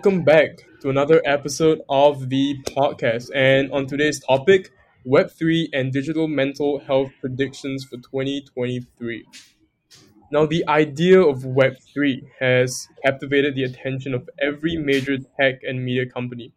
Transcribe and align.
Welcome 0.00 0.24
back 0.24 0.60
to 0.80 0.88
another 0.88 1.20
episode 1.26 1.82
of 1.90 2.30
the 2.30 2.56
podcast. 2.68 3.28
And 3.34 3.70
on 3.70 3.86
today's 3.86 4.18
topic, 4.18 4.70
Web3 5.06 5.68
and 5.74 5.92
digital 5.92 6.26
mental 6.26 6.78
health 6.78 7.10
predictions 7.20 7.84
for 7.84 7.98
2023. 7.98 9.26
Now, 10.32 10.46
the 10.46 10.66
idea 10.66 11.20
of 11.20 11.42
Web3 11.42 12.22
has 12.40 12.88
captivated 13.04 13.54
the 13.54 13.64
attention 13.64 14.14
of 14.14 14.26
every 14.40 14.78
major 14.78 15.18
tech 15.38 15.60
and 15.64 15.84
media 15.84 16.06
company. 16.06 16.54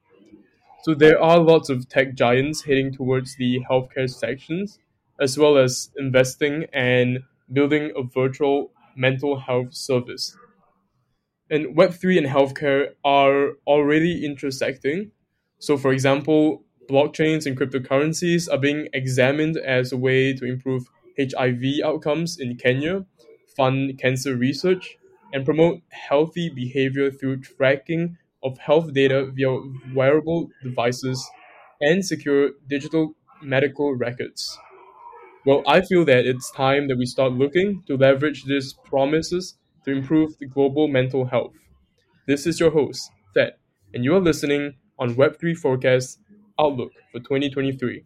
So, 0.84 0.94
there 0.94 1.22
are 1.22 1.38
lots 1.38 1.70
of 1.70 1.90
tech 1.90 2.16
giants 2.16 2.62
heading 2.62 2.94
towards 2.94 3.36
the 3.36 3.60
healthcare 3.70 4.10
sections, 4.10 4.80
as 5.20 5.38
well 5.38 5.58
as 5.58 5.92
investing 5.98 6.68
and 6.72 7.24
building 7.52 7.92
a 7.98 8.04
virtual 8.04 8.72
mental 8.96 9.38
health 9.38 9.74
service 9.74 10.38
and 11.50 11.76
Web3 11.76 12.18
and 12.18 12.28
healthcare 12.28 12.94
are 13.04 13.52
already 13.68 14.26
intersecting. 14.26 15.12
So, 15.60 15.78
for 15.78 15.92
example, 15.94 16.64
blockchains 16.90 17.46
and 17.46 17.58
cryptocurrencies 17.58 18.52
are 18.52 18.58
being 18.58 18.88
examined 18.94 19.58
as 19.58 19.92
a 19.92 19.98
way 19.98 20.34
to 20.34 20.46
improve 20.46 20.90
HIV 21.18 21.82
outcomes 21.84 22.40
in 22.40 22.56
Kenya, 22.56 23.06
fund 23.56 23.98
cancer 23.98 24.36
research, 24.36 24.98
and 25.32 25.46
promote 25.46 25.82
healthy 25.90 26.50
behavior 26.50 27.12
through 27.12 27.42
tracking 27.42 28.18
of 28.44 28.58
health 28.58 28.94
data 28.94 29.26
via 29.34 29.58
wearable 29.94 30.50
devices 30.62 31.30
and 31.82 32.06
secure 32.06 32.52
digital 32.68 33.16
medical 33.42 33.96
records. 33.96 34.58
Well, 35.46 35.64
I 35.68 35.82
feel 35.82 36.06
that 36.06 36.26
it's 36.26 36.52
time 36.52 36.88
that 36.90 36.98
we 36.98 37.06
start 37.06 37.34
looking 37.34 37.84
to 37.88 37.98
leverage 37.98 38.46
these 38.46 38.74
promises 38.74 39.58
to 39.86 39.92
improve 39.92 40.38
the 40.40 40.46
global 40.46 40.88
mental 40.88 41.26
health. 41.26 41.54
This 42.28 42.48
is 42.48 42.60
your 42.60 42.72
host, 42.72 43.12
Ted, 43.34 43.54
and 43.94 44.04
you 44.04 44.16
are 44.16 44.20
listening 44.20 44.76
on 44.98 45.16
Web3 45.16 45.58
Forecast 45.58 46.20
Outlook 46.60 46.92
for 47.12 47.20
2023. 47.20 48.06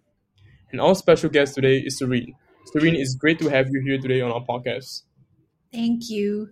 And 0.72 0.82
our 0.82 0.96
special 0.96 1.30
guest 1.30 1.56
today 1.56 1.78
is 1.78 1.98
Serene. 1.98 2.36
Serene, 2.66 2.96
it's 2.96 3.16
great 3.16 3.40
to 3.40 3.50
have 3.50 3.70
you 3.70 3.82
here 3.82 3.98
today 4.00 4.22
on 4.22 4.32
our 4.32 4.44
podcast. 4.44 5.04
Thank 5.72 6.10
you. 6.10 6.50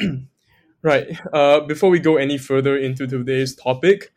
right. 0.82 1.06
Uh, 1.32 1.60
before 1.60 1.90
we 1.90 1.98
go 1.98 2.16
any 2.16 2.38
further 2.38 2.76
into 2.76 3.06
today's 3.06 3.54
topic, 3.54 4.12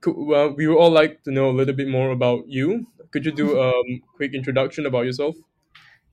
could, 0.00 0.14
uh, 0.32 0.52
we 0.56 0.66
would 0.66 0.78
all 0.78 0.90
like 0.90 1.22
to 1.24 1.30
know 1.30 1.50
a 1.50 1.52
little 1.52 1.74
bit 1.74 1.88
more 1.88 2.10
about 2.10 2.48
you. 2.48 2.86
Could 3.10 3.26
you 3.26 3.32
do 3.32 3.58
a 3.58 3.68
um, 3.80 4.02
quick 4.16 4.34
introduction 4.34 4.86
about 4.86 5.04
yourself? 5.04 5.36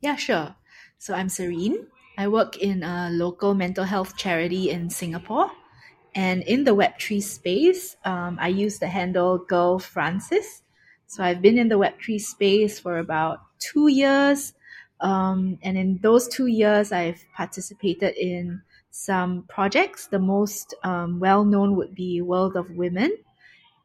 Yeah, 0.02 0.16
sure. 0.16 0.56
So 0.98 1.14
I'm 1.14 1.30
Serene. 1.30 1.88
I 2.18 2.28
work 2.28 2.58
in 2.58 2.82
a 2.82 3.10
local 3.12 3.54
mental 3.54 3.84
health 3.84 4.18
charity 4.18 4.72
in 4.72 4.90
Singapore. 4.90 5.52
And 6.16 6.42
in 6.44 6.64
the 6.64 6.76
Web3 6.76 7.22
space, 7.22 7.96
um, 8.06 8.40
I 8.42 8.48
use 8.48 8.80
the 8.80 8.88
handle 8.88 9.38
Girl 9.38 9.78
Francis. 9.78 10.64
So 11.06 11.24
I've 11.24 11.44
been 11.44 11.60
in 11.60 11.70
the 11.70 11.78
Web3 11.78 12.20
space 12.20 12.80
for 12.80 12.98
about 12.98 13.42
two 13.60 13.88
years. 13.88 14.54
Um, 15.00 15.60
and 15.62 15.78
in 15.78 16.00
those 16.02 16.28
two 16.28 16.48
years, 16.48 16.92
I've 16.92 17.24
participated 17.36 18.16
in 18.18 18.64
some 18.90 19.44
projects. 19.48 20.08
The 20.08 20.18
most 20.18 20.74
um, 20.84 21.20
well 21.20 21.46
known 21.46 21.76
would 21.76 21.94
be 21.94 22.22
World 22.22 22.56
of 22.56 22.72
Women. 22.72 23.16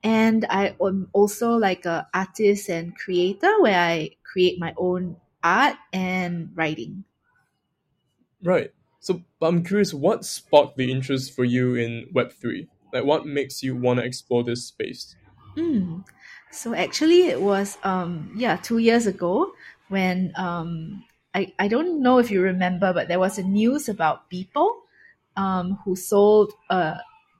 And 0.02 0.46
I 0.48 0.74
am 0.80 1.10
also 1.12 1.50
like 1.50 1.84
an 1.84 2.06
artist 2.14 2.70
and 2.70 2.96
creator 2.96 3.60
where 3.60 3.78
I 3.78 4.16
create 4.24 4.58
my 4.58 4.72
own 4.78 5.16
art 5.44 5.76
and 5.92 6.50
writing. 6.54 7.04
Right. 8.42 8.72
So 9.00 9.22
I'm 9.40 9.64
curious, 9.64 9.92
what 9.92 10.24
sparked 10.24 10.76
the 10.76 10.90
interest 10.90 11.34
for 11.34 11.44
you 11.44 11.74
in 11.74 12.08
Web3? 12.14 12.68
Like, 12.92 13.04
what 13.04 13.26
makes 13.26 13.62
you 13.62 13.74
want 13.76 13.98
to 14.00 14.06
explore 14.06 14.44
this 14.44 14.64
space? 14.66 15.16
Mm. 15.56 16.04
So 16.50 16.74
actually, 16.74 17.28
it 17.28 17.40
was 17.40 17.78
um 17.82 18.32
yeah 18.36 18.56
two 18.56 18.78
years 18.78 19.06
ago 19.06 19.52
when 19.88 20.32
um 20.36 21.04
I 21.34 21.52
I 21.58 21.68
don't 21.68 22.02
know 22.02 22.18
if 22.18 22.30
you 22.30 22.42
remember, 22.42 22.92
but 22.92 23.08
there 23.08 23.18
was 23.18 23.38
a 23.38 23.42
news 23.42 23.88
about 23.88 24.28
people 24.30 24.82
um 25.36 25.78
who 25.84 25.96
sold 25.96 26.52
uh 26.70 26.96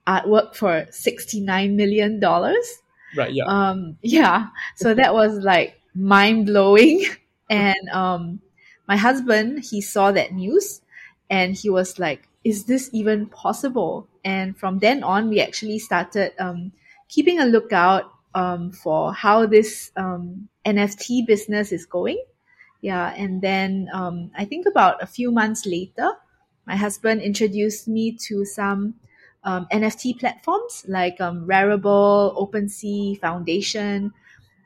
artwork 0.07 0.55
for 0.55 0.87
sixty 0.91 1.39
nine 1.39 1.75
million 1.75 2.19
dollars. 2.19 2.81
Right. 3.15 3.33
Yeah. 3.33 3.45
Um 3.47 3.97
yeah. 4.01 4.47
So 4.75 4.93
that 4.93 5.13
was 5.13 5.37
like 5.39 5.79
mind 5.95 6.47
blowing, 6.47 7.05
and 7.49 7.89
um 7.91 8.41
my 8.87 8.97
husband 8.97 9.63
he 9.63 9.81
saw 9.81 10.11
that 10.11 10.33
news 10.33 10.81
and 11.33 11.55
he 11.55 11.69
was 11.69 11.97
like 11.97 12.29
is 12.43 12.65
this 12.65 12.89
even 12.91 13.25
possible? 13.27 14.07
And 14.25 14.55
from 14.57 14.79
then 14.79 15.01
on 15.01 15.29
we 15.29 15.39
actually 15.41 15.79
started 15.79 16.33
um, 16.39 16.73
keeping 17.07 17.39
a 17.39 17.45
lookout 17.45 18.11
um, 18.35 18.71
for 18.71 19.13
how 19.13 19.45
this 19.45 19.91
um, 19.95 20.49
nft 20.65 21.25
business 21.25 21.71
is 21.71 21.85
going. 21.85 22.21
Yeah 22.81 23.13
and 23.15 23.41
then 23.41 23.87
um, 23.93 24.31
i 24.35 24.43
think 24.45 24.65
about 24.67 25.01
a 25.01 25.07
few 25.07 25.31
months 25.31 25.65
later 25.65 26.09
my 26.67 26.75
husband 26.75 27.21
introduced 27.21 27.87
me 27.87 28.11
to 28.27 28.43
some 28.43 28.95
um, 29.45 29.67
nft 29.71 30.19
platforms 30.19 30.83
like 30.87 31.19
um, 31.21 31.47
rarible 31.47 32.35
opensea 32.35 33.19
foundation. 33.19 34.13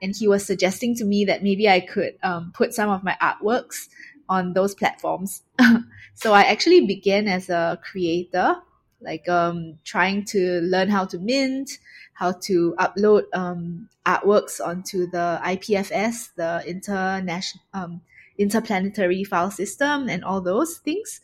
And 0.01 0.15
he 0.15 0.27
was 0.27 0.45
suggesting 0.45 0.95
to 0.95 1.05
me 1.05 1.25
that 1.25 1.43
maybe 1.43 1.69
i 1.69 1.79
could 1.79 2.13
um, 2.23 2.51
put 2.57 2.73
some 2.73 2.89
of 2.89 3.03
my 3.03 3.15
artworks 3.21 3.87
on 4.29 4.53
those 4.53 4.75
platforms. 4.75 5.43
so 6.13 6.33
I 6.33 6.43
actually 6.43 6.85
began 6.85 7.27
as 7.27 7.49
a 7.49 7.79
creator, 7.83 8.55
like 9.01 9.27
um, 9.29 9.77
trying 9.83 10.25
to 10.25 10.61
learn 10.61 10.89
how 10.89 11.05
to 11.05 11.19
mint, 11.19 11.79
how 12.13 12.31
to 12.31 12.75
upload 12.79 13.23
um, 13.33 13.89
artworks 14.05 14.59
onto 14.65 15.07
the 15.07 15.39
IPFS, 15.43 16.29
the 16.35 16.63
international 16.65 17.63
um, 17.73 18.01
interplanetary 18.37 19.23
file 19.23 19.51
system, 19.51 20.09
and 20.09 20.23
all 20.23 20.41
those 20.41 20.77
things. 20.77 21.21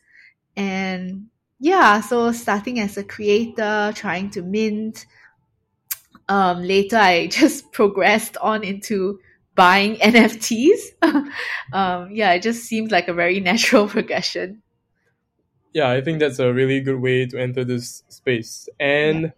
And 0.56 1.28
yeah, 1.60 2.02
so 2.02 2.32
starting 2.32 2.80
as 2.80 2.98
a 2.98 3.04
creator, 3.04 3.92
trying 3.96 4.30
to 4.32 4.42
mint. 4.42 5.06
Um, 6.30 6.62
later, 6.62 6.98
I 6.98 7.28
just 7.32 7.72
progressed 7.72 8.38
on 8.38 8.64
into 8.64 9.20
buying 9.56 9.96
NFTs. 10.02 10.80
um, 11.74 12.10
yeah, 12.12 12.34
it 12.34 12.42
just 12.42 12.64
seemed 12.64 12.92
like 12.92 13.08
a 13.08 13.14
very 13.14 13.40
natural 13.52 13.88
progression. 13.88 14.62
Yeah, 15.74 15.90
I 15.90 16.02
think 16.02 16.20
that's 16.20 16.40
a 16.40 16.54
really 16.54 16.82
good 16.82 17.02
way 17.02 17.26
to 17.26 17.40
enter 17.40 17.64
this 17.64 18.04
space. 18.08 18.70
And 18.80 19.22
yeah. 19.24 19.30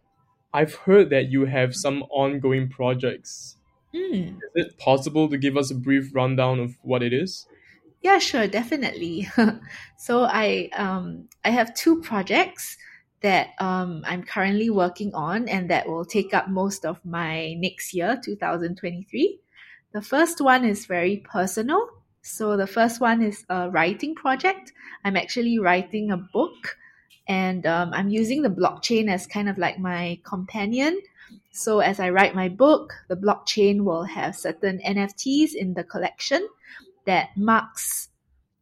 I've 0.54 0.76
heard 0.76 1.10
that 1.12 1.32
you 1.32 1.46
have 1.46 1.74
some 1.74 2.04
ongoing 2.10 2.68
projects. 2.70 3.56
Mm. 3.94 4.36
Is 4.56 4.66
it 4.66 4.78
possible 4.78 5.30
to 5.30 5.38
give 5.38 5.56
us 5.56 5.72
a 5.72 5.76
brief 5.76 6.14
rundown 6.14 6.60
of 6.60 6.76
what 6.82 7.02
it 7.04 7.14
is? 7.14 7.48
Yeah, 8.02 8.20
sure, 8.20 8.48
definitely. 8.48 9.30
so 9.98 10.26
I 10.26 10.70
um, 10.74 11.30
I 11.44 11.50
have 11.50 11.74
two 11.74 12.02
projects 12.02 12.78
that 13.22 13.50
um, 13.60 14.04
I'm 14.06 14.24
currently 14.24 14.70
working 14.70 15.12
on 15.16 15.50
and 15.50 15.70
that 15.72 15.88
will 15.88 16.06
take 16.06 16.34
up 16.34 16.48
most 16.48 16.86
of 16.86 17.04
my 17.04 17.56
next 17.56 17.94
year, 17.94 18.20
2023. 18.24 19.40
The 19.96 20.02
first 20.02 20.42
one 20.42 20.66
is 20.66 20.88
very 20.88 21.24
personal. 21.24 21.88
So 22.22 22.58
the 22.58 22.68
first 22.68 23.00
one 23.00 23.24
is 23.24 23.46
a 23.48 23.70
writing 23.70 24.14
project. 24.14 24.74
I'm 25.06 25.16
actually 25.16 25.58
writing 25.58 26.12
a 26.12 26.18
book 26.18 26.76
and 27.30 27.66
um, 27.66 27.94
I'm 27.94 28.10
using 28.10 28.42
the 28.42 28.50
blockchain 28.50 29.10
as 29.10 29.26
kind 29.26 29.48
of 29.48 29.58
like 29.58 29.80
my 29.80 30.20
companion. 30.26 31.00
So 31.52 31.80
as 31.80 32.02
I 32.02 32.10
write 32.10 32.36
my 32.36 32.50
book, 32.50 32.92
the 33.08 33.16
blockchain 33.16 33.86
will 33.86 34.04
have 34.04 34.36
certain 34.36 34.82
NFTs 34.86 35.56
in 35.56 35.76
the 35.76 35.86
collection 35.86 36.46
that 37.06 37.30
marks 37.38 38.10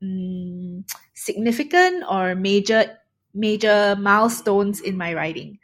um, 0.04 0.86
significant 1.16 2.04
or 2.08 2.36
major 2.36 3.00
major 3.34 3.96
milestones 4.00 4.82
in 4.82 4.98
my 4.98 5.16
writing. 5.16 5.58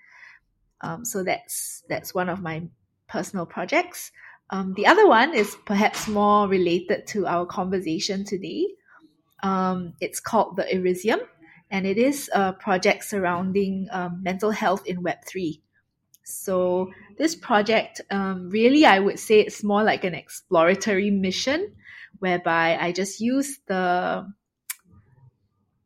Um, 0.82 1.06
so 1.06 1.22
that's 1.24 1.84
that's 1.88 2.16
one 2.16 2.28
of 2.28 2.42
my 2.42 2.64
personal 3.08 3.46
projects. 3.46 4.12
Um, 4.50 4.74
the 4.74 4.88
other 4.88 5.08
one 5.08 5.34
is 5.34 5.56
perhaps 5.66 6.08
more 6.08 6.48
related 6.48 7.06
to 7.08 7.28
our 7.28 7.46
conversation 7.46 8.26
today. 8.26 8.68
Um, 9.44 9.94
it's 10.02 10.20
called 10.20 10.58
the 10.58 10.64
Erisium, 10.64 11.20
and 11.70 11.86
it 11.86 11.98
is 11.98 12.30
a 12.34 12.54
project 12.54 13.04
surrounding 13.04 13.88
um, 13.92 14.22
mental 14.24 14.52
health 14.52 14.86
in 14.86 15.04
Web3. 15.04 15.62
So, 16.24 16.92
this 17.18 17.36
project, 17.36 18.02
um, 18.12 18.50
really, 18.50 18.86
I 18.86 19.00
would 19.00 19.20
say 19.20 19.40
it's 19.40 19.64
more 19.64 19.84
like 19.84 20.04
an 20.04 20.14
exploratory 20.14 21.10
mission 21.12 21.76
whereby 22.20 22.78
I 22.80 22.92
just 22.92 23.20
use 23.20 23.60
the 23.68 24.28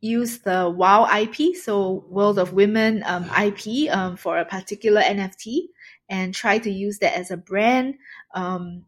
use 0.03 0.39
the 0.39 0.69
WoW 0.69 1.07
IP, 1.17 1.55
so 1.55 2.05
World 2.09 2.37
of 2.37 2.51
Women 2.51 3.03
um, 3.05 3.23
IP 3.41 3.89
um, 3.89 4.17
for 4.17 4.37
a 4.37 4.43
particular 4.43 5.01
NFT, 5.01 5.69
and 6.13 6.31
try 6.31 6.59
to 6.59 6.69
use 6.69 6.99
that 6.99 7.17
as 7.17 7.31
a 7.31 7.37
brand 7.37 7.95
um, 8.35 8.85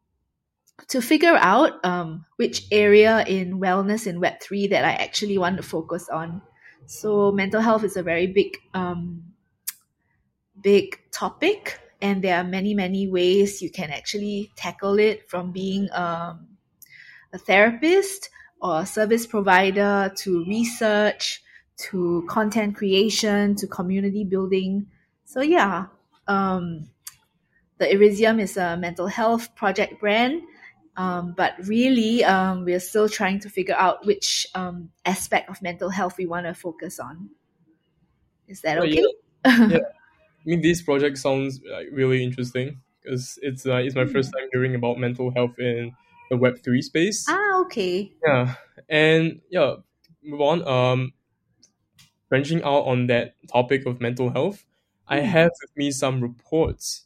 to 0.90 1.02
figure 1.02 1.36
out 1.36 1.84
um, 1.84 2.24
which 2.36 2.68
area 2.72 3.26
in 3.26 3.60
wellness 3.60 4.06
in 4.06 4.22
Web3 4.22 4.70
that 4.70 4.86
I 4.86 4.92
actually 4.92 5.40
want 5.40 5.58
to 5.58 5.64
focus 5.64 6.08
on. 6.08 6.44
So, 6.86 7.32
mental 7.32 7.62
health 7.62 7.84
is 7.84 7.98
a 7.98 8.04
very 8.04 8.28
big, 8.28 8.58
um, 8.76 9.24
big 10.62 11.00
topic, 11.12 11.80
and 12.00 12.24
there 12.24 12.38
are 12.38 12.44
many, 12.44 12.76
many 12.76 13.08
ways 13.08 13.60
you 13.60 13.72
can 13.72 13.90
actually 13.90 14.52
tackle 14.56 15.00
it 15.00 15.28
from 15.28 15.52
being 15.52 15.90
um, 15.94 16.46
a 17.34 17.40
therapist 17.40 18.30
or 18.62 18.82
a 18.82 18.86
service 18.86 19.26
provider 19.26 20.14
to 20.18 20.46
research 20.46 21.42
to 21.90 22.24
content 22.30 22.76
creation 22.76 23.56
to 23.56 23.66
community 23.66 24.24
building. 24.24 24.86
So, 25.24 25.42
yeah, 25.42 25.88
um, 26.28 26.92
the 27.78 27.86
Irisium 27.86 28.40
is 28.42 28.58
a 28.58 28.78
mental 28.78 29.08
health 29.08 29.56
project 29.56 30.00
brand. 30.00 30.44
Um, 30.98 31.34
but 31.36 31.56
really, 31.68 32.24
um, 32.24 32.64
we're 32.64 32.80
still 32.80 33.10
trying 33.10 33.40
to 33.42 33.50
figure 33.50 33.76
out 33.76 34.06
which 34.06 34.48
um, 34.56 34.92
aspect 35.06 35.50
of 35.50 35.62
mental 35.62 35.90
health 35.90 36.18
we 36.18 36.26
want 36.26 36.46
to 36.46 36.54
focus 36.54 37.00
on. 37.00 37.32
Is 38.48 38.62
that 38.62 38.78
okay? 38.80 39.02
yeah. 39.46 39.68
Yeah. 39.68 39.78
I 39.80 40.44
mean, 40.46 40.62
this 40.62 40.82
project 40.82 41.18
sounds 41.18 41.60
like 41.70 41.88
really 41.92 42.24
interesting 42.24 42.82
because 43.04 43.40
it's 43.42 43.66
uh, 43.66 43.78
it's 43.78 43.96
my 43.96 44.06
first 44.06 44.32
time 44.34 44.48
hearing 44.54 44.76
about 44.76 45.00
mental 45.00 45.32
health 45.32 45.58
in 45.60 45.96
the 46.30 46.38
Web 46.38 46.64
three 46.64 46.82
space. 46.82 47.26
ah, 47.28 47.62
okay. 47.62 48.14
Yeah, 48.26 48.56
and 48.90 49.42
yeah, 49.50 49.76
move 50.24 50.42
on. 50.42 50.68
Um, 50.68 51.14
branching 52.30 52.64
out 52.64 52.86
on 52.86 53.08
that 53.08 53.36
topic 53.52 53.86
of 53.86 54.02
mental 54.02 54.30
health, 54.30 54.66
I 55.08 55.22
Hmm. 55.22 55.26
have 55.26 55.52
with 55.62 55.76
me 55.76 55.92
some 55.92 56.22
reports? 56.22 57.06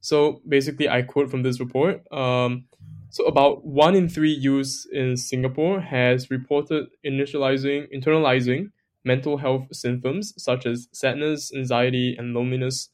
So 0.00 0.40
basically, 0.48 0.88
I 0.88 1.02
quote 1.02 1.30
from 1.30 1.42
this 1.42 1.60
report. 1.60 2.10
Um, 2.12 2.66
so 3.10 3.24
about 3.26 3.64
one 3.64 3.94
in 3.96 4.08
three 4.08 4.32
youths 4.32 4.86
in 4.92 5.16
Singapore 5.16 5.80
has 5.80 6.30
reported 6.30 6.86
initializing, 7.04 7.88
internalizing 7.92 8.70
mental 9.04 9.38
health 9.38 9.66
symptoms 9.74 10.32
such 10.36 10.66
as 10.66 10.88
sadness, 10.92 11.52
anxiety, 11.54 12.14
and 12.16 12.34
loneliness, 12.34 12.88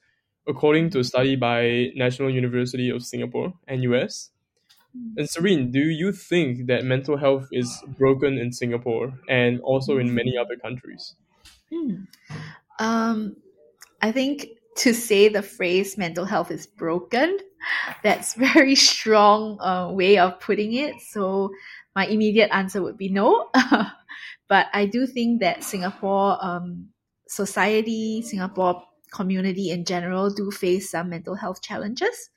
according 0.49 0.91
to 0.91 1.01
a 1.01 1.05
study 1.05 1.37
by 1.37 1.91
National 1.95 2.31
University 2.31 2.89
of 2.91 3.05
Singapore 3.05 3.53
(NUS). 3.69 4.31
And 5.17 5.29
Serene, 5.29 5.71
do 5.71 5.81
you 5.81 6.13
think 6.13 6.67
that 6.69 6.85
mental 6.85 7.17
health 7.19 7.49
is 7.53 7.83
broken 7.99 8.39
in 8.39 8.53
Singapore 8.53 9.19
and 9.29 9.61
also 9.61 9.99
in 9.99 10.15
many 10.15 10.37
other 10.39 10.57
countries? 10.57 11.17
Hmm. 11.71 12.05
Um, 12.79 13.37
I 14.03 14.13
think 14.13 14.56
to 14.77 14.95
say 14.95 15.29
the 15.29 15.43
phrase 15.43 15.97
mental 15.99 16.25
health 16.25 16.51
is 16.51 16.67
broken, 16.67 17.39
that's 18.03 18.35
very 18.35 18.75
strong 18.75 19.61
uh, 19.61 19.91
way 19.93 20.19
of 20.19 20.41
putting 20.41 20.75
it. 20.75 21.01
So 21.01 21.51
my 21.95 22.07
immediate 22.07 22.51
answer 22.53 22.83
would 22.83 22.97
be 22.99 23.09
no. 23.09 23.51
but 24.49 24.67
I 24.73 24.87
do 24.87 25.07
think 25.07 25.41
that 25.41 25.65
Singapore 25.65 26.39
um, 26.45 26.89
society, 27.29 28.23
Singapore 28.23 28.83
community 29.13 29.71
in 29.71 29.85
general 29.85 30.31
do 30.31 30.51
face 30.51 30.91
some 30.91 31.11
mental 31.11 31.35
health 31.35 31.63
challenges. 31.63 32.31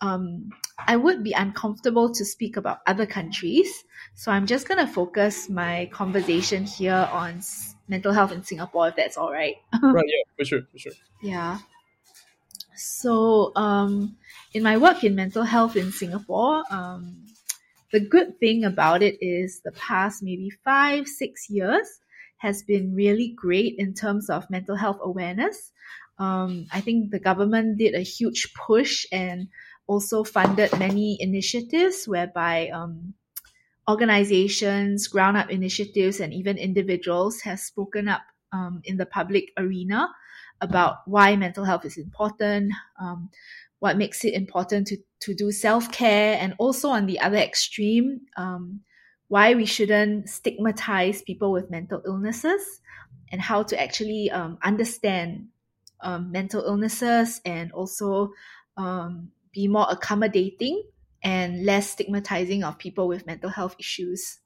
Um, 0.00 0.50
I 0.86 0.96
would 0.96 1.22
be 1.22 1.32
uncomfortable 1.32 2.12
to 2.14 2.24
speak 2.24 2.56
about 2.56 2.78
other 2.86 3.06
countries, 3.06 3.84
so 4.14 4.32
I'm 4.32 4.44
just 4.44 4.68
gonna 4.68 4.88
focus 4.88 5.48
my 5.48 5.88
conversation 5.92 6.64
here 6.64 7.08
on 7.12 7.38
s- 7.38 7.76
mental 7.88 8.12
health 8.12 8.32
in 8.32 8.42
Singapore, 8.42 8.88
if 8.88 8.96
that's 8.96 9.16
all 9.16 9.30
right. 9.32 9.54
right, 9.82 10.04
yeah, 10.06 10.24
for 10.36 10.44
sure, 10.44 10.62
for 10.72 10.78
sure. 10.78 10.92
Yeah. 11.22 11.58
So, 12.76 13.52
um, 13.54 14.16
in 14.52 14.62
my 14.62 14.76
work 14.78 15.04
in 15.04 15.14
mental 15.14 15.44
health 15.44 15.76
in 15.76 15.92
Singapore, 15.92 16.64
um, 16.70 17.24
the 17.92 18.00
good 18.00 18.40
thing 18.40 18.64
about 18.64 19.02
it 19.02 19.18
is 19.20 19.60
the 19.64 19.72
past 19.72 20.22
maybe 20.22 20.50
five, 20.64 21.06
six 21.06 21.48
years 21.48 21.86
has 22.38 22.62
been 22.62 22.94
really 22.94 23.32
great 23.36 23.76
in 23.78 23.94
terms 23.94 24.28
of 24.28 24.50
mental 24.50 24.76
health 24.76 24.98
awareness. 25.00 25.70
Um, 26.18 26.66
I 26.72 26.80
think 26.80 27.10
the 27.10 27.20
government 27.20 27.78
did 27.78 27.94
a 27.94 28.00
huge 28.00 28.52
push 28.54 29.06
and 29.12 29.48
also 29.86 30.24
funded 30.24 30.76
many 30.78 31.16
initiatives 31.20 32.06
whereby 32.06 32.68
um, 32.70 33.14
organizations, 33.88 35.08
ground 35.08 35.36
up 35.36 35.50
initiatives, 35.50 36.20
and 36.20 36.32
even 36.32 36.58
individuals 36.58 37.40
have 37.42 37.60
spoken 37.60 38.08
up 38.08 38.22
um, 38.52 38.80
in 38.84 38.96
the 38.96 39.06
public 39.06 39.52
arena 39.56 40.08
about 40.64 41.06
why 41.06 41.36
mental 41.36 41.64
health 41.64 41.84
is 41.84 41.96
important, 41.96 42.72
um, 43.00 43.30
what 43.78 43.96
makes 43.96 44.24
it 44.24 44.34
important 44.34 44.86
to, 44.88 44.96
to 45.20 45.34
do 45.34 45.52
self 45.52 45.92
care, 45.92 46.36
and 46.40 46.54
also 46.58 46.88
on 46.88 47.06
the 47.06 47.20
other 47.20 47.36
extreme, 47.36 48.22
um, 48.36 48.80
why 49.28 49.54
we 49.54 49.66
shouldn't 49.66 50.28
stigmatize 50.28 51.22
people 51.22 51.52
with 51.52 51.70
mental 51.70 52.02
illnesses 52.06 52.80
and 53.30 53.40
how 53.40 53.62
to 53.62 53.80
actually 53.80 54.30
um, 54.30 54.58
understand 54.62 55.48
um, 56.00 56.30
mental 56.30 56.64
illnesses 56.64 57.40
and 57.44 57.72
also 57.72 58.32
um, 58.76 59.30
be 59.52 59.68
more 59.68 59.86
accommodating 59.90 60.82
and 61.22 61.64
less 61.64 61.90
stigmatizing 61.90 62.62
of 62.62 62.78
people 62.78 63.08
with 63.08 63.26
mental 63.26 63.50
health 63.50 63.74
issues. 63.78 64.38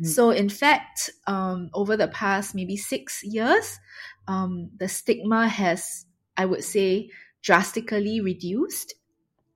Mm. 0.00 0.06
So, 0.06 0.30
in 0.30 0.48
fact, 0.48 1.10
um, 1.26 1.70
over 1.74 1.96
the 1.96 2.08
past 2.08 2.54
maybe 2.54 2.76
six 2.76 3.22
years, 3.22 3.78
um, 4.26 4.70
the 4.76 4.88
stigma 4.88 5.48
has, 5.48 6.06
I 6.36 6.44
would 6.44 6.64
say, 6.64 7.10
drastically 7.42 8.20
reduced. 8.20 8.94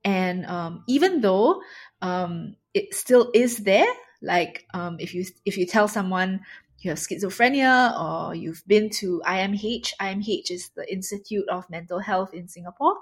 And 0.04 0.46
um, 0.46 0.84
even 0.86 1.20
though 1.20 1.62
um, 2.02 2.56
it 2.74 2.94
still 2.94 3.30
is 3.34 3.58
there, 3.58 3.86
like 4.22 4.66
um, 4.74 4.96
if 4.98 5.14
you 5.14 5.24
if 5.44 5.56
you 5.56 5.66
tell 5.66 5.88
someone 5.88 6.40
you 6.80 6.90
have 6.90 6.98
schizophrenia 6.98 7.98
or 8.00 8.34
you've 8.34 8.62
been 8.66 8.90
to 8.90 9.20
IMH, 9.26 9.92
IMH 10.00 10.50
is 10.50 10.70
the 10.76 10.90
Institute 10.92 11.48
of 11.48 11.68
Mental 11.70 11.98
Health 11.98 12.32
in 12.34 12.46
Singapore, 12.48 12.94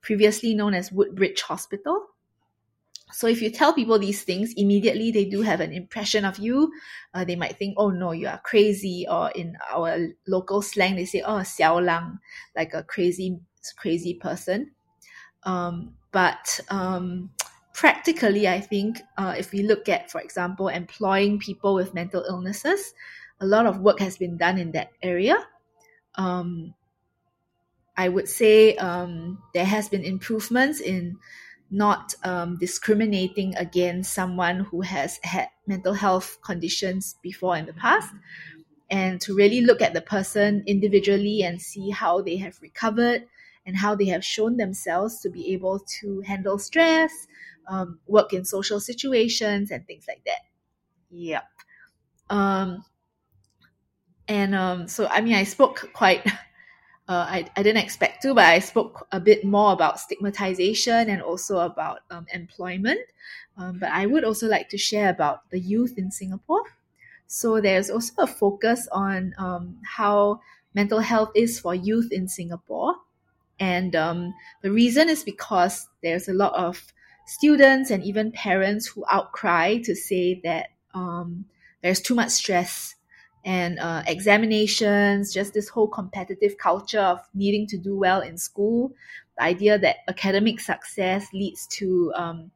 previously 0.00 0.54
known 0.54 0.74
as 0.74 0.92
Woodbridge 0.92 1.42
Hospital. 1.42 2.06
So 3.12 3.26
if 3.26 3.42
you 3.42 3.50
tell 3.50 3.72
people 3.72 3.98
these 3.98 4.22
things, 4.22 4.54
immediately 4.56 5.10
they 5.10 5.24
do 5.24 5.42
have 5.42 5.60
an 5.60 5.72
impression 5.72 6.24
of 6.24 6.38
you. 6.38 6.72
Uh, 7.14 7.24
they 7.24 7.36
might 7.36 7.58
think, 7.58 7.74
oh 7.76 7.90
no, 7.90 8.12
you 8.12 8.26
are 8.28 8.40
crazy. 8.44 9.06
Or 9.08 9.30
in 9.30 9.56
our 9.72 10.08
local 10.26 10.62
slang, 10.62 10.96
they 10.96 11.04
say, 11.04 11.22
oh, 11.22 11.40
xiao 11.40 11.84
lang, 11.84 12.18
like 12.56 12.74
a 12.74 12.82
crazy, 12.82 13.38
crazy 13.76 14.14
person. 14.14 14.70
Um, 15.44 15.94
but 16.12 16.60
um, 16.68 17.30
practically, 17.74 18.48
I 18.48 18.60
think 18.60 19.00
uh, 19.18 19.34
if 19.36 19.52
we 19.52 19.62
look 19.62 19.88
at, 19.88 20.10
for 20.10 20.20
example, 20.20 20.68
employing 20.68 21.38
people 21.38 21.74
with 21.74 21.94
mental 21.94 22.24
illnesses, 22.28 22.94
a 23.40 23.46
lot 23.46 23.66
of 23.66 23.80
work 23.80 23.98
has 24.00 24.16
been 24.16 24.36
done 24.36 24.58
in 24.58 24.72
that 24.72 24.90
area. 25.02 25.36
Um, 26.14 26.74
I 27.96 28.08
would 28.08 28.28
say 28.28 28.76
um, 28.76 29.42
there 29.52 29.64
has 29.64 29.88
been 29.88 30.04
improvements 30.04 30.80
in 30.80 31.18
not 31.72 32.14
um, 32.22 32.58
discriminating 32.58 33.56
against 33.56 34.12
someone 34.12 34.60
who 34.60 34.82
has 34.82 35.18
had 35.22 35.48
mental 35.66 35.94
health 35.94 36.38
conditions 36.44 37.16
before 37.22 37.56
in 37.56 37.64
the 37.64 37.72
past, 37.72 38.12
and 38.90 39.20
to 39.22 39.34
really 39.34 39.62
look 39.62 39.80
at 39.80 39.94
the 39.94 40.02
person 40.02 40.62
individually 40.66 41.42
and 41.42 41.62
see 41.62 41.88
how 41.88 42.20
they 42.20 42.36
have 42.36 42.60
recovered 42.60 43.24
and 43.64 43.76
how 43.76 43.94
they 43.94 44.04
have 44.04 44.22
shown 44.22 44.58
themselves 44.58 45.20
to 45.20 45.30
be 45.30 45.54
able 45.54 45.80
to 46.00 46.20
handle 46.20 46.58
stress, 46.58 47.10
um, 47.68 47.98
work 48.06 48.32
in 48.34 48.44
social 48.44 48.78
situations, 48.78 49.70
and 49.70 49.86
things 49.86 50.04
like 50.06 50.22
that. 50.26 50.40
Yep. 51.10 51.44
Um, 52.28 52.84
and 54.28 54.54
um, 54.54 54.88
so, 54.88 55.06
I 55.06 55.20
mean, 55.20 55.34
I 55.34 55.44
spoke 55.44 55.90
quite 55.94 56.26
uh, 57.12 57.26
I, 57.28 57.46
I 57.56 57.62
didn't 57.62 57.82
expect 57.84 58.22
to, 58.22 58.32
but 58.32 58.44
I 58.44 58.58
spoke 58.58 59.06
a 59.12 59.20
bit 59.20 59.44
more 59.44 59.72
about 59.74 60.00
stigmatization 60.00 61.10
and 61.10 61.20
also 61.20 61.58
about 61.58 62.00
um, 62.10 62.26
employment. 62.32 63.00
Um, 63.58 63.78
but 63.78 63.90
I 63.90 64.06
would 64.06 64.24
also 64.24 64.48
like 64.48 64.70
to 64.70 64.78
share 64.78 65.10
about 65.10 65.50
the 65.50 65.60
youth 65.60 65.98
in 65.98 66.10
Singapore. 66.10 66.62
So 67.26 67.60
there's 67.60 67.90
also 67.90 68.14
a 68.22 68.26
focus 68.26 68.88
on 68.90 69.34
um, 69.36 69.76
how 69.84 70.40
mental 70.72 71.00
health 71.00 71.32
is 71.34 71.60
for 71.60 71.74
youth 71.74 72.10
in 72.12 72.28
Singapore. 72.28 72.94
And 73.60 73.94
um, 73.94 74.34
the 74.62 74.70
reason 74.70 75.10
is 75.10 75.22
because 75.22 75.86
there's 76.02 76.28
a 76.28 76.32
lot 76.32 76.54
of 76.54 76.94
students 77.26 77.90
and 77.90 78.02
even 78.04 78.32
parents 78.32 78.86
who 78.86 79.04
outcry 79.10 79.78
to 79.84 79.94
say 79.94 80.40
that 80.44 80.68
um, 80.94 81.44
there's 81.82 82.00
too 82.00 82.14
much 82.14 82.30
stress 82.30 82.94
and 83.44 83.78
uh, 83.80 84.02
examinations, 84.06 85.32
just 85.32 85.52
this 85.54 85.68
whole 85.68 85.88
competitive 85.88 86.58
culture 86.58 87.00
of 87.00 87.20
needing 87.34 87.66
to 87.68 87.76
do 87.76 87.96
well 87.96 88.20
in 88.20 88.38
school, 88.38 88.92
the 89.36 89.44
idea 89.44 89.78
that 89.78 89.96
academic 90.08 90.60
success 90.60 91.26
leads 91.32 91.66
to 91.66 92.12
um, 92.14 92.50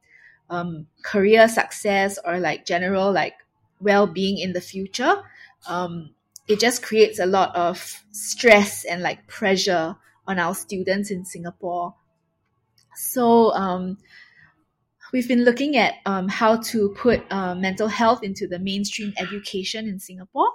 um, 0.49 0.87
career 1.03 1.47
success 1.47 2.17
or 2.23 2.39
like 2.39 2.65
general 2.65 3.11
like 3.11 3.35
well-being 3.81 4.37
in 4.37 4.53
the 4.53 4.61
future. 4.61 5.23
Um, 5.67 6.11
it 6.47 6.59
just 6.59 6.81
creates 6.81 7.19
a 7.19 7.25
lot 7.25 7.53
of 7.55 8.03
stress 8.11 8.85
and 8.85 9.01
like 9.01 9.27
pressure 9.27 9.95
on 10.25 10.39
our 10.39 10.55
students 10.55 11.11
in 11.11 11.25
Singapore. 11.25 11.95
So 12.95 13.51
um, 13.53 13.97
we've 15.11 15.27
been 15.27 15.43
looking 15.43 15.75
at 15.75 15.95
um, 16.05 16.29
how 16.29 16.57
to 16.57 16.89
put 16.97 17.29
uh, 17.29 17.55
mental 17.55 17.89
health 17.89 18.23
into 18.23 18.47
the 18.47 18.59
mainstream 18.59 19.13
education 19.17 19.87
in 19.87 19.99
Singapore 19.99 20.49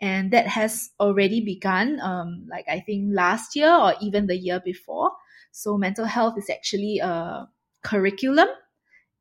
and 0.00 0.30
that 0.30 0.46
has 0.46 0.90
already 0.98 1.40
begun. 1.40 2.00
Um, 2.00 2.46
like 2.50 2.66
I 2.68 2.80
think 2.80 3.10
last 3.12 3.54
year 3.54 3.72
or 3.72 3.94
even 4.00 4.26
the 4.26 4.36
year 4.36 4.60
before. 4.60 5.12
So 5.52 5.76
mental 5.76 6.04
health 6.04 6.38
is 6.38 6.48
actually 6.48 6.98
a 6.98 7.48
curriculum 7.82 8.48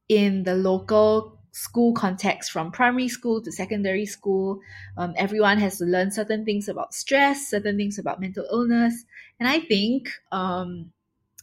in 0.08 0.44
the 0.44 0.56
local 0.56 1.40
school 1.52 1.94
context 1.94 2.52
from 2.52 2.72
primary 2.72 3.08
school 3.08 3.42
to 3.42 3.52
secondary 3.52 4.06
school. 4.06 4.60
Um, 4.98 5.14
everyone 5.18 5.58
has 5.60 5.78
to 5.80 5.86
learn 5.86 6.12
certain 6.12 6.46
things 6.46 6.70
about 6.70 6.94
stress, 6.94 7.50
certain 7.50 7.78
things 7.78 7.98
about 7.98 8.22
mental 8.22 8.46
illness. 8.52 9.06
And 9.40 9.50
I 9.50 9.60
think 9.60 10.10
um, 10.32 10.92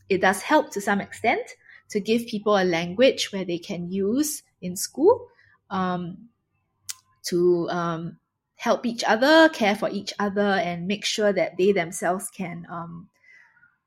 it 0.09 0.21
does 0.21 0.43
help 0.43 0.71
to 0.73 0.81
some 0.81 1.01
extent 1.01 1.57
to 1.91 2.01
give 2.01 2.27
people 2.27 2.57
a 2.57 2.65
language 2.65 3.33
where 3.33 3.45
they 3.45 3.59
can 3.59 3.91
use 3.91 4.43
in 4.63 4.77
school 4.77 5.29
um, 5.71 6.29
to 7.25 7.69
um, 7.71 8.19
help 8.57 8.87
each 8.87 9.05
other, 9.05 9.49
care 9.51 9.77
for 9.77 9.89
each 9.91 10.13
other, 10.19 10.41
and 10.41 10.87
make 10.87 11.05
sure 11.05 11.33
that 11.33 11.57
they 11.57 11.73
themselves 11.73 12.29
can, 12.31 12.67
um, 12.71 13.09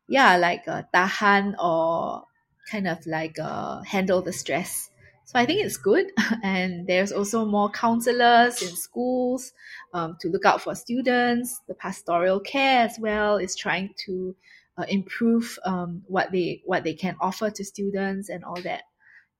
yeah, 0.07 0.38
like 0.38 0.67
uh, 0.67 0.83
tahan 0.93 1.55
or 1.59 2.23
kind 2.71 2.88
of 2.88 3.05
like 3.05 3.38
uh, 3.39 3.81
handle 3.81 4.21
the 4.21 4.33
stress. 4.33 4.89
So 5.25 5.38
I 5.38 5.45
think 5.45 5.63
it's 5.63 5.77
good. 5.77 6.07
And 6.43 6.88
there's 6.88 7.11
also 7.11 7.45
more 7.45 7.69
counselors 7.69 8.61
in 8.61 8.75
schools 8.75 9.53
um, 9.93 10.17
to 10.21 10.29
look 10.29 10.45
out 10.45 10.61
for 10.61 10.73
students. 10.73 11.61
The 11.67 11.75
pastoral 11.75 12.39
care 12.39 12.85
as 12.85 12.97
well 12.99 13.38
is 13.38 13.55
trying 13.55 13.93
to 14.05 14.35
uh, 14.77 14.85
improve 14.88 15.59
um, 15.65 16.03
what 16.07 16.31
they 16.31 16.61
what 16.65 16.83
they 16.83 16.93
can 16.93 17.15
offer 17.19 17.51
to 17.51 17.63
students 17.63 18.29
and 18.29 18.43
all 18.43 18.61
that. 18.63 18.83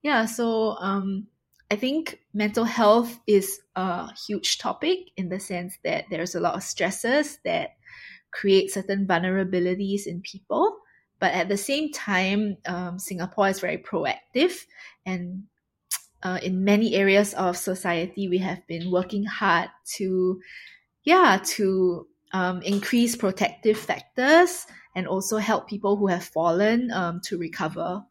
Yeah. 0.04 0.26
So 0.26 0.78
um, 0.80 1.28
I 1.72 1.76
think 1.76 2.20
mental 2.34 2.64
health 2.64 3.20
is 3.28 3.62
a 3.76 4.12
huge 4.28 4.58
topic 4.58 5.12
in 5.18 5.30
the 5.30 5.40
sense 5.40 5.78
that 5.84 6.06
there's 6.10 6.34
a 6.34 6.40
lot 6.40 6.56
of 6.56 6.64
stresses 6.64 7.38
that 7.46 7.72
create 8.32 8.72
certain 8.72 9.06
vulnerabilities 9.06 10.08
in 10.08 10.22
people. 10.22 10.78
But 11.20 11.34
at 11.34 11.50
the 11.50 11.58
same 11.58 11.92
time, 11.92 12.58
um, 12.66 12.98
Singapore 12.98 13.50
is 13.50 13.60
very 13.60 13.78
proactive 13.78 14.66
and 15.06 15.44
uh, 16.24 16.40
in 16.42 16.64
many 16.64 16.96
areas 16.96 17.34
of 17.36 17.56
society, 17.56 18.28
we 18.28 18.40
have 18.40 18.66
been 18.68 18.92
working 18.92 19.24
hard 19.24 19.70
to, 19.98 20.42
yeah, 21.04 21.40
to 21.44 22.08
um, 22.34 22.62
increase 22.64 23.16
protective 23.16 23.78
factors 23.78 24.66
and 24.96 25.08
also 25.08 25.38
help 25.38 25.70
people 25.70 25.98
who 25.98 26.08
have 26.08 26.24
fallen 26.24 26.92
um, 26.92 27.22
to 27.26 27.38
recover. 27.38 28.04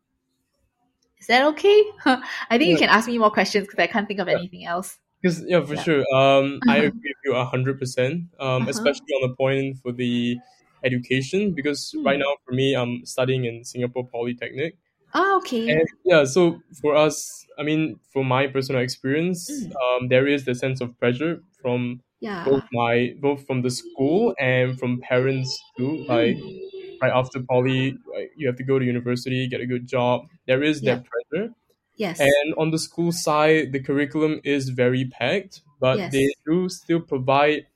Is 1.20 1.26
that 1.26 1.46
okay? 1.48 1.84
I 2.04 2.18
think 2.58 2.62
yeah. 2.62 2.66
you 2.68 2.76
can 2.78 2.88
ask 2.88 3.08
me 3.08 3.18
more 3.18 3.30
questions 3.30 3.66
because 3.66 3.78
I 3.82 3.86
can't 3.86 4.06
think 4.06 4.20
of 4.20 4.28
yeah. 4.28 4.38
anything 4.38 4.64
else. 4.64 4.98
Because 5.20 5.42
yeah, 5.46 5.60
for 5.64 5.74
yeah. 5.74 5.82
sure. 5.82 6.14
Um, 6.14 6.60
I 6.68 6.76
agree 6.76 7.14
with 7.14 7.16
you 7.24 7.34
hundred 7.34 7.78
percent. 7.78 8.24
Um, 8.38 8.62
uh-huh. 8.62 8.70
especially 8.70 9.12
on 9.20 9.30
the 9.30 9.36
point 9.36 9.78
for 9.82 9.92
the 9.92 10.38
education, 10.84 11.54
because 11.54 11.90
hmm. 11.90 12.06
right 12.06 12.18
now 12.18 12.36
for 12.46 12.54
me, 12.54 12.74
I'm 12.74 13.04
studying 13.04 13.44
in 13.44 13.64
Singapore 13.64 14.06
Polytechnic, 14.06 14.76
Oh, 15.14 15.38
okay. 15.38 15.70
And 15.70 15.88
yeah, 16.04 16.24
so 16.24 16.60
for 16.80 16.94
us, 16.94 17.46
I 17.58 17.62
mean, 17.62 17.98
from 18.12 18.28
my 18.28 18.46
personal 18.46 18.82
experience, 18.82 19.50
mm. 19.50 19.72
um, 19.74 20.08
there 20.08 20.26
is 20.26 20.44
the 20.44 20.54
sense 20.54 20.80
of 20.80 20.98
pressure 20.98 21.42
from 21.62 22.00
yeah. 22.20 22.44
both 22.44 22.64
my 22.72 23.14
both 23.20 23.46
from 23.46 23.62
the 23.62 23.70
school 23.70 24.34
and 24.38 24.78
from 24.78 25.00
parents 25.00 25.58
too. 25.76 26.04
Like 26.08 26.36
mm. 26.36 26.60
Right 27.00 27.12
after 27.12 27.40
poly, 27.40 27.98
like, 28.12 28.32
you 28.36 28.46
have 28.46 28.56
to 28.56 28.64
go 28.64 28.78
to 28.78 28.84
university, 28.84 29.46
get 29.48 29.60
a 29.60 29.66
good 29.66 29.86
job. 29.86 30.26
There 30.46 30.62
is 30.62 30.80
that 30.82 31.04
pressure. 31.04 31.50
Yes. 31.96 32.20
And 32.20 32.54
on 32.56 32.70
the 32.70 32.78
school 32.78 33.10
side, 33.10 33.72
the 33.72 33.80
curriculum 33.80 34.40
is 34.44 34.68
very 34.68 35.04
packed, 35.06 35.62
but 35.80 35.98
yes. 35.98 36.12
they 36.12 36.32
do 36.46 36.68
still 36.68 37.00
provide 37.00 37.66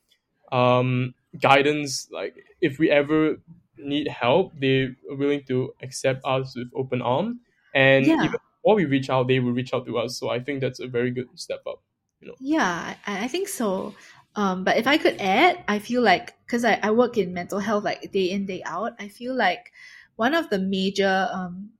um, 0.52 1.14
guidance. 1.41 2.09
Like 2.12 2.37
if 2.61 2.79
we 2.79 2.91
ever 2.91 3.38
need 3.79 4.07
help, 4.07 4.52
they're 4.59 4.95
willing 5.09 5.43
to 5.49 5.75
accept 5.83 6.25
us 6.25 6.55
with 6.57 6.71
open 6.75 7.02
arm. 7.02 7.41
And 7.75 8.07
yeah. 8.07 8.23
even 8.23 8.38
before 8.62 8.76
we 8.76 8.85
reach 8.85 9.11
out, 9.11 9.26
they 9.26 9.41
will 9.41 9.52
reach 9.52 9.75
out 9.75 9.87
to 9.87 9.99
us. 9.99 10.19
So 10.19 10.31
I 10.31 10.38
think 10.38 10.61
that's 10.61 10.79
a 10.79 10.87
very 10.87 11.11
good 11.11 11.29
step 11.35 11.62
up. 11.67 11.83
You 12.21 12.29
know. 12.29 12.35
Yeah, 12.38 12.95
I, 13.05 13.25
I 13.25 13.29
think 13.29 13.49
so. 13.49 13.95
Um, 14.35 14.65
but 14.65 14.79
if 14.79 14.87
I 14.87 14.97
could 14.97 15.21
add, 15.21 15.62
I 15.69 15.79
feel 15.79 16.03
like 16.03 16.35
because 16.47 16.65
I, 16.65 16.79
I 16.83 16.91
work 16.91 17.19
in 17.19 17.35
mental 17.35 17.59
health 17.59 17.85
like 17.85 18.12
day 18.12 18.31
in 18.31 18.47
day 18.47 18.62
out, 18.65 18.93
I 18.99 19.09
feel 19.09 19.35
like 19.37 19.73
one 20.17 20.35
of 20.35 20.49
the 20.49 20.59
major 20.59 21.29
um, 21.33 21.71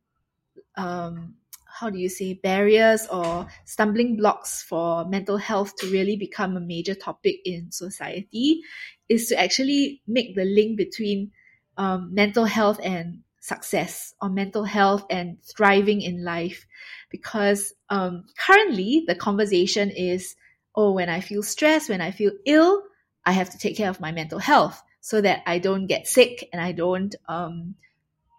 um, 0.77 1.35
how 1.67 1.89
do 1.89 1.99
you 1.99 2.09
say 2.09 2.35
barriers 2.35 3.07
or 3.09 3.47
stumbling 3.65 4.17
blocks 4.17 4.63
for 4.63 5.05
mental 5.07 5.39
health 5.39 5.75
to 5.77 5.91
really 5.91 6.17
become 6.17 6.57
a 6.57 6.61
major 6.61 6.95
topic 6.95 7.37
in 7.45 7.73
society 7.73 8.61
is 9.09 9.29
to 9.29 9.41
actually 9.41 10.03
make 10.07 10.35
the 10.37 10.45
link 10.45 10.77
between 10.77 11.33
um, 11.79 12.15
mental 12.15 12.45
health 12.45 12.79
and 12.83 13.21
success 13.41 14.15
or 14.21 14.29
mental 14.29 14.65
health 14.65 15.05
and 15.11 15.39
thriving 15.43 16.03
in 16.03 16.23
life. 16.23 16.67
Because 17.11 17.73
um, 17.89 18.25
currently 18.39 19.05
the 19.07 19.15
conversation 19.15 19.91
is 19.91 20.37
oh 20.75 20.93
when 20.93 21.09
i 21.09 21.21
feel 21.21 21.43
stressed 21.43 21.89
when 21.89 22.01
i 22.01 22.11
feel 22.11 22.33
ill 22.47 22.83
i 23.25 23.33
have 23.33 23.51
to 23.51 23.59
take 23.59 23.77
care 23.77 23.91
of 23.91 24.01
my 24.01 24.13
mental 24.13 24.39
health 24.39 24.83
so 25.01 25.21
that 25.21 25.43
i 25.47 25.59
don't 25.59 25.87
get 25.87 26.07
sick 26.07 26.49
and 26.53 26.61
i 26.61 26.73
don't 26.73 27.15
um, 27.29 27.75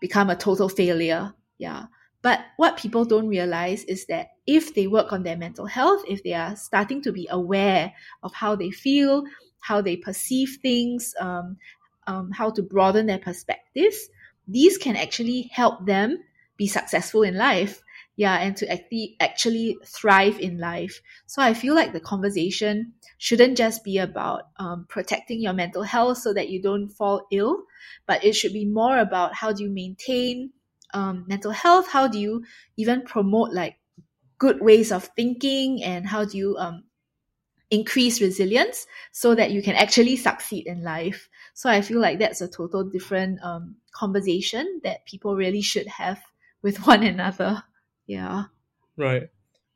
become 0.02 0.30
a 0.30 0.36
total 0.36 0.70
failure 0.70 1.34
yeah 1.58 1.86
but 2.22 2.40
what 2.56 2.78
people 2.78 3.04
don't 3.04 3.28
realize 3.28 3.84
is 3.84 4.06
that 4.06 4.30
if 4.48 4.74
they 4.74 4.88
work 4.88 5.12
on 5.12 5.24
their 5.24 5.38
mental 5.38 5.66
health 5.66 6.04
if 6.08 6.24
they 6.24 6.34
are 6.34 6.56
starting 6.56 7.02
to 7.02 7.12
be 7.12 7.28
aware 7.30 7.94
of 8.22 8.34
how 8.34 8.56
they 8.56 8.72
feel 8.72 9.24
how 9.60 9.82
they 9.82 9.96
perceive 9.96 10.58
things 10.62 11.14
um, 11.20 11.58
um, 12.08 12.32
how 12.32 12.50
to 12.52 12.62
broaden 12.62 13.06
their 13.06 13.20
perspectives, 13.20 14.10
these 14.48 14.78
can 14.78 14.96
actually 14.96 15.50
help 15.52 15.86
them 15.86 16.18
be 16.58 16.68
successful 16.68 17.24
in 17.24 17.38
life. 17.38 17.82
Yeah, 18.16 18.36
and 18.38 18.56
to 18.58 18.72
actually 18.72 19.16
actually 19.20 19.78
thrive 19.86 20.40
in 20.40 20.60
life. 20.60 21.02
So 21.26 21.42
I 21.42 21.54
feel 21.56 21.74
like 21.74 21.94
the 21.94 22.00
conversation 22.00 22.94
shouldn't 23.18 23.58
just 23.58 23.84
be 23.84 23.98
about 23.98 24.44
um, 24.58 24.86
protecting 24.88 25.42
your 25.42 25.54
mental 25.54 25.82
health 25.82 26.20
so 26.20 26.32
that 26.34 26.50
you 26.50 26.62
don't 26.62 26.90
fall 26.90 27.26
ill, 27.32 27.64
but 28.06 28.24
it 28.24 28.34
should 28.36 28.54
be 28.54 28.66
more 28.66 29.00
about 29.00 29.34
how 29.34 29.52
do 29.52 29.64
you 29.64 29.70
maintain 29.72 30.52
um, 30.94 31.26
mental 31.28 31.52
health? 31.52 31.88
How 31.90 32.08
do 32.08 32.20
you 32.20 32.46
even 32.78 33.02
promote 33.02 33.52
like 33.52 33.78
good 34.40 34.62
ways 34.62 34.92
of 34.92 35.06
thinking, 35.16 35.84
and 35.84 36.06
how 36.08 36.26
do 36.26 36.38
you 36.38 36.58
um, 36.58 36.84
increase 37.72 38.22
resilience 38.22 38.86
so 39.12 39.36
that 39.36 39.52
you 39.52 39.62
can 39.62 39.76
actually 39.76 40.16
succeed 40.16 40.68
in 40.68 40.84
life. 40.84 41.30
So 41.54 41.70
I 41.70 41.82
feel 41.82 42.00
like 42.00 42.20
that's 42.20 42.42
a 42.42 42.48
total 42.48 42.84
different 42.84 43.40
um, 43.44 43.76
conversation 43.94 44.82
that 44.84 45.06
people 45.06 45.36
really 45.36 45.62
should 45.62 45.88
have 45.88 46.22
with 46.62 46.78
one 46.88 47.04
another. 47.04 47.64
Yeah. 48.06 48.46
Right. 48.98 49.30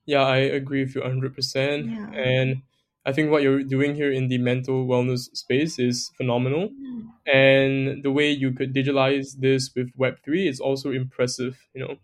Yeah, 0.05 0.23
I 0.23 0.37
agree 0.37 0.83
with 0.83 0.95
you 0.95 1.01
100%. 1.01 1.89
Yeah. 1.89 2.09
And 2.11 2.61
I 3.05 3.11
think 3.11 3.31
what 3.31 3.41
you're 3.41 3.63
doing 3.63 3.95
here 3.95 4.11
in 4.11 4.27
the 4.27 4.37
mental 4.37 4.85
wellness 4.85 5.35
space 5.35 5.79
is 5.79 6.11
phenomenal. 6.17 6.69
Mm. 6.69 7.07
And 7.25 8.03
the 8.03 8.11
way 8.11 8.31
you 8.31 8.51
could 8.51 8.73
digitalize 8.73 9.39
this 9.39 9.71
with 9.75 9.91
Web3 9.97 10.49
is 10.49 10.59
also 10.59 10.91
impressive, 10.91 11.57
you 11.73 11.81
know. 11.81 11.95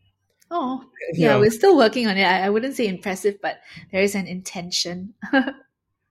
Oh, 0.51 0.84
yeah, 1.13 1.32
yeah. 1.32 1.38
we're 1.38 1.51
still 1.51 1.77
working 1.77 2.08
on 2.08 2.18
it. 2.18 2.24
I, 2.24 2.46
I 2.46 2.50
wouldn't 2.50 2.75
say 2.75 2.88
impressive, 2.88 3.39
but 3.42 3.60
there 3.92 4.01
is 4.01 4.15
an 4.15 4.27
intention. 4.27 5.13
and, 5.34 5.53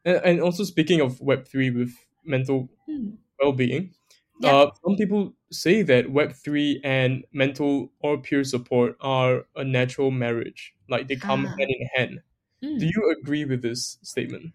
and 0.05 0.41
also, 0.41 0.65
speaking 0.65 1.01
of 1.01 1.19
Web3 1.21 1.75
with 1.77 1.95
mental 2.25 2.69
mm 2.89 3.17
well-being. 3.43 3.93
Yeah. 4.41 4.55
Uh, 4.55 4.71
some 4.85 4.97
people 4.97 5.35
say 5.53 5.83
that 5.83 6.07
Web3 6.07 6.81
and 6.83 7.25
mental 7.33 7.93
or 8.01 8.19
peer 8.19 8.45
support 8.45 8.97
are 9.01 9.47
a 9.57 9.65
natural 9.65 10.11
marriage, 10.11 10.75
like 10.89 11.09
they 11.09 11.17
come 11.17 11.47
ah. 11.47 11.55
hand 11.57 11.71
in 11.71 11.89
hand. 11.95 12.21
Mm. 12.63 12.79
Do 12.81 12.87
you 12.87 13.17
agree 13.21 13.45
with 13.45 13.63
this 13.63 13.99
statement? 14.03 14.53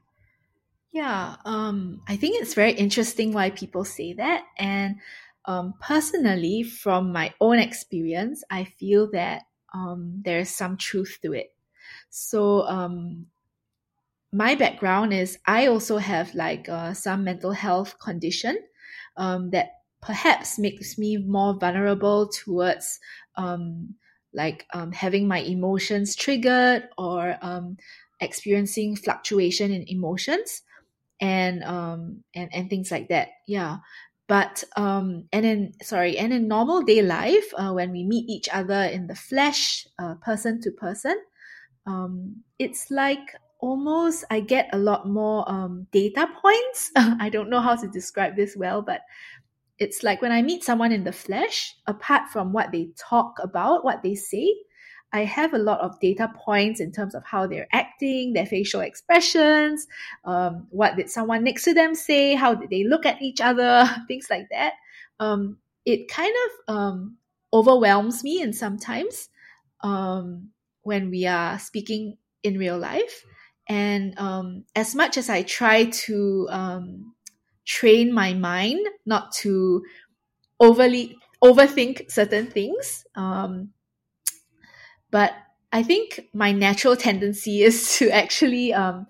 Yeah, 0.91 1.35
um, 1.45 2.01
I 2.07 2.15
think 2.15 2.41
it's 2.41 2.53
very 2.53 2.71
interesting 2.71 3.33
why 3.33 3.51
people 3.51 3.83
say 3.83 4.13
that. 4.13 4.45
And 4.57 4.95
um, 5.45 5.75
personally, 5.79 6.63
from 6.63 7.11
my 7.11 7.33
own 7.39 7.59
experience, 7.59 8.43
I 8.49 8.63
feel 8.63 9.11
that 9.11 9.43
um, 9.73 10.21
there's 10.23 10.49
some 10.49 10.77
truth 10.77 11.19
to 11.21 11.33
it. 11.33 11.53
So, 12.09 12.61
um, 12.67 13.27
my 14.31 14.55
background 14.55 15.13
is 15.13 15.39
I 15.45 15.67
also 15.67 15.97
have 15.97 16.33
like 16.35 16.67
uh, 16.67 16.93
some 16.93 17.23
mental 17.23 17.51
health 17.51 17.97
condition 17.99 18.57
um, 19.15 19.51
that 19.51 19.69
perhaps 20.01 20.59
makes 20.59 20.97
me 20.97 21.17
more 21.17 21.53
vulnerable 21.53 22.27
towards 22.27 22.99
um, 23.35 23.95
like 24.33 24.65
um, 24.73 24.91
having 24.91 25.27
my 25.27 25.39
emotions 25.39 26.15
triggered 26.15 26.87
or 26.97 27.37
um, 27.41 27.77
experiencing 28.19 28.95
fluctuation 28.95 29.71
in 29.71 29.83
emotions 29.87 30.61
and 31.19 31.63
um, 31.63 32.23
and 32.35 32.49
and 32.53 32.69
things 32.69 32.91
like 32.91 33.09
that. 33.09 33.29
Yeah. 33.47 33.77
But 34.27 34.63
um, 34.75 35.23
and 35.31 35.45
in 35.45 35.73
sorry, 35.81 36.17
and 36.17 36.33
in 36.33 36.49
normal 36.49 36.81
day 36.81 37.01
life, 37.01 37.47
uh, 37.55 37.71
when 37.71 37.91
we 37.91 38.03
meet 38.03 38.29
each 38.29 38.49
other 38.51 38.83
in 38.83 39.07
the 39.07 39.15
flesh, 39.15 39.87
uh, 39.99 40.15
person 40.15 40.59
to 40.61 40.71
person, 40.71 41.17
um, 41.85 42.43
it's 42.59 42.91
like 42.91 43.35
almost 43.59 44.25
I 44.29 44.41
get 44.41 44.69
a 44.73 44.77
lot 44.77 45.07
more 45.07 45.49
um, 45.49 45.87
data 45.91 46.27
points. 46.41 46.91
I 46.97 47.29
don't 47.29 47.49
know 47.49 47.61
how 47.61 47.75
to 47.75 47.87
describe 47.87 48.35
this 48.35 48.55
well, 48.57 48.81
but 48.81 49.01
it's 49.79 50.03
like 50.03 50.21
when 50.21 50.31
I 50.31 50.41
meet 50.41 50.63
someone 50.63 50.91
in 50.91 51.03
the 51.03 51.11
flesh, 51.11 51.75
apart 51.85 52.29
from 52.29 52.53
what 52.53 52.71
they 52.71 52.89
talk 52.97 53.37
about, 53.41 53.85
what 53.85 54.01
they 54.03 54.15
say, 54.15 54.53
I 55.13 55.23
have 55.23 55.53
a 55.53 55.59
lot 55.59 55.79
of 55.79 55.99
data 55.99 56.31
points 56.35 56.79
in 56.79 56.91
terms 56.91 57.15
of 57.15 57.23
how 57.23 57.47
they're 57.47 57.67
acting, 57.71 58.33
their 58.33 58.45
facial 58.45 58.81
expressions, 58.81 59.87
um, 60.25 60.67
what 60.69 60.97
did 60.97 61.09
someone 61.09 61.43
next 61.43 61.63
to 61.63 61.73
them 61.73 61.95
say, 61.95 62.35
how 62.35 62.55
did 62.55 62.69
they 62.69 62.83
look 62.83 63.05
at 63.05 63.21
each 63.21 63.39
other, 63.39 63.89
things 64.07 64.27
like 64.29 64.47
that. 64.51 64.73
Um, 65.19 65.57
it 65.85 66.09
kind 66.09 66.33
of 66.45 66.75
um, 66.75 67.17
overwhelms 67.53 68.23
me 68.23 68.41
and 68.41 68.53
sometimes 68.53 69.29
um, 69.81 70.49
when 70.81 71.09
we 71.09 71.25
are 71.25 71.57
speaking 71.59 72.17
in 72.43 72.57
real 72.57 72.77
life. 72.77 73.23
And 73.69 74.17
um, 74.19 74.65
as 74.75 74.95
much 74.95 75.17
as 75.17 75.29
I 75.29 75.43
try 75.43 75.85
to 75.85 76.47
um, 76.49 77.13
train 77.67 78.13
my 78.13 78.33
mind 78.33 78.87
not 79.05 79.31
to 79.33 79.83
overly 80.59 81.17
overthink 81.43 82.09
certain 82.09 82.47
things, 82.47 83.05
um, 83.15 83.69
but 85.11 85.33
I 85.71 85.83
think 85.83 86.21
my 86.33 86.51
natural 86.51 86.95
tendency 86.95 87.61
is 87.69 87.97
to 87.97 88.09
actually 88.09 88.73
um, 88.73 89.05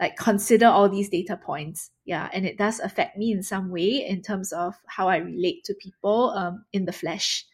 like 0.00 0.16
consider 0.16 0.66
all 0.66 0.88
these 0.88 1.08
data 1.08 1.36
points. 1.36 1.90
Yeah, 2.04 2.28
and 2.32 2.44
it 2.44 2.58
does 2.58 2.80
affect 2.80 3.16
me 3.16 3.30
in 3.30 3.42
some 3.42 3.70
way 3.70 4.04
in 4.06 4.22
terms 4.22 4.52
of 4.52 4.74
how 4.86 5.08
I 5.08 5.18
relate 5.18 5.62
to 5.64 5.74
people 5.74 6.30
um, 6.30 6.64
in 6.72 6.86
the 6.86 6.92
flesh. 6.92 7.46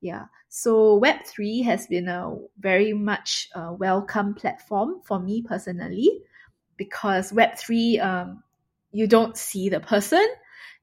Yeah, 0.00 0.24
so 0.48 1.00
Web3 1.00 1.64
has 1.64 1.86
been 1.86 2.08
a 2.08 2.34
very 2.58 2.92
much 2.92 3.48
uh, 3.54 3.72
welcome 3.78 4.34
platform 4.34 5.00
for 5.04 5.20
me 5.20 5.42
personally 5.42 6.10
because 6.76 7.30
Web3, 7.30 8.02
um, 8.04 8.42
you 8.92 9.06
don't 9.06 9.36
see 9.36 9.68
the 9.68 9.80
person, 9.80 10.24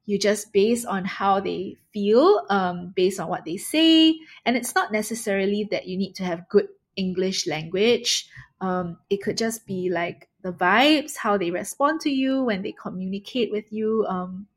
you 0.05 0.17
just 0.17 0.51
base 0.51 0.85
on 0.85 1.05
how 1.05 1.39
they 1.39 1.77
feel, 1.93 2.41
um, 2.49 2.93
based 2.95 3.19
on 3.19 3.29
what 3.29 3.45
they 3.45 3.57
say. 3.57 4.19
And 4.45 4.57
it's 4.57 4.73
not 4.73 4.91
necessarily 4.91 5.67
that 5.71 5.87
you 5.87 5.97
need 5.97 6.15
to 6.15 6.23
have 6.23 6.49
good 6.49 6.67
English 6.95 7.47
language. 7.47 8.27
Um, 8.59 8.97
it 9.09 9.21
could 9.21 9.37
just 9.37 9.65
be 9.67 9.89
like 9.89 10.27
the 10.41 10.51
vibes, 10.51 11.15
how 11.15 11.37
they 11.37 11.51
respond 11.51 12.01
to 12.01 12.09
you 12.09 12.43
when 12.43 12.63
they 12.63 12.71
communicate 12.71 13.51
with 13.51 13.71
you. 13.71 14.05
Um, 14.07 14.47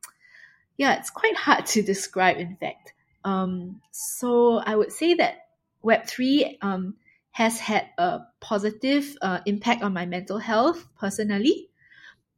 yeah, 0.77 0.99
it's 0.99 1.11
quite 1.11 1.37
hard 1.37 1.67
to 1.67 1.83
describe, 1.83 2.39
in 2.39 2.57
fact. 2.57 2.95
Um, 3.25 3.81
so 3.91 4.57
I 4.57 4.75
would 4.75 4.91
say 4.91 5.15
that 5.15 5.47
Web3 5.85 6.59
um, 6.63 6.95
has 7.31 7.61
had 7.61 7.89
a 7.99 8.21
positive 8.41 9.17
uh, 9.21 9.41
impact 9.47 9.83
on 9.83 9.93
my 9.93 10.07
mental 10.07 10.39
health 10.39 10.87
personally. 10.99 11.69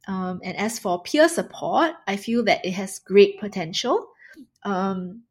Um, 0.07 0.41
and 0.43 0.55
as 0.57 0.79
for 0.79 1.01
peer 1.01 1.27
support, 1.27 1.91
I 2.07 2.17
feel 2.17 2.43
that 2.45 2.65
it 2.65 2.71
has 2.71 2.99
great 2.99 3.39
potential. 3.39 4.07
Um, 4.63 5.23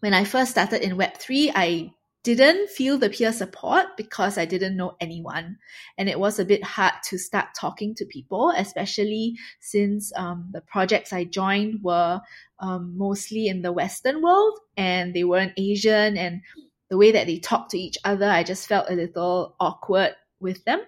when 0.00 0.14
I 0.14 0.24
first 0.24 0.50
started 0.50 0.82
in 0.82 0.96
Web3, 0.96 1.52
I 1.54 1.92
didn't 2.24 2.70
feel 2.70 2.98
the 2.98 3.10
peer 3.10 3.32
support 3.32 3.84
because 3.98 4.38
I 4.38 4.46
didn't 4.46 4.76
know 4.76 4.96
anyone. 4.98 5.58
And 5.98 6.08
it 6.08 6.18
was 6.18 6.38
a 6.38 6.44
bit 6.44 6.64
hard 6.64 6.94
to 7.04 7.18
start 7.18 7.48
talking 7.58 7.94
to 7.96 8.06
people, 8.06 8.50
especially 8.56 9.36
since 9.60 10.10
um, 10.16 10.48
the 10.52 10.62
projects 10.62 11.12
I 11.12 11.24
joined 11.24 11.82
were 11.82 12.20
um, 12.60 12.96
mostly 12.96 13.46
in 13.46 13.60
the 13.60 13.72
Western 13.72 14.22
world 14.22 14.58
and 14.76 15.14
they 15.14 15.24
weren't 15.24 15.52
Asian. 15.58 16.16
And 16.16 16.40
the 16.88 16.96
way 16.96 17.12
that 17.12 17.26
they 17.26 17.38
talked 17.38 17.72
to 17.72 17.78
each 17.78 17.98
other, 18.04 18.28
I 18.28 18.42
just 18.42 18.66
felt 18.66 18.90
a 18.90 18.94
little 18.94 19.54
awkward 19.60 20.16
with 20.40 20.64
them. 20.64 20.80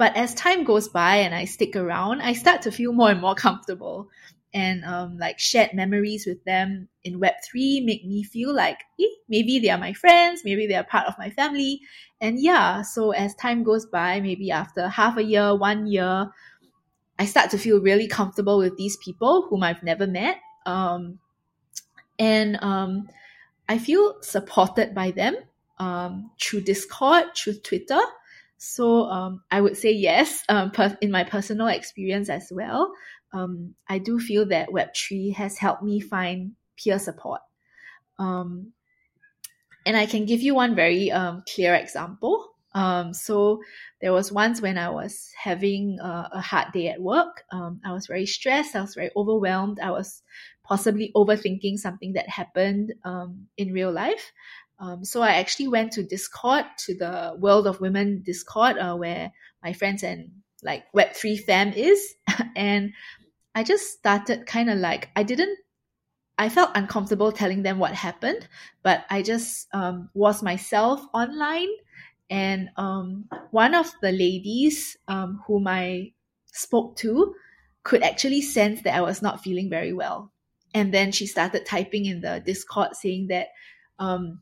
But 0.00 0.16
as 0.16 0.32
time 0.32 0.64
goes 0.64 0.88
by 0.88 1.16
and 1.16 1.34
I 1.34 1.44
stick 1.44 1.76
around, 1.76 2.22
I 2.22 2.32
start 2.32 2.62
to 2.62 2.72
feel 2.72 2.94
more 2.94 3.10
and 3.10 3.20
more 3.20 3.34
comfortable 3.34 4.08
and 4.54 4.82
um, 4.82 5.18
like 5.18 5.38
shared 5.38 5.74
memories 5.74 6.24
with 6.26 6.42
them 6.44 6.88
in 7.04 7.20
Web3 7.20 7.84
make 7.84 8.06
me 8.06 8.22
feel 8.22 8.54
like 8.54 8.78
eh, 8.98 9.04
maybe 9.28 9.58
they 9.58 9.68
are 9.68 9.76
my 9.76 9.92
friends, 9.92 10.40
maybe 10.42 10.66
they 10.66 10.74
are 10.74 10.84
part 10.84 11.06
of 11.06 11.18
my 11.18 11.28
family. 11.28 11.82
And 12.18 12.40
yeah, 12.40 12.80
so 12.80 13.10
as 13.10 13.34
time 13.34 13.62
goes 13.62 13.84
by, 13.84 14.22
maybe 14.22 14.50
after 14.50 14.88
half 14.88 15.18
a 15.18 15.22
year, 15.22 15.54
one 15.54 15.86
year, 15.86 16.30
I 17.18 17.26
start 17.26 17.50
to 17.50 17.58
feel 17.58 17.82
really 17.82 18.08
comfortable 18.08 18.56
with 18.56 18.78
these 18.78 18.96
people 18.96 19.48
whom 19.50 19.62
I've 19.62 19.82
never 19.82 20.06
met. 20.06 20.38
Um, 20.64 21.18
and 22.18 22.56
um, 22.64 23.10
I 23.68 23.76
feel 23.76 24.22
supported 24.22 24.94
by 24.94 25.10
them 25.10 25.36
um, 25.78 26.30
through 26.40 26.62
Discord, 26.62 27.36
through 27.36 27.58
Twitter. 27.58 28.00
So 28.62 29.04
um, 29.06 29.42
I 29.50 29.60
would 29.60 29.76
say 29.76 29.92
yes, 29.92 30.44
um, 30.48 30.70
per- 30.70 30.98
in 31.00 31.10
my 31.10 31.24
personal 31.24 31.68
experience 31.68 32.28
as 32.28 32.48
well 32.52 32.92
um, 33.32 33.74
I 33.88 33.98
do 33.98 34.18
feel 34.18 34.46
that 34.46 34.70
Web3 34.70 35.34
has 35.34 35.58
helped 35.58 35.82
me 35.82 36.00
find 36.00 36.52
peer 36.76 36.98
support. 36.98 37.40
Um, 38.18 38.72
and 39.86 39.96
I 39.96 40.06
can 40.06 40.26
give 40.26 40.40
you 40.42 40.54
one 40.54 40.74
very 40.74 41.10
um, 41.10 41.42
clear 41.52 41.74
example. 41.74 42.46
Um, 42.72 43.14
so 43.14 43.60
there 44.00 44.12
was 44.12 44.30
once 44.30 44.60
when 44.60 44.78
I 44.78 44.90
was 44.90 45.32
having 45.36 45.98
a, 46.00 46.28
a 46.34 46.40
hard 46.40 46.72
day 46.72 46.88
at 46.88 47.00
work. 47.00 47.42
I 47.52 47.92
was 47.92 48.06
very 48.06 48.26
stressed. 48.26 48.76
I 48.76 48.82
was 48.82 48.94
very 48.94 49.10
overwhelmed. 49.16 49.80
I 49.80 49.90
was 49.90 50.22
possibly 50.62 51.10
overthinking 51.16 51.78
something 51.78 52.12
that 52.12 52.28
happened 52.28 52.92
in 53.56 53.72
real 53.72 53.90
life. 53.90 54.32
Um, 54.80 55.04
so 55.04 55.20
I 55.20 55.34
actually 55.34 55.68
went 55.68 55.92
to 55.92 56.02
Discord, 56.02 56.64
to 56.86 56.94
the 56.94 57.36
World 57.38 57.66
of 57.66 57.80
Women 57.80 58.22
Discord, 58.24 58.78
uh, 58.78 58.96
where 58.96 59.30
my 59.62 59.74
friends 59.74 60.02
and 60.02 60.30
like 60.62 60.84
Web3 60.96 61.44
fam 61.44 61.72
is. 61.74 62.14
and 62.56 62.94
I 63.54 63.62
just 63.62 63.92
started 63.92 64.46
kind 64.46 64.70
of 64.70 64.78
like, 64.78 65.10
I 65.14 65.22
didn't, 65.22 65.58
I 66.38 66.48
felt 66.48 66.70
uncomfortable 66.74 67.30
telling 67.30 67.62
them 67.62 67.78
what 67.78 67.92
happened, 67.92 68.48
but 68.82 69.04
I 69.10 69.20
just 69.20 69.68
um, 69.74 70.08
was 70.14 70.42
myself 70.42 71.04
online. 71.12 71.68
And 72.30 72.70
um, 72.76 73.26
one 73.50 73.74
of 73.74 73.92
the 74.00 74.12
ladies 74.12 74.96
um, 75.08 75.42
whom 75.46 75.66
I 75.68 76.12
spoke 76.46 76.96
to 76.98 77.34
could 77.82 78.02
actually 78.02 78.40
sense 78.40 78.82
that 78.82 78.94
I 78.94 79.02
was 79.02 79.20
not 79.20 79.42
feeling 79.42 79.68
very 79.68 79.92
well. 79.92 80.32
And 80.72 80.94
then 80.94 81.12
she 81.12 81.26
started 81.26 81.66
typing 81.66 82.06
in 82.06 82.22
the 82.22 82.42
Discord 82.44 82.94
saying 82.94 83.26
that, 83.28 83.48
um, 83.98 84.40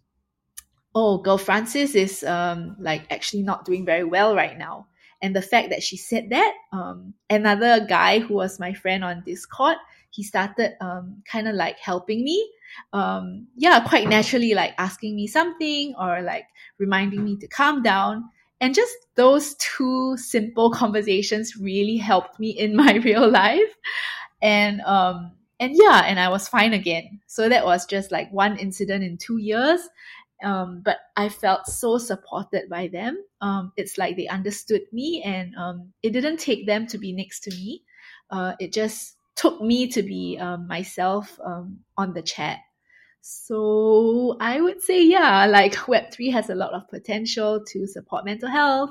oh, 0.99 1.19
girl 1.19 1.39
Francis 1.39 1.95
is 1.95 2.25
um, 2.25 2.75
like 2.81 3.07
actually 3.11 3.43
not 3.45 3.65
doing 3.65 3.85
very 3.85 4.03
well 4.03 4.35
right 4.35 4.59
now. 4.59 4.89
And 5.23 5.35
the 5.35 5.43
fact 5.43 5.71
that 5.71 5.83
she 5.83 5.97
said 5.97 6.31
that, 6.31 6.55
um, 6.73 7.15
another 7.31 7.87
guy 7.87 8.19
who 8.19 8.35
was 8.35 8.59
my 8.59 8.73
friend 8.73 9.05
on 9.05 9.23
Discord, 9.25 9.77
he 10.11 10.25
started 10.25 10.77
um, 10.81 11.23
kind 11.25 11.47
of 11.47 11.55
like 11.55 11.79
helping 11.79 12.25
me. 12.25 12.51
Um, 12.93 13.47
yeah, 13.57 13.81
quite 13.87 14.09
naturally, 14.09 14.55
like 14.55 14.75
asking 14.79 15.15
me 15.15 15.27
something 15.29 15.95
or 15.99 16.21
like 16.23 16.47
reminding 16.79 17.25
me 17.25 17.37
to 17.37 17.47
calm 17.47 17.83
down. 17.83 18.25
And 18.61 18.75
just 18.75 18.95
those 19.15 19.55
two 19.55 20.17
simple 20.17 20.71
conversations 20.73 21.57
really 21.57 21.97
helped 21.97 22.41
me 22.41 22.51
in 22.51 22.75
my 22.83 22.95
real 22.95 23.29
life. 23.29 23.75
And 24.43 24.81
um, 24.81 25.33
and 25.61 25.73
yeah, 25.75 26.03
and 26.07 26.21
I 26.21 26.29
was 26.29 26.49
fine 26.49 26.73
again. 26.73 27.21
So 27.27 27.49
that 27.49 27.65
was 27.65 27.87
just 27.87 28.13
like 28.13 28.33
one 28.33 28.57
incident 28.59 29.03
in 29.03 29.17
two 29.17 29.39
years. 29.39 29.81
Um, 30.43 30.83
but 30.85 30.99
I 31.17 31.29
felt 31.29 31.67
so 31.67 31.99
supported 31.99 32.69
by 32.69 32.89
them. 32.89 33.23
Um, 33.41 33.73
it's 33.77 33.99
like 33.99 34.17
they 34.17 34.29
understood 34.29 34.83
me, 34.93 35.23
and 35.25 35.55
um, 35.57 35.93
it 36.03 36.11
didn't 36.11 36.39
take 36.39 36.67
them 36.67 36.87
to 36.89 36.99
be 36.99 37.13
next 37.13 37.41
to 37.45 37.51
me. 37.51 37.83
Uh, 38.31 38.55
it 38.61 38.73
just 38.73 39.17
took 39.35 39.61
me 39.61 39.89
to 39.89 40.03
be 40.03 40.39
um, 40.41 40.67
myself 40.67 41.39
um, 41.45 41.79
on 41.97 42.13
the 42.13 42.23
chat. 42.23 42.59
So 43.21 44.37
I 44.41 44.61
would 44.61 44.83
say, 44.83 45.03
yeah, 45.05 45.47
like 45.47 45.75
Web3 45.87 46.33
has 46.33 46.51
a 46.51 46.55
lot 46.55 46.73
of 46.73 46.89
potential 46.89 47.65
to 47.69 47.87
support 47.87 48.25
mental 48.25 48.49
health 48.49 48.91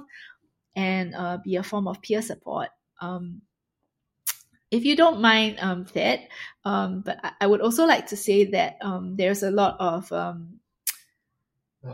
and 0.75 1.15
uh, 1.15 1.37
be 1.43 1.55
a 1.55 1.63
form 1.63 1.87
of 1.87 2.01
peer 2.01 2.21
support. 2.21 2.69
Um, 3.01 3.41
if 4.69 4.83
you 4.83 4.97
don't 4.97 5.21
mind 5.21 5.59
that, 5.93 6.19
but 6.63 7.33
I 7.39 7.47
would 7.47 7.61
also 7.61 7.85
like 7.85 8.07
to 8.07 8.17
say 8.17 8.45
that 8.51 8.79
there's 9.15 9.43
a 9.43 9.51
lot 9.51 9.77
of 9.79 10.11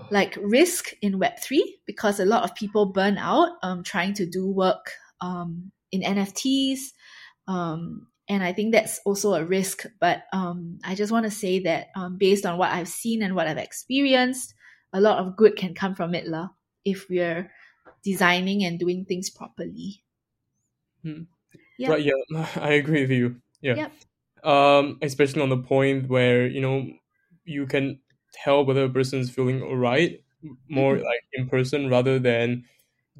like 0.09 0.37
risk 0.41 0.91
in 1.01 1.19
Web3 1.19 1.59
because 1.85 2.19
a 2.19 2.25
lot 2.25 2.43
of 2.43 2.55
people 2.55 2.87
burn 2.87 3.17
out 3.17 3.53
um, 3.63 3.83
trying 3.83 4.13
to 4.15 4.25
do 4.25 4.47
work 4.47 4.91
um, 5.21 5.71
in 5.91 6.01
NFTs. 6.01 6.79
Um, 7.47 8.07
and 8.29 8.43
I 8.43 8.53
think 8.53 8.73
that's 8.73 8.99
also 9.05 9.33
a 9.33 9.43
risk. 9.43 9.85
But 9.99 10.23
um, 10.33 10.79
I 10.83 10.95
just 10.95 11.11
want 11.11 11.25
to 11.25 11.31
say 11.31 11.59
that 11.59 11.87
um, 11.95 12.17
based 12.17 12.45
on 12.45 12.57
what 12.57 12.71
I've 12.71 12.87
seen 12.87 13.21
and 13.21 13.35
what 13.35 13.47
I've 13.47 13.57
experienced, 13.57 14.53
a 14.93 15.01
lot 15.01 15.17
of 15.17 15.35
good 15.35 15.55
can 15.55 15.73
come 15.73 15.95
from 15.95 16.13
it 16.15 16.27
la, 16.27 16.49
if 16.85 17.09
we're 17.09 17.51
designing 18.03 18.63
and 18.63 18.79
doing 18.79 19.05
things 19.05 19.29
properly. 19.29 20.03
Hmm. 21.01 21.23
Yep. 21.79 21.89
Right, 21.89 22.03
yeah, 22.03 22.47
I 22.55 22.73
agree 22.73 23.01
with 23.01 23.11
you. 23.11 23.41
Yeah. 23.61 23.75
Yep. 23.75 23.91
Um, 24.45 24.97
especially 25.01 25.41
on 25.41 25.49
the 25.49 25.57
point 25.57 26.09
where, 26.09 26.47
you 26.47 26.61
know, 26.61 26.85
you 27.45 27.65
can 27.65 27.99
tell 28.33 28.65
whether 28.65 28.85
a 28.85 28.89
person 28.89 29.19
is 29.19 29.31
feeling 29.31 29.61
alright 29.61 30.23
more 30.69 30.95
mm-hmm. 30.95 30.99
like 30.99 31.21
in 31.33 31.49
person 31.49 31.89
rather 31.89 32.19
than 32.19 32.65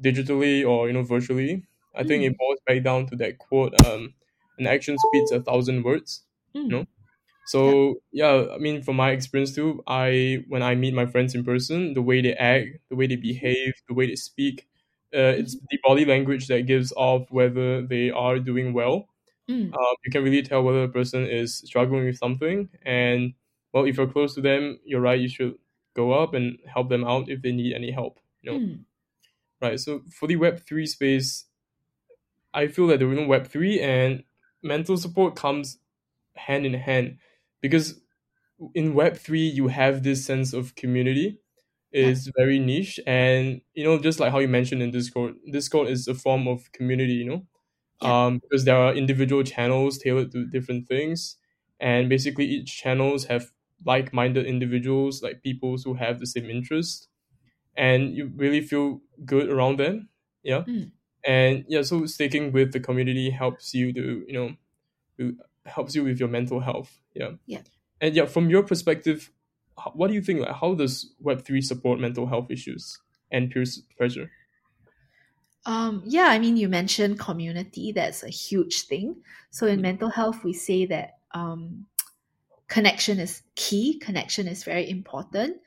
digitally 0.02 0.66
or 0.68 0.86
you 0.88 0.92
know 0.94 1.02
virtually 1.02 1.66
I 1.94 2.04
think 2.04 2.24
it 2.24 2.34
Mm. 2.34 2.38
boils 2.38 2.58
back 2.66 2.82
down 2.82 3.06
to 3.08 3.16
that 3.16 3.38
quote, 3.38 3.74
um, 3.86 4.14
an 4.58 4.66
action 4.66 4.98
speaks 4.98 5.30
a 5.30 5.40
thousand 5.40 5.84
words. 5.84 6.24
You 6.68 6.78
know? 6.78 6.84
Mm. 6.84 6.86
So 7.44 7.96
yeah, 8.12 8.46
I 8.52 8.58
mean 8.58 8.82
from 8.82 8.96
my 8.96 9.10
experience 9.10 9.54
too, 9.54 9.82
I 9.86 10.44
when 10.48 10.62
I 10.62 10.74
meet 10.74 10.94
my 10.94 11.06
friends 11.06 11.34
in 11.34 11.44
person, 11.44 11.94
the 11.94 12.02
way 12.02 12.22
they 12.22 12.34
act, 12.34 12.78
the 12.88 12.96
way 12.96 13.06
they 13.06 13.16
behave, 13.16 13.74
the 13.88 13.94
way 13.94 14.06
they 14.06 14.16
speak, 14.16 14.68
uh, 15.14 15.34
it's 15.38 15.54
Mhm. 15.54 15.68
the 15.70 15.78
body 15.84 16.04
language 16.06 16.48
that 16.48 16.62
gives 16.66 16.92
off 16.96 17.30
whether 17.30 17.82
they 17.86 18.10
are 18.10 18.38
doing 18.38 18.72
well. 18.72 19.08
Mm. 19.48 19.78
Um, 19.78 19.96
you 20.04 20.12
can 20.12 20.24
really 20.24 20.42
tell 20.42 20.62
whether 20.62 20.84
a 20.84 20.88
person 20.88 21.24
is 21.26 21.58
struggling 21.58 22.04
with 22.06 22.18
something, 22.18 22.68
and 22.84 23.34
well, 23.74 23.86
if 23.86 23.98
you're 23.98 24.08
close 24.12 24.36
to 24.36 24.42
them, 24.42 24.80
you're 24.86 25.02
right. 25.02 25.20
You 25.20 25.28
should 25.28 25.58
go 25.94 26.12
up 26.14 26.34
and 26.34 26.60
help 26.66 26.90
them 26.90 27.04
out 27.04 27.30
if 27.30 27.42
they 27.42 27.52
need 27.52 27.74
any 27.74 27.92
help. 27.92 28.20
You 28.42 28.52
know, 28.52 28.60
Mm. 28.60 28.84
right? 29.60 29.80
So 29.80 30.02
for 30.12 30.28
the 30.28 30.36
Web 30.36 30.60
three 30.60 30.86
space, 30.86 31.46
I 32.52 32.68
feel 32.68 32.86
that 32.88 32.98
the 33.00 33.06
you 33.06 33.14
know, 33.14 33.26
Web 33.26 33.46
three 33.46 33.80
and 33.80 34.24
mental 34.62 34.96
support 34.96 35.36
comes 35.36 35.78
hand 36.36 36.66
in 36.66 36.74
hand 36.74 37.18
because 37.62 38.00
in 38.74 38.94
Web 38.94 39.16
three 39.16 39.46
you 39.48 39.68
have 39.68 40.04
this 40.04 40.26
sense 40.26 40.54
of 40.54 40.76
community. 40.76 41.40
It's 41.92 42.30
very 42.38 42.60
niche, 42.60 43.00
and 43.06 43.62
you 43.74 43.84
know, 43.84 43.98
just 44.00 44.20
like 44.20 44.32
how 44.32 44.40
you 44.40 44.48
mentioned 44.48 44.82
in 44.82 44.92
Discord, 44.92 45.36
Discord 45.50 45.88
is 45.88 46.08
a 46.08 46.14
form 46.14 46.48
of 46.48 46.72
community. 46.72 47.14
You 47.14 47.26
know, 47.26 47.46
Yep. 48.00 48.16
um, 48.16 48.40
because 48.40 48.66
there 48.66 48.76
are 48.78 48.94
individual 48.94 49.44
channels 49.44 49.98
tailored 49.98 50.32
to 50.32 50.46
different 50.46 50.88
things, 50.88 51.38
and 51.80 52.10
basically 52.10 52.46
each 52.46 52.76
channels 52.76 53.26
have 53.26 53.53
like-minded 53.84 54.46
individuals, 54.46 55.22
like 55.22 55.42
people 55.42 55.76
who 55.78 55.94
have 55.94 56.20
the 56.20 56.26
same 56.26 56.50
interest, 56.50 57.08
and 57.76 58.14
you 58.16 58.32
really 58.36 58.60
feel 58.60 59.00
good 59.24 59.50
around 59.50 59.78
them. 59.78 60.08
Yeah, 60.42 60.64
Mm. 60.68 60.92
and 61.26 61.64
yeah, 61.68 61.82
so 61.82 62.06
sticking 62.06 62.52
with 62.52 62.72
the 62.72 62.80
community 62.80 63.30
helps 63.30 63.74
you 63.74 63.92
to 63.94 64.24
you 64.28 64.32
know 64.34 64.56
to- 65.18 65.38
helps 65.66 65.94
you 65.94 66.04
with 66.04 66.20
your 66.20 66.28
mental 66.28 66.60
health. 66.60 67.00
Yeah, 67.14 67.32
Yeah. 67.46 67.62
and 68.00 68.14
yeah, 68.16 68.26
from 68.26 68.50
your 68.50 68.62
perspective, 68.64 69.32
what 69.94 70.08
do 70.08 70.14
you 70.14 70.22
think? 70.22 70.40
Like, 70.40 70.56
how 70.56 70.74
does 70.74 71.14
Web 71.20 71.44
three 71.44 71.62
support 71.62 72.00
mental 72.00 72.26
health 72.26 72.50
issues 72.50 72.98
and 73.30 73.50
peer 73.50 73.64
pressure? 73.96 74.30
Um, 75.66 76.02
yeah, 76.04 76.26
I 76.28 76.38
mean, 76.38 76.56
you 76.56 76.68
mentioned 76.68 77.18
community. 77.18 77.92
That's 77.92 78.22
a 78.22 78.28
huge 78.28 78.82
thing. 78.82 79.22
So 79.50 79.66
in 79.66 79.78
Mm. 79.78 79.82
mental 79.82 80.10
health, 80.10 80.44
we 80.44 80.52
say 80.52 80.84
that 80.86 81.18
um, 81.32 81.86
connection 82.68 83.18
is 83.18 83.42
key. 83.54 83.98
Connection 83.98 84.48
is 84.48 84.64
very 84.64 84.88
important. 84.88 85.58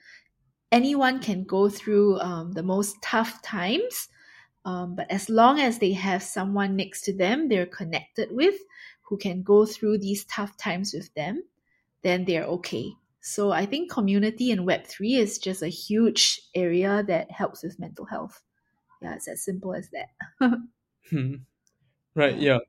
Anyone 0.72 1.20
can 1.20 1.44
go 1.44 1.70
through 1.70 2.20
um, 2.20 2.52
the 2.52 2.64
most 2.64 3.02
tough 3.02 3.42
times, 3.42 4.10
um, 4.66 4.96
but 4.96 5.10
as 5.10 5.30
long 5.30 5.60
as 5.60 5.80
they 5.80 5.94
have 5.94 6.22
someone 6.22 6.76
next 6.76 7.04
to 7.04 7.14
them 7.14 7.48
they're 7.48 7.66
connected 7.66 8.30
with 8.32 8.56
who 9.04 9.18
can 9.18 9.42
go 9.42 9.66
through 9.66 9.98
these 9.98 10.26
tough 10.26 10.58
times 10.58 10.94
with 10.94 11.14
them, 11.14 11.42
then 12.04 12.26
they're 12.26 12.44
okay. 12.44 12.92
So 13.22 13.52
I 13.52 13.66
think 13.66 13.92
community 13.92 14.52
in 14.52 14.66
Web3 14.66 15.20
is 15.20 15.38
just 15.38 15.62
a 15.62 15.68
huge 15.68 16.42
area 16.54 17.04
that 17.08 17.32
helps 17.32 17.64
with 17.64 17.80
mental 17.80 18.06
health. 18.06 18.42
Yeah, 19.02 19.16
it's 19.16 19.28
as 19.28 19.44
simple 19.44 19.74
as 19.74 19.90
that. 19.92 20.10
Hmm. 21.10 21.36
Right, 22.16 22.38
Yeah. 22.38 22.60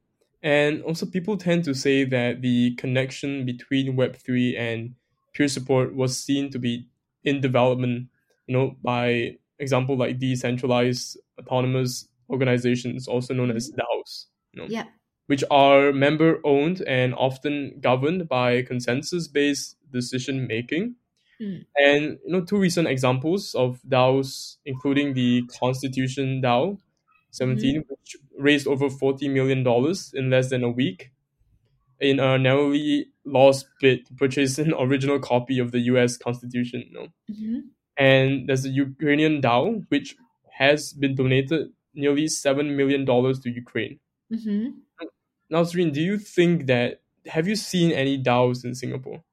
And 0.43 0.83
also 0.83 1.07
people 1.07 1.37
tend 1.37 1.65
to 1.65 1.75
say 1.75 2.05
that 2.05 2.43
the 2.43 2.75
connection 2.77 3.45
between 3.45 3.97
Web3 3.97 4.57
and 4.57 4.95
peer 5.35 5.49
support 5.49 5.95
was 5.95 6.19
seen 6.19 6.51
to 6.51 6.59
be 6.59 6.87
in 7.25 7.41
development, 7.41 8.09
you 8.47 8.57
know, 8.57 8.77
by 8.83 9.37
example 9.59 9.97
like 9.97 10.19
decentralized 10.19 11.19
autonomous 11.41 12.09
organizations, 12.31 13.09
also 13.09 13.35
known 13.35 13.51
as 13.51 13.71
DAOs, 13.71 14.27
you 14.53 14.63
know, 14.63 14.69
Yeah. 14.71 14.85
which 15.27 15.43
are 15.51 15.93
member 15.93 16.41
owned 16.45 16.83
and 16.83 17.15
often 17.15 17.81
governed 17.81 18.29
by 18.29 18.63
consensus 18.63 19.27
based 19.29 19.77
decision 19.91 20.47
making. 20.47 20.97
Mm. 21.41 21.65
And 21.77 22.19
you 22.25 22.33
know, 22.33 22.41
two 22.45 22.59
recent 22.59 22.89
examples 22.89 23.55
of 23.55 23.81
DAOs, 23.89 24.57
including 24.65 25.15
the 25.15 25.43
Constitution 25.61 26.41
DAO 26.43 26.79
17, 27.31 27.85
which 27.89 28.17
raised 28.39 28.67
over 28.67 28.89
$40 28.89 29.31
million 29.33 29.67
in 30.15 30.31
less 30.31 30.51
than 30.51 30.63
a 30.65 30.71
week 30.71 31.11
in 32.01 32.21
a 32.21 32.39
narrowly 32.39 33.07
lost 33.25 33.67
bid 33.81 34.07
to 34.07 34.15
purchase 34.15 34.59
an 34.59 34.73
original 34.79 35.19
copy 35.19 35.59
of 35.59 35.73
the 35.73 35.81
US 35.81 36.17
Constitution. 36.17 36.85
You 36.89 36.93
know? 36.95 37.09
hmm 37.29 37.59
And 37.97 38.49
there's 38.49 38.65
a 38.65 38.71
Ukrainian 38.71 39.41
DAO, 39.43 39.85
which 39.89 40.17
has 40.53 40.93
been 40.93 41.15
donated 41.15 41.69
nearly 41.95 42.27
$7 42.27 42.77
million 42.77 43.05
to 43.07 43.51
Ukraine. 43.51 43.99
hmm 44.31 44.67
Now, 45.51 45.65
Serene, 45.65 45.93
do 45.93 46.01
you 46.01 46.19
think 46.19 46.67
that, 46.67 47.01
have 47.27 47.49
you 47.49 47.57
seen 47.57 47.91
any 47.93 48.23
DAOs 48.23 48.65
in 48.65 48.75
Singapore? 48.75 49.25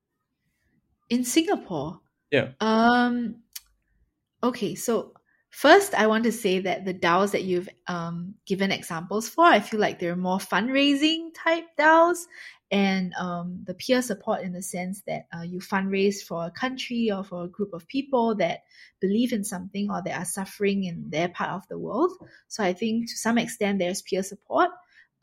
In 1.09 1.23
Singapore, 1.23 1.99
Yeah. 2.31 2.47
um, 2.59 3.43
okay, 4.41 4.73
so 4.75 5.13
first 5.55 5.93
I 5.93 6.07
want 6.07 6.25
to 6.25 6.33
say 6.33 6.59
that 6.59 6.83
the 6.83 6.93
DAOs 6.93 7.31
that 7.31 7.43
you've 7.43 7.69
um, 7.87 8.35
given 8.45 8.73
examples 8.73 9.29
for, 9.29 9.45
I 9.45 9.61
feel 9.61 9.79
like 9.79 9.99
they're 9.99 10.17
more 10.17 10.37
fundraising 10.37 11.29
type 11.33 11.63
DAOs 11.79 12.25
and 12.71 13.13
um, 13.13 13.61
the 13.65 13.73
peer 13.73 14.01
support 14.01 14.41
in 14.41 14.51
the 14.51 14.61
sense 14.61 15.01
that 15.07 15.27
uh, 15.33 15.43
you 15.43 15.59
fundraise 15.59 16.21
for 16.21 16.45
a 16.45 16.51
country 16.51 17.09
or 17.09 17.23
for 17.23 17.45
a 17.45 17.47
group 17.47 17.73
of 17.73 17.87
people 17.87 18.35
that 18.35 18.63
believe 18.99 19.31
in 19.31 19.45
something 19.45 19.89
or 19.89 20.01
that 20.03 20.19
are 20.19 20.25
suffering 20.25 20.83
in 20.83 21.09
their 21.09 21.29
part 21.29 21.51
of 21.51 21.65
the 21.69 21.79
world. 21.79 22.11
So 22.49 22.61
I 22.61 22.73
think 22.73 23.09
to 23.09 23.17
some 23.17 23.37
extent 23.37 23.79
there's 23.79 24.01
peer 24.01 24.23
support. 24.23 24.71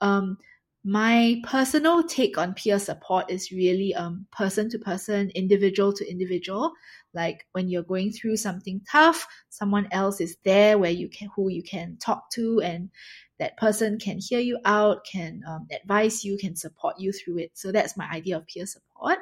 Um, 0.00 0.38
my 0.84 1.40
personal 1.44 2.02
take 2.02 2.36
on 2.36 2.54
peer 2.54 2.78
support 2.78 3.30
is 3.30 3.52
really 3.52 3.94
um, 3.94 4.26
person 4.32 4.68
to 4.70 4.78
person, 4.78 5.30
individual 5.34 5.92
to 5.92 6.10
individual. 6.10 6.72
Like 7.14 7.46
when 7.52 7.68
you're 7.68 7.84
going 7.84 8.10
through 8.10 8.36
something 8.38 8.80
tough, 8.90 9.26
someone 9.48 9.86
else 9.92 10.20
is 10.20 10.36
there 10.44 10.78
where 10.78 10.90
you 10.90 11.08
can 11.08 11.28
who 11.36 11.50
you 11.50 11.62
can 11.62 11.98
talk 11.98 12.30
to, 12.32 12.60
and 12.62 12.90
that 13.38 13.56
person 13.58 13.98
can 13.98 14.18
hear 14.18 14.40
you 14.40 14.58
out, 14.64 15.04
can 15.04 15.42
um, 15.46 15.68
advise 15.70 16.24
you, 16.24 16.36
can 16.36 16.56
support 16.56 16.98
you 16.98 17.12
through 17.12 17.38
it. 17.38 17.52
So 17.54 17.70
that's 17.70 17.96
my 17.96 18.08
idea 18.10 18.36
of 18.36 18.46
peer 18.46 18.66
support. 18.66 19.18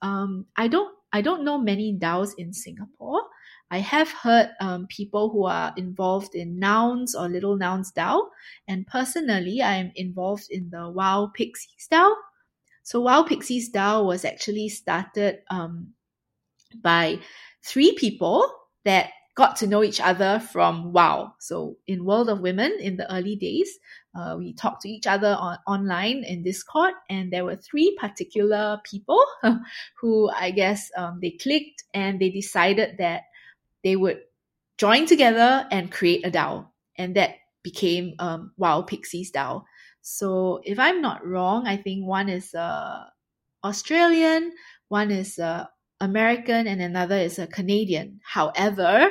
Um, 0.00 0.46
I 0.56 0.66
don't 0.66 0.92
I 1.12 1.20
don't 1.20 1.44
know 1.44 1.58
many 1.58 1.96
DAOs 1.96 2.32
in 2.38 2.52
Singapore. 2.52 3.22
I 3.72 3.78
have 3.78 4.12
heard 4.12 4.50
um, 4.60 4.86
people 4.86 5.30
who 5.30 5.46
are 5.46 5.72
involved 5.78 6.34
in 6.34 6.58
Nouns 6.58 7.14
or 7.14 7.26
Little 7.26 7.56
Nouns 7.56 7.90
DAO, 7.90 8.28
and 8.68 8.86
personally, 8.86 9.62
I 9.62 9.76
am 9.76 9.92
involved 9.96 10.48
in 10.50 10.68
the 10.68 10.90
Wow 10.90 11.32
Pixies 11.34 11.88
DAO. 11.90 12.12
So 12.82 13.00
Wow 13.00 13.22
Pixies 13.22 13.72
DAO 13.72 14.04
was 14.04 14.26
actually 14.26 14.68
started 14.68 15.38
um, 15.50 15.94
by 16.82 17.20
three 17.64 17.94
people 17.96 18.46
that 18.84 19.08
got 19.36 19.56
to 19.56 19.66
know 19.66 19.82
each 19.82 20.02
other 20.02 20.38
from 20.38 20.92
WoW. 20.92 21.32
So 21.40 21.78
in 21.86 22.04
World 22.04 22.28
of 22.28 22.40
Women 22.40 22.76
in 22.78 22.98
the 22.98 23.10
early 23.10 23.36
days, 23.36 23.78
uh, 24.14 24.36
we 24.36 24.52
talked 24.52 24.82
to 24.82 24.90
each 24.90 25.06
other 25.06 25.34
on 25.40 25.56
online 25.66 26.24
in 26.24 26.42
Discord, 26.42 26.92
and 27.08 27.32
there 27.32 27.46
were 27.46 27.56
three 27.56 27.96
particular 27.98 28.82
people 28.84 29.24
who 30.02 30.28
I 30.28 30.50
guess 30.50 30.90
um, 30.94 31.20
they 31.22 31.30
clicked 31.30 31.84
and 31.94 32.20
they 32.20 32.28
decided 32.28 32.98
that 32.98 33.22
they 33.84 33.96
would 33.96 34.20
join 34.78 35.06
together 35.06 35.66
and 35.70 35.92
create 35.92 36.26
a 36.26 36.30
DAO, 36.30 36.66
and 36.96 37.14
that 37.16 37.36
became 37.62 38.14
um, 38.18 38.52
WoW 38.56 38.82
Pixies 38.82 39.30
DAO. 39.30 39.64
So 40.02 40.60
if 40.64 40.78
I'm 40.78 41.00
not 41.00 41.24
wrong, 41.26 41.66
I 41.66 41.76
think 41.76 42.06
one 42.06 42.28
is 42.28 42.54
uh, 42.54 43.04
Australian, 43.64 44.52
one 44.88 45.10
is 45.10 45.38
uh, 45.38 45.66
American, 46.00 46.66
and 46.66 46.82
another 46.82 47.16
is 47.16 47.38
a 47.38 47.46
Canadian. 47.46 48.20
However, 48.24 49.10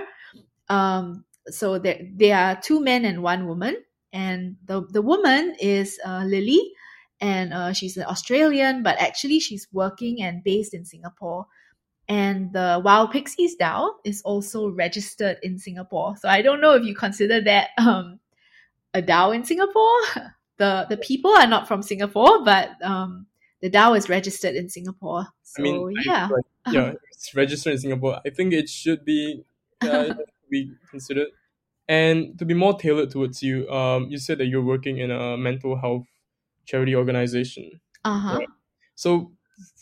um, 0.70 1.24
so 1.48 1.80
there, 1.80 2.02
there 2.16 2.38
are 2.38 2.60
two 2.62 2.82
men 2.82 3.06
and 3.06 3.24
one 3.24 3.48
woman, 3.48 3.78
and 4.14 4.58
the 4.66 4.86
the 4.92 5.02
woman 5.02 5.56
is 5.60 5.98
uh, 6.06 6.24
Lily, 6.26 6.62
and 7.22 7.54
uh, 7.54 7.72
she's 7.74 7.98
an 7.98 8.04
Australian, 8.04 8.84
but 8.84 9.00
actually 9.00 9.40
she's 9.40 9.68
working 9.72 10.22
and 10.22 10.44
based 10.44 10.74
in 10.74 10.84
Singapore. 10.84 11.46
And 12.08 12.52
the 12.52 12.82
WoW 12.84 13.08
Pixies 13.08 13.56
DAO 13.58 13.94
is 14.04 14.22
also 14.24 14.70
registered 14.70 15.38
in 15.44 15.58
Singapore. 15.58 16.18
So 16.18 16.28
I 16.28 16.42
don't 16.42 16.60
know 16.60 16.74
if 16.74 16.84
you 16.84 16.94
consider 16.94 17.42
that 17.42 17.70
um, 17.78 18.20
a 18.94 19.02
DAO 19.02 19.36
in 19.36 19.44
Singapore. 19.44 20.02
The 20.58 20.86
the 20.90 20.98
people 20.98 21.32
are 21.32 21.48
not 21.48 21.68
from 21.68 21.82
Singapore, 21.82 22.46
but 22.46 22.70
um, 22.84 23.26
the 23.62 23.70
DAO 23.72 23.98
is 23.98 24.10
registered 24.10 24.54
in 24.54 24.70
Singapore. 24.70 25.26
So 25.42 25.60
I 25.60 25.64
mean, 25.64 25.96
yeah, 26.06 26.30
right, 26.30 26.46
yeah, 26.72 26.94
it's 27.12 27.34
registered 27.34 27.74
in 27.74 27.80
Singapore. 27.80 28.22
I 28.24 28.30
think 28.30 28.54
it 28.54 28.70
should 28.70 29.04
be 29.04 29.44
uh, 29.82 30.14
be 30.52 30.72
considered. 30.92 31.30
And 31.88 32.38
to 32.40 32.46
be 32.46 32.54
more 32.54 32.78
tailored 32.78 33.10
towards 33.10 33.42
you, 33.42 33.68
um, 33.70 34.08
you 34.10 34.18
said 34.18 34.38
that 34.38 34.46
you're 34.46 34.64
working 34.64 35.00
in 35.00 35.12
a 35.12 35.36
mental 35.36 35.76
health 35.76 36.06
charity 36.66 36.96
organization. 36.96 37.82
uh 38.06 38.20
huh, 38.20 38.38
Right. 38.38 38.48
So, 38.96 39.32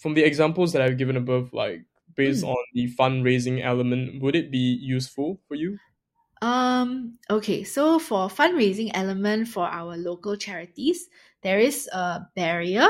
from 0.01 0.13
the 0.13 0.23
examples 0.23 0.71
that 0.73 0.81
I've 0.81 0.97
given 0.97 1.17
above, 1.17 1.53
like 1.53 1.83
based 2.19 2.43
Mm. 2.43 2.51
on 2.51 2.59
the 2.75 2.91
fundraising 2.99 3.63
element, 3.63 4.21
would 4.21 4.35
it 4.35 4.51
be 4.51 4.75
useful 4.75 5.39
for 5.47 5.55
you? 5.55 5.79
Um, 6.41 7.19
okay, 7.29 7.63
so 7.63 7.99
for 7.99 8.29
fundraising 8.29 8.91
element 8.93 9.47
for 9.47 9.67
our 9.67 9.97
local 9.97 10.37
charities, 10.37 11.09
there 11.43 11.59
is 11.59 11.87
a 11.91 12.27
barrier 12.35 12.87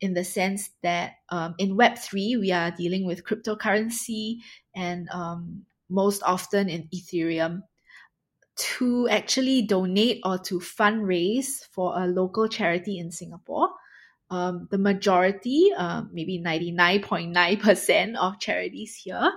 in 0.00 0.14
the 0.14 0.24
sense 0.24 0.70
that 0.82 1.16
um, 1.30 1.54
in 1.58 1.76
Web3, 1.76 2.36
we 2.36 2.52
are 2.52 2.70
dealing 2.70 3.06
with 3.06 3.24
cryptocurrency 3.24 4.38
and 4.74 5.08
um, 5.10 5.64
most 5.88 6.22
often 6.24 6.68
in 6.68 6.88
Ethereum. 6.94 7.62
To 8.76 9.08
actually 9.08 9.62
donate 9.62 10.20
or 10.22 10.36
to 10.44 10.60
fundraise 10.60 11.64
for 11.72 11.96
a 11.98 12.06
local 12.06 12.46
charity 12.46 12.98
in 12.98 13.10
Singapore, 13.10 13.70
um, 14.30 14.68
the 14.70 14.78
majority, 14.78 15.70
uh, 15.76 16.02
maybe 16.12 16.42
99.9% 16.44 18.16
of 18.16 18.38
charities 18.38 18.94
here, 18.96 19.32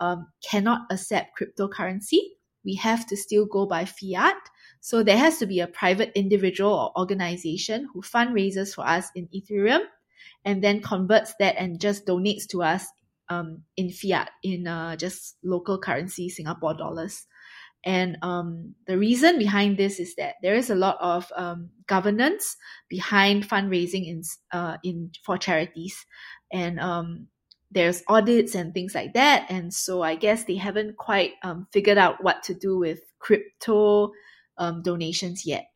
um, 0.00 0.28
cannot 0.42 0.82
accept 0.90 1.38
cryptocurrency. 1.38 2.20
We 2.64 2.74
have 2.76 3.06
to 3.08 3.16
still 3.16 3.46
go 3.46 3.66
by 3.66 3.84
fiat. 3.84 4.36
So 4.80 5.02
there 5.02 5.18
has 5.18 5.38
to 5.38 5.46
be 5.46 5.60
a 5.60 5.66
private 5.66 6.12
individual 6.14 6.72
or 6.72 6.98
organization 6.98 7.88
who 7.92 8.00
fundraises 8.00 8.74
for 8.74 8.86
us 8.86 9.08
in 9.14 9.28
Ethereum 9.28 9.82
and 10.44 10.64
then 10.64 10.80
converts 10.80 11.34
that 11.38 11.56
and 11.58 11.80
just 11.80 12.06
donates 12.06 12.46
to 12.48 12.62
us 12.62 12.86
um, 13.28 13.62
in 13.76 13.90
fiat, 13.90 14.30
in 14.42 14.66
uh, 14.66 14.96
just 14.96 15.36
local 15.44 15.78
currency, 15.78 16.28
Singapore 16.28 16.74
dollars. 16.74 17.26
And 17.84 18.18
um, 18.22 18.74
the 18.86 18.98
reason 18.98 19.38
behind 19.38 19.78
this 19.78 19.98
is 19.98 20.14
that 20.16 20.34
there 20.42 20.54
is 20.54 20.68
a 20.68 20.74
lot 20.74 20.98
of 21.00 21.32
um, 21.34 21.70
governance 21.86 22.56
behind 22.88 23.48
fundraising 23.48 24.06
in 24.06 24.22
uh, 24.52 24.76
in 24.84 25.10
for 25.24 25.38
charities, 25.38 26.04
and 26.52 26.78
um, 26.78 27.28
there's 27.70 28.02
audits 28.06 28.54
and 28.54 28.74
things 28.74 28.94
like 28.94 29.14
that. 29.14 29.46
And 29.48 29.72
so 29.72 30.02
I 30.02 30.14
guess 30.16 30.44
they 30.44 30.56
haven't 30.56 30.98
quite 30.98 31.32
um, 31.42 31.66
figured 31.72 31.96
out 31.96 32.22
what 32.22 32.42
to 32.44 32.54
do 32.54 32.78
with 32.78 33.00
crypto 33.18 34.12
um, 34.58 34.82
donations 34.82 35.46
yet. 35.46 35.66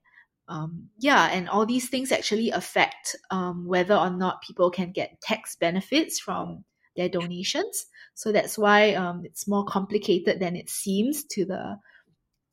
Um, 0.47 0.91
yeah, 0.99 1.31
and 1.33 1.49
all 1.49 1.65
these 1.65 1.89
things 1.89 2.13
actually 2.13 2.51
affect 2.51 3.17
whether 3.65 3.95
or 3.95 4.11
not 4.11 4.43
people 4.43 4.71
can 4.71 4.93
get 4.93 5.23
tax 5.23 5.57
benefits 5.57 6.21
from 6.21 6.65
their 6.97 7.09
donations. 7.09 7.87
So 8.15 8.31
that's 8.31 8.57
why 8.59 8.95
um, 8.95 9.23
it's 9.25 9.49
more 9.49 9.65
complicated 9.65 10.39
than 10.41 10.55
it 10.55 10.71
seems 10.71 11.25
to 11.33 11.45
the 11.45 11.79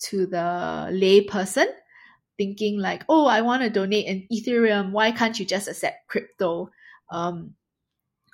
to 0.10 0.26
the 0.26 0.90
lay 0.92 1.22
person, 1.22 1.68
thinking 2.38 2.80
like, 2.80 3.04
oh, 3.10 3.26
I 3.26 3.42
want 3.42 3.64
to 3.64 3.70
donate 3.70 4.06
in 4.06 4.28
Ethereum. 4.32 4.92
Why 4.92 5.12
can't 5.12 5.40
you 5.40 5.46
just 5.46 5.68
accept 5.68 6.08
crypto? 6.08 6.70
Um, 7.12 7.56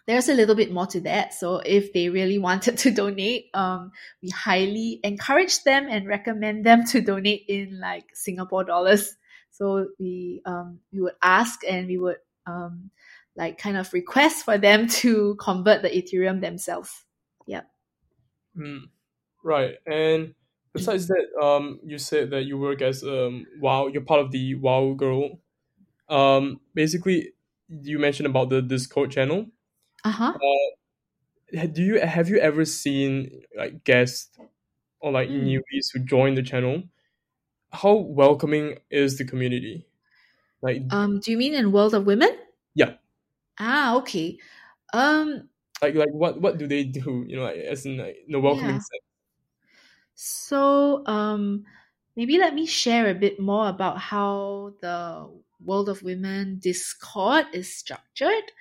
there's 0.08 0.30
a 0.30 0.34
little 0.34 0.56
bit 0.56 0.72
more 0.72 0.88
to 0.88 1.02
that. 1.02 1.34
So 1.34 1.58
if 1.58 1.94
they 1.94 2.10
really 2.10 2.38
wanted 2.50 2.78
to 2.80 2.92
donate, 2.92 3.48
um, 3.54 3.92
we 4.24 4.30
highly 4.30 5.00
encourage 5.04 5.64
them 5.64 5.88
and 5.90 6.08
recommend 6.08 6.66
them 6.66 6.86
to 6.86 7.02
donate 7.02 7.46
in 7.48 7.80
like 7.80 8.06
Singapore 8.14 8.64
dollars. 8.64 9.16
So 9.52 9.88
we 10.00 10.42
um, 10.46 10.80
we 10.94 11.02
would 11.02 11.16
ask 11.22 11.62
and 11.68 11.88
we 11.88 11.98
would 11.98 12.18
um, 12.46 12.92
like 13.36 13.58
kind 13.58 13.78
of 13.78 13.92
request 13.94 14.46
for 14.46 14.58
them 14.58 14.88
to 15.02 15.36
convert 15.36 15.82
the 15.82 15.90
Ethereum 15.90 16.42
themselves. 16.42 16.92
Yeah. 17.46 17.62
Mm, 18.58 18.90
right. 19.44 19.76
And 19.86 20.34
besides 20.74 21.08
that, 21.08 21.26
um, 21.42 21.80
you 21.84 21.98
said 21.98 22.32
that 22.32 22.44
you 22.44 22.58
work 22.58 22.82
as 22.82 23.04
um 23.04 23.46
wow, 23.60 23.88
you're 23.88 24.02
part 24.02 24.22
of 24.22 24.32
the 24.32 24.56
Wow 24.56 24.94
Girl. 24.94 25.40
Um, 26.10 26.60
basically, 26.74 27.34
you 27.70 28.00
mentioned 28.00 28.28
about 28.28 28.50
the 28.50 28.62
Discord 28.62 29.12
channel. 29.12 29.48
Uh-huh. 30.04 30.34
Uh 30.34 31.68
Do 31.68 31.82
you 31.82 32.00
have 32.00 32.30
you 32.30 32.38
ever 32.38 32.66
seen 32.66 33.42
like 33.58 33.84
guests 33.84 34.38
or 35.00 35.12
like 35.12 35.30
mm. 35.30 35.44
newbies 35.44 35.88
who 35.94 36.00
join 36.00 36.36
the 36.36 36.44
channel? 36.44 36.84
How 37.72 37.94
welcoming 37.94 38.78
is 38.90 39.18
the 39.18 39.26
community? 39.26 39.88
Like, 40.62 40.82
um, 40.90 41.20
do 41.20 41.32
you 41.32 41.38
mean 41.38 41.54
in 41.54 41.72
World 41.72 41.94
of 41.94 42.06
Women? 42.06 42.36
Yeah. 42.74 42.94
Ah, 43.60 43.96
okay. 43.98 44.38
Um, 44.94 45.50
like 45.82 45.96
like 45.96 46.12
what 46.12 46.42
what 46.42 46.58
do 46.58 46.68
they 46.68 46.84
do? 46.84 47.26
You 47.28 47.38
know, 47.38 47.44
like, 47.44 47.58
as 47.58 47.86
in 47.86 47.98
like 47.98 48.18
the 48.28 48.40
welcoming 48.40 48.76
yeah. 48.76 48.80
sense. 48.80 49.07
So, 50.20 51.06
um, 51.06 51.64
maybe 52.16 52.40
let 52.40 52.56
me 52.56 52.66
share 52.66 53.08
a 53.08 53.14
bit 53.14 53.40
more 53.40 53.70
about 53.70 54.00
how 54.00 54.74
the 54.82 55.30
World 55.64 55.90
of 55.90 56.02
Women 56.02 56.58
Discord 56.58 57.46
is 57.54 57.72
structured. 57.72 58.52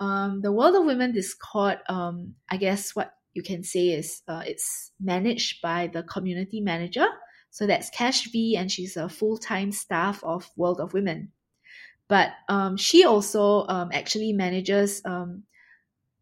Um, 0.00 0.42
the 0.42 0.52
World 0.52 0.76
of 0.76 0.84
Women 0.84 1.12
Discord, 1.12 1.78
um, 1.88 2.34
I 2.50 2.58
guess 2.58 2.94
what 2.94 3.14
you 3.32 3.42
can 3.42 3.64
say 3.64 3.88
is 3.88 4.20
uh, 4.28 4.42
it's 4.46 4.92
managed 5.00 5.62
by 5.62 5.86
the 5.86 6.02
community 6.02 6.60
manager. 6.60 7.06
So 7.50 7.66
that's 7.66 7.88
Cash 7.88 8.30
V, 8.30 8.56
and 8.58 8.70
she's 8.70 8.98
a 8.98 9.08
full 9.08 9.38
time 9.38 9.72
staff 9.72 10.22
of 10.22 10.50
World 10.56 10.78
of 10.78 10.92
Women. 10.92 11.32
But 12.08 12.32
um, 12.50 12.76
she 12.76 13.06
also 13.06 13.66
um, 13.68 13.88
actually 13.94 14.34
manages 14.34 15.00
um, 15.06 15.44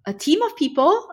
a 0.07 0.15
team 0.15 0.43
of 0.43 0.55
people 0.55 1.09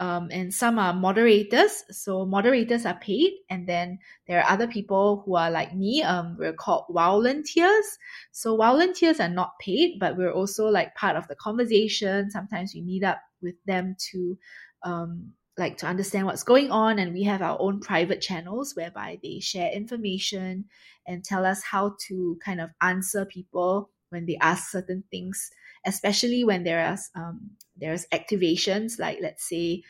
um, 0.00 0.28
and 0.30 0.52
some 0.52 0.78
are 0.78 0.92
moderators. 0.94 1.84
So 1.90 2.24
moderators 2.24 2.86
are 2.86 2.98
paid, 2.98 3.32
and 3.50 3.68
then 3.68 3.98
there 4.26 4.40
are 4.40 4.50
other 4.50 4.68
people 4.68 5.22
who 5.24 5.36
are 5.36 5.50
like 5.50 5.74
me. 5.74 6.02
Um, 6.02 6.36
we're 6.38 6.52
called 6.52 6.84
volunteers. 6.90 7.98
So 8.32 8.56
volunteers 8.56 9.20
are 9.20 9.28
not 9.28 9.58
paid, 9.60 9.98
but 9.98 10.16
we're 10.16 10.32
also 10.32 10.66
like 10.68 10.94
part 10.94 11.16
of 11.16 11.26
the 11.28 11.36
conversation. 11.36 12.30
Sometimes 12.30 12.72
we 12.74 12.82
meet 12.82 13.04
up 13.04 13.20
with 13.42 13.56
them 13.66 13.96
to 14.12 14.38
um, 14.84 15.32
like 15.58 15.76
to 15.78 15.86
understand 15.86 16.26
what's 16.26 16.44
going 16.44 16.70
on 16.70 17.00
and 17.00 17.12
we 17.12 17.24
have 17.24 17.42
our 17.42 17.56
own 17.60 17.80
private 17.80 18.20
channels 18.20 18.74
whereby 18.76 19.18
they 19.22 19.40
share 19.40 19.72
information 19.72 20.64
and 21.06 21.24
tell 21.24 21.44
us 21.44 21.62
how 21.64 21.96
to 22.06 22.38
kind 22.44 22.60
of 22.60 22.70
answer 22.80 23.24
people 23.24 23.90
when 24.10 24.24
they 24.24 24.36
ask 24.40 24.70
certain 24.70 25.02
things 25.10 25.50
especially 25.86 26.44
when 26.44 26.64
there 26.64 26.92
is 26.92 27.10
um, 27.14 27.50
there's 27.76 28.06
activations 28.12 28.98
like 28.98 29.18
let's 29.22 29.48
say 29.48 29.82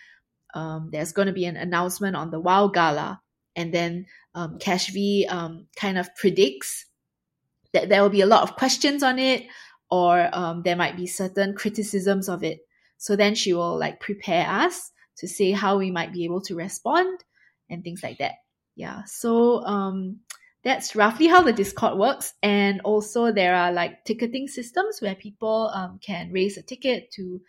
um, 0.55 0.89
there's 0.93 1.13
going 1.13 1.27
to 1.27 1.33
be 1.35 1.45
an 1.45 1.57
announcement 1.57 2.17
on 2.17 2.31
the 2.31 2.41
Wow 2.41 2.69
Gala, 2.69 3.21
and 3.55 3.73
then 3.73 4.07
um, 4.35 4.59
Cash 4.59 4.91
V 4.93 5.27
um, 5.29 5.67
kind 5.77 5.99
of 5.99 6.15
predicts 6.17 6.87
that 7.73 7.89
there 7.89 8.03
will 8.03 8.09
be 8.11 8.23
a 8.23 8.27
lot 8.27 8.43
of 8.43 8.57
questions 8.57 9.03
on 9.03 9.19
it, 9.19 9.47
or 9.91 10.29
um, 10.33 10.63
there 10.63 10.77
might 10.77 10.97
be 10.97 11.07
certain 11.07 11.55
criticisms 11.55 12.29
of 12.29 12.43
it. 12.43 12.61
So 12.97 13.15
then 13.15 13.35
she 13.35 13.53
will 13.53 13.79
like 13.79 14.01
prepare 14.01 14.49
us 14.49 14.91
to 15.19 15.29
say 15.29 15.53
how 15.53 15.79
we 15.79 15.91
might 15.91 16.13
be 16.13 16.25
able 16.25 16.41
to 16.43 16.55
respond 16.55 17.23
and 17.69 17.85
things 17.85 18.03
like 18.03 18.19
that. 18.19 18.37
Yeah. 18.75 19.03
So 19.07 19.65
um, 19.65 20.21
that's 20.65 20.97
roughly 20.97 21.29
how 21.29 21.43
the 21.43 21.53
Discord 21.53 21.99
works. 21.99 22.35
And 22.43 22.81
also, 22.83 23.33
there 23.33 23.55
are 23.55 23.73
like 23.73 24.05
ticketing 24.05 24.49
systems 24.49 24.99
where 25.01 25.15
people 25.15 25.71
um, 25.73 26.01
can 26.05 26.31
raise 26.33 26.57
a 26.57 26.63
ticket 26.63 27.11
to 27.13 27.41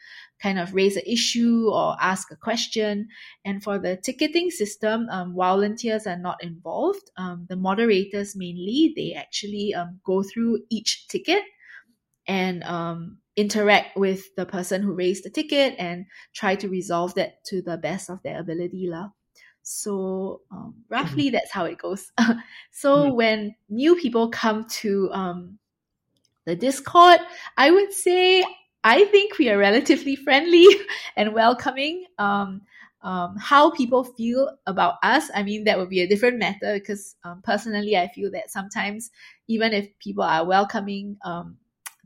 kind 0.41 0.59
of 0.59 0.73
raise 0.73 0.95
an 0.95 1.03
issue 1.07 1.69
or 1.71 1.95
ask 1.99 2.31
a 2.31 2.35
question. 2.35 3.07
And 3.43 3.63
for 3.63 3.79
the 3.79 3.97
ticketing 3.97 4.51
system, 4.51 5.07
um, 5.09 5.35
volunteers 5.35 6.05
are 6.05 6.19
not 6.19 6.43
involved. 6.43 7.09
Um, 7.17 7.47
the 7.49 7.55
moderators 7.55 8.35
mainly, 8.35 8.93
they 8.95 9.13
actually 9.17 9.73
um, 9.73 9.99
go 10.05 10.21
through 10.23 10.59
each 10.69 11.07
ticket 11.07 11.43
and 12.27 12.63
um, 12.63 13.17
interact 13.35 13.97
with 13.97 14.35
the 14.35 14.45
person 14.45 14.83
who 14.83 14.93
raised 14.93 15.23
the 15.23 15.31
ticket 15.31 15.73
and 15.79 16.05
try 16.35 16.55
to 16.55 16.69
resolve 16.69 17.15
that 17.15 17.43
to 17.45 17.61
the 17.63 17.77
best 17.77 18.09
of 18.09 18.21
their 18.21 18.39
ability. 18.39 18.87
La. 18.87 19.09
So 19.69 20.41
um, 20.49 20.73
roughly 20.89 21.25
mm-hmm. 21.25 21.33
that's 21.33 21.51
how 21.51 21.65
it 21.65 21.77
goes. 21.77 22.11
so 22.71 23.05
mm-hmm. 23.05 23.15
when 23.15 23.55
new 23.69 23.95
people 23.95 24.29
come 24.29 24.65
to 24.81 25.11
um, 25.11 25.59
the 26.45 26.55
Discord, 26.55 27.19
I 27.55 27.69
would 27.69 27.93
say 27.93 28.43
I 28.83 29.05
think 29.05 29.37
we 29.37 29.47
are 29.49 29.59
relatively 29.59 30.15
friendly 30.15 30.65
and 31.15 31.35
welcoming. 31.35 32.05
Um, 32.17 32.61
um, 33.03 33.37
how 33.37 33.69
people 33.69 34.03
feel 34.03 34.57
about 34.65 34.95
us, 35.03 35.29
I 35.35 35.43
mean, 35.43 35.65
that 35.65 35.77
would 35.77 35.89
be 35.89 36.01
a 36.01 36.07
different 36.07 36.39
matter 36.39 36.73
because 36.73 37.15
um, 37.23 37.41
personally, 37.43 37.95
I 37.95 38.07
feel 38.07 38.31
that 38.31 38.49
sometimes 38.49 39.11
even 39.47 39.71
if 39.71 39.87
people 39.99 40.23
are 40.23 40.45
welcoming, 40.45 41.17
um, 41.23 41.57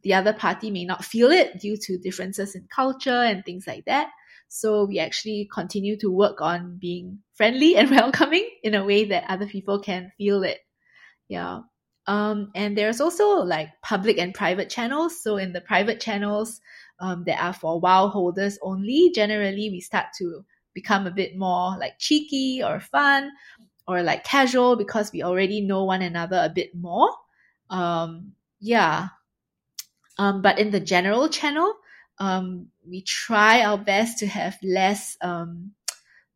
the 0.02 0.14
other 0.14 0.34
party 0.34 0.70
may 0.70 0.84
not 0.84 1.06
feel 1.06 1.32
it 1.32 1.60
due 1.62 1.78
to 1.78 1.98
differences 1.98 2.56
in 2.56 2.68
culture 2.70 3.10
and 3.10 3.44
things 3.46 3.66
like 3.66 3.86
that. 3.86 4.12
So 4.54 4.86
we 4.86 5.00
actually 5.00 5.50
continue 5.52 5.98
to 5.98 6.12
work 6.12 6.40
on 6.40 6.78
being 6.80 7.24
friendly 7.34 7.76
and 7.76 7.90
welcoming 8.00 8.48
in 8.62 8.76
a 8.76 8.86
way 8.86 9.06
that 9.06 9.26
other 9.28 9.48
people 9.48 9.80
can 9.80 10.12
feel 10.16 10.44
it. 10.44 10.60
Yeah. 11.28 11.62
Um, 12.06 12.52
and 12.54 12.78
there's 12.78 13.02
also 13.02 13.42
like 13.42 13.70
public 13.82 14.20
and 14.20 14.32
private 14.32 14.70
channels. 14.70 15.24
So 15.24 15.38
in 15.38 15.54
the 15.54 15.62
private 15.62 16.00
channels 16.00 16.62
um, 17.00 17.24
that 17.26 17.42
are 17.42 17.54
for 17.54 17.80
WoW 17.80 18.10
holders 18.10 18.60
only, 18.62 19.12
generally 19.16 19.72
we 19.72 19.80
start 19.80 20.08
to 20.20 20.46
become 20.76 21.08
a 21.08 21.12
bit 21.12 21.36
more 21.36 21.76
like 21.80 21.98
cheeky 21.98 22.62
or 22.64 22.80
fun 22.80 23.32
or 23.88 24.04
like 24.04 24.24
casual 24.24 24.76
because 24.76 25.12
we 25.12 25.24
already 25.24 25.62
know 25.62 25.84
one 25.84 26.04
another 26.04 26.40
a 26.44 26.54
bit 26.54 26.76
more. 26.76 27.10
Um, 27.72 28.34
yeah. 28.60 29.08
Um, 30.20 30.44
but 30.44 30.60
in 30.60 30.70
the 30.70 30.80
general 30.80 31.28
channel, 31.28 31.74
um, 32.20 32.68
we 32.88 33.02
try 33.02 33.64
our 33.64 33.78
best 33.78 34.20
to 34.20 34.28
have 34.28 34.58
less 34.64 35.18
um, 35.22 35.74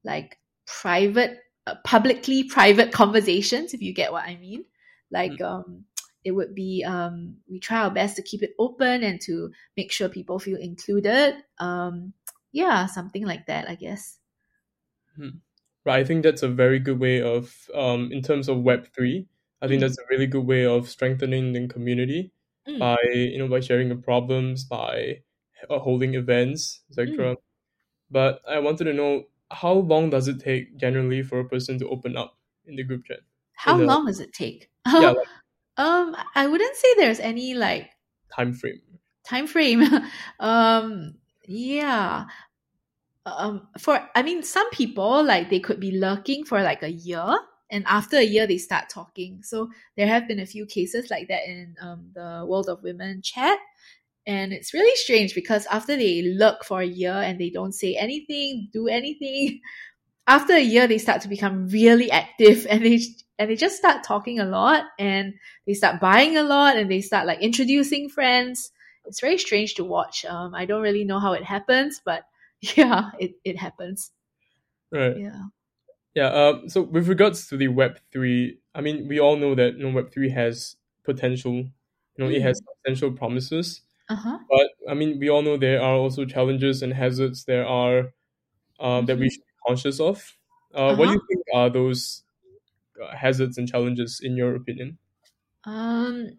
like 0.03 0.37
private 0.65 1.39
uh, 1.67 1.75
publicly 1.83 2.43
private 2.43 2.91
conversations, 2.91 3.73
if 3.73 3.81
you 3.81 3.93
get 3.93 4.11
what 4.11 4.23
I 4.23 4.35
mean. 4.37 4.65
Like, 5.11 5.39
Mm. 5.39 5.41
um, 5.41 5.85
it 6.23 6.31
would 6.31 6.53
be 6.55 6.83
um, 6.83 7.37
we 7.49 7.59
try 7.59 7.79
our 7.81 7.91
best 7.91 8.15
to 8.17 8.21
keep 8.21 8.43
it 8.43 8.53
open 8.59 9.03
and 9.03 9.21
to 9.21 9.51
make 9.77 9.91
sure 9.91 10.09
people 10.09 10.39
feel 10.39 10.57
included. 10.59 11.35
Um, 11.59 12.13
yeah, 12.51 12.85
something 12.87 13.25
like 13.25 13.45
that, 13.47 13.69
I 13.69 13.75
guess. 13.75 14.17
Right, 15.85 15.99
I 15.99 16.03
think 16.03 16.23
that's 16.23 16.43
a 16.43 16.49
very 16.49 16.79
good 16.79 16.99
way 16.99 17.21
of, 17.21 17.69
um, 17.73 18.11
in 18.11 18.21
terms 18.21 18.49
of 18.49 18.61
Web 18.63 18.87
three. 18.93 19.27
I 19.61 19.67
think 19.67 19.79
Mm. 19.79 19.81
that's 19.81 19.97
a 19.97 20.05
really 20.09 20.27
good 20.27 20.45
way 20.45 20.65
of 20.65 20.89
strengthening 20.89 21.53
the 21.53 21.67
community 21.67 22.31
Mm. 22.67 22.79
by 22.79 22.97
you 23.13 23.37
know 23.39 23.47
by 23.47 23.61
sharing 23.61 23.89
the 23.89 23.95
problems, 23.95 24.65
by 24.65 25.23
uh, 25.69 25.79
holding 25.79 26.15
events, 26.15 26.81
etc. 26.89 27.37
But 28.09 28.41
I 28.47 28.59
wanted 28.59 28.85
to 28.85 28.93
know 28.93 29.25
how 29.51 29.73
long 29.73 30.09
does 30.09 30.27
it 30.27 30.39
take 30.39 30.77
generally 30.77 31.23
for 31.23 31.39
a 31.39 31.45
person 31.47 31.79
to 31.79 31.89
open 31.89 32.17
up 32.17 32.37
in 32.65 32.75
the 32.75 32.83
group 32.83 33.05
chat? 33.05 33.19
How 33.53 33.77
the- 33.77 33.85
long 33.85 34.05
does 34.05 34.19
it 34.19 34.33
take? 34.33 34.69
Yeah, 34.85 35.11
like 35.11 35.27
um, 35.77 36.15
I 36.35 36.47
wouldn't 36.47 36.75
say 36.75 36.87
there's 36.97 37.19
any 37.19 37.53
like 37.53 37.89
time 38.35 38.53
frame. 38.53 38.81
time 39.23 39.47
frame. 39.47 39.83
um, 40.39 41.15
yeah. 41.45 42.25
Um, 43.25 43.67
for 43.77 44.07
I 44.15 44.23
mean, 44.23 44.43
some 44.43 44.69
people 44.71 45.23
like 45.23 45.49
they 45.49 45.59
could 45.59 45.79
be 45.79 45.91
lurking 45.99 46.45
for 46.45 46.61
like 46.61 46.83
a 46.83 46.91
year, 46.91 47.37
and 47.69 47.83
after 47.85 48.17
a 48.17 48.23
year 48.23 48.47
they 48.47 48.57
start 48.57 48.89
talking. 48.89 49.43
So 49.43 49.69
there 49.97 50.07
have 50.07 50.27
been 50.27 50.39
a 50.39 50.45
few 50.45 50.65
cases 50.65 51.09
like 51.11 51.27
that 51.27 51.43
in 51.47 51.75
um, 51.81 52.11
the 52.13 52.45
World 52.47 52.69
of 52.69 52.83
Women 52.83 53.21
chat, 53.21 53.59
and 54.27 54.53
it's 54.53 54.73
really 54.73 54.95
strange 54.97 55.33
because 55.33 55.65
after 55.67 55.97
they 55.97 56.21
lurk 56.23 56.65
for 56.65 56.81
a 56.81 56.85
year 56.87 57.13
and 57.13 57.39
they 57.39 57.49
don't 57.49 57.73
say 57.73 57.95
anything, 57.95 58.69
do 58.73 58.87
anything, 58.87 59.61
after 60.27 60.53
a 60.53 60.61
year 60.61 60.87
they 60.87 60.97
start 60.97 61.21
to 61.21 61.27
become 61.27 61.67
really 61.69 62.11
active 62.11 62.67
and 62.71 62.85
they 62.85 62.99
and 63.39 63.49
they 63.49 63.55
just 63.55 63.77
start 63.77 64.03
talking 64.03 64.39
a 64.39 64.45
lot 64.45 64.85
and 64.99 65.33
they 65.65 65.73
start 65.73 65.99
buying 66.01 66.37
a 66.37 66.43
lot 66.43 66.77
and 66.77 66.91
they 66.91 67.01
start 67.01 67.27
like 67.27 67.39
introducing 67.41 68.09
friends 68.09 68.71
it's 69.05 69.21
very 69.21 69.37
strange 69.37 69.75
to 69.75 69.83
watch 69.83 70.25
um 70.25 70.53
i 70.55 70.65
don't 70.65 70.81
really 70.81 71.03
know 71.05 71.19
how 71.19 71.33
it 71.33 71.43
happens 71.43 72.01
but 72.03 72.23
yeah 72.75 73.11
it, 73.19 73.33
it 73.45 73.57
happens 73.57 74.11
Right. 74.91 75.17
yeah 75.17 75.43
Yeah. 76.15 76.29
Um, 76.31 76.69
so 76.69 76.81
with 76.81 77.07
regards 77.09 77.47
to 77.49 77.57
the 77.57 77.69
Web 77.69 77.99
three, 78.11 78.59
I 78.75 78.81
mean, 78.81 79.07
we 79.07 79.19
all 79.19 79.37
know 79.37 79.55
that 79.55 79.77
you 79.77 79.83
know, 79.85 79.95
Web 79.95 80.11
three 80.13 80.29
has 80.31 80.75
potential. 81.03 81.53
You 81.55 81.71
know, 82.17 82.29
it 82.29 82.41
has 82.41 82.61
potential 82.83 83.11
promises. 83.11 83.81
Uh-huh 84.09 84.39
But 84.49 84.71
I 84.89 84.93
mean, 84.93 85.19
we 85.19 85.29
all 85.29 85.41
know 85.41 85.57
there 85.57 85.81
are 85.81 85.95
also 85.95 86.25
challenges 86.25 86.81
and 86.83 86.93
hazards 86.93 87.45
there 87.45 87.65
are 87.67 88.13
uh, 88.79 89.01
that 89.03 89.19
we 89.19 89.29
Mhm. 89.29 89.31
should 89.31 89.41
be 89.41 89.55
conscious 89.67 89.99
of. 89.99 90.37
Uh, 90.73 90.93
What 90.95 91.07
do 91.07 91.11
Uh-huh. 91.11 91.13
you 91.13 91.21
think 91.29 91.43
are 91.55 91.69
those 91.69 92.23
uh, 93.03 93.15
hazards 93.15 93.57
and 93.57 93.67
challenges 93.69 94.21
in 94.23 94.37
your 94.37 94.55
opinion? 94.55 94.99
Um, 95.65 96.37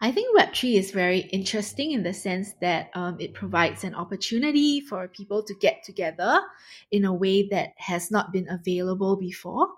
I 0.00 0.10
think 0.10 0.36
Web3 0.36 0.74
is 0.76 0.90
very 0.90 1.20
interesting 1.30 1.92
in 1.92 2.02
the 2.02 2.12
sense 2.12 2.54
that 2.54 2.90
um, 2.94 3.20
it 3.20 3.34
provides 3.34 3.84
an 3.84 3.94
opportunity 3.94 4.80
for 4.80 5.06
people 5.08 5.44
to 5.44 5.54
get 5.54 5.84
together 5.84 6.40
in 6.90 7.04
a 7.04 7.14
way 7.14 7.46
that 7.48 7.70
has 7.78 8.10
not 8.10 8.32
been 8.32 8.48
available 8.48 9.16
before. 9.16 9.68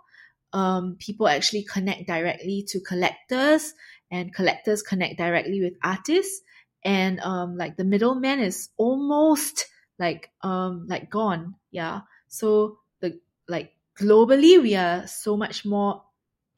Um, 0.54 0.96
people 0.98 1.28
actually 1.28 1.64
connect 1.64 2.06
directly 2.06 2.64
to 2.68 2.80
collectors, 2.80 3.74
and 4.10 4.34
collectors 4.34 4.82
connect 4.82 5.18
directly 5.18 5.60
with 5.60 5.74
artists. 5.82 6.42
And 6.84 7.20
um, 7.20 7.56
like 7.56 7.76
the 7.76 7.84
middleman 7.84 8.40
is 8.40 8.68
almost 8.76 9.66
like 9.98 10.30
um, 10.42 10.86
like 10.88 11.10
gone. 11.10 11.54
Yeah. 11.70 12.00
So 12.28 12.78
the 13.00 13.20
like 13.48 13.72
globally, 13.98 14.60
we 14.60 14.74
are 14.74 15.06
so 15.06 15.36
much 15.36 15.64
more 15.64 16.02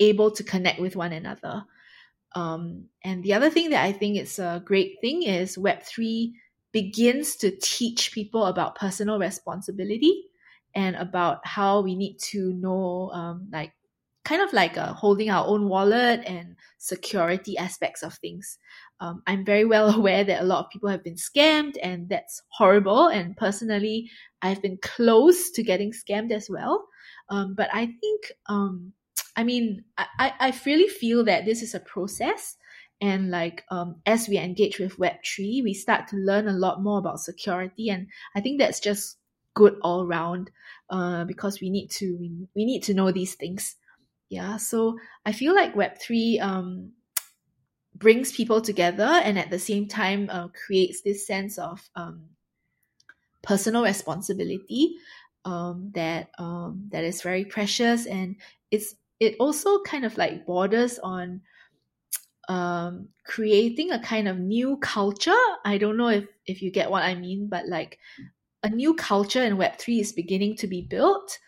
able 0.01 0.31
to 0.33 0.45
connect 0.45 0.81
with 0.81 0.97
one 0.97 1.13
another. 1.13 1.65
Um, 2.35 2.87
and 3.03 3.25
the 3.25 3.35
other 3.35 3.51
thing 3.51 3.71
that 3.71 3.83
I 3.85 3.93
think 3.93 4.19
is 4.19 4.39
a 4.39 4.63
great 4.65 4.99
thing 5.01 5.23
is 5.23 5.57
Web3 5.57 6.33
begins 6.73 7.37
to 7.37 7.51
teach 7.51 8.13
people 8.13 8.45
about 8.45 8.77
personal 8.77 9.19
responsibility 9.19 10.25
and 10.75 10.97
about 10.97 11.47
how 11.47 11.81
we 11.81 11.95
need 11.95 12.19
to 12.19 12.53
know, 12.53 13.11
um, 13.15 13.49
like, 13.51 13.73
kind 14.27 14.43
of 14.43 14.53
like 14.53 14.77
uh, 14.77 14.93
holding 14.93 15.31
our 15.31 15.47
own 15.47 15.69
wallet 15.69 16.21
and 16.27 16.57
security 16.79 17.57
aspects 17.57 18.03
of 18.03 18.13
things. 18.15 18.59
Um, 19.01 19.23
I'm 19.27 19.45
very 19.45 19.65
well 19.73 19.95
aware 19.95 20.25
that 20.25 20.43
a 20.43 20.45
lot 20.45 20.65
of 20.65 20.71
people 20.71 20.89
have 20.89 21.05
been 21.05 21.15
scammed, 21.15 21.77
and 21.83 22.09
that's 22.09 22.43
horrible. 22.49 23.07
And 23.09 23.37
personally, 23.37 24.11
I've 24.43 24.61
been 24.61 24.79
close 24.83 25.51
to 25.53 25.63
getting 25.63 25.93
scammed 25.93 26.33
as 26.33 26.49
well. 26.51 26.87
Um, 27.29 27.55
but 27.55 27.69
I 27.73 27.87
think 27.87 28.33
um, 28.47 28.93
I 29.37 29.45
mean, 29.45 29.85
I, 29.99 30.33
I 30.41 30.61
really 30.65 30.89
feel 30.89 31.25
that 31.25 31.45
this 31.45 31.63
is 31.63 31.75
a 31.75 31.81
process. 31.81 32.57
And 33.03 33.31
like 33.31 33.65
um, 33.71 33.97
as 34.07 34.27
we 34.29 34.39
engage 34.39 34.79
with 34.79 34.97
Web3, 34.97 35.63
we 35.63 35.75
start 35.75 36.09
to 36.09 36.17
learn 36.17 36.49
a 36.49 36.53
lot 36.53 36.83
more 36.83 36.99
about 36.99 37.21
security. 37.21 37.91
And 37.91 38.09
I 38.35 38.41
think 38.41 38.59
that's 38.59 38.81
just 38.81 39.19
good 39.55 39.77
all 39.83 40.07
round 40.07 40.51
uh, 40.89 41.25
because 41.25 41.61
we 41.61 41.69
need 41.69 41.89
to 41.89 42.17
we, 42.19 42.49
we 42.55 42.65
need 42.65 42.83
to 42.85 42.95
know 42.95 43.13
these 43.13 43.35
things. 43.35 43.77
Yeah. 44.29 44.57
So 44.57 44.99
I 45.25 45.33
feel 45.33 45.55
like 45.55 45.75
Web3 45.75 46.39
um, 46.41 46.93
brings 47.95 48.33
people 48.33 48.61
together 48.61 49.05
and 49.25 49.39
at 49.39 49.51
the 49.51 49.59
same 49.59 49.89
time 49.89 50.31
uh, 50.31 50.49
creates 50.49 51.03
this 51.03 51.27
sense 51.27 51.59
of 51.59 51.89
um, 51.97 52.31
personal 53.43 53.83
responsibility 53.85 54.97
um, 55.45 55.91
that 55.95 56.31
um, 56.39 56.89
that 56.91 57.05
is 57.05 57.23
very 57.23 57.45
precious 57.45 58.07
and 58.07 58.37
it's 58.71 58.95
it 59.21 59.37
also 59.39 59.81
kind 59.83 60.05
of 60.05 60.17
like 60.19 60.45
borders 60.45 60.99
on 60.99 61.41
um, 62.49 63.09
creating 63.25 63.93
a 63.93 64.01
kind 64.01 64.29
of 64.29 64.39
new 64.39 64.77
culture. 64.79 65.43
I 65.65 65.79
don't 65.79 65.97
know 65.97 66.09
if 66.09 66.27
if 66.47 66.63
you 66.63 66.71
get 66.71 66.91
what 66.91 67.03
I 67.03 67.15
mean, 67.15 67.49
but 67.49 67.69
like 67.69 67.99
a 68.63 68.71
new 68.71 68.95
culture 68.95 69.43
in 69.43 69.59
Web 69.59 69.79
three 69.79 70.01
is 70.01 70.13
beginning 70.13 70.57
to 70.59 70.67
be 70.69 70.83
built, 70.83 71.39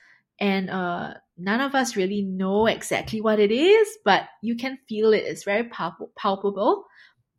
and 0.40 0.70
uh, 0.70 1.14
none 1.38 1.60
of 1.60 1.74
us 1.74 1.96
really 1.96 2.22
know 2.22 2.66
exactly 2.66 3.20
what 3.20 3.38
it 3.38 3.52
is, 3.52 3.88
but 4.04 4.28
you 4.42 4.56
can 4.56 4.78
feel 4.88 5.12
it. 5.12 5.24
It's 5.24 5.44
very 5.44 5.64
palp- 5.64 6.14
palpable, 6.16 6.84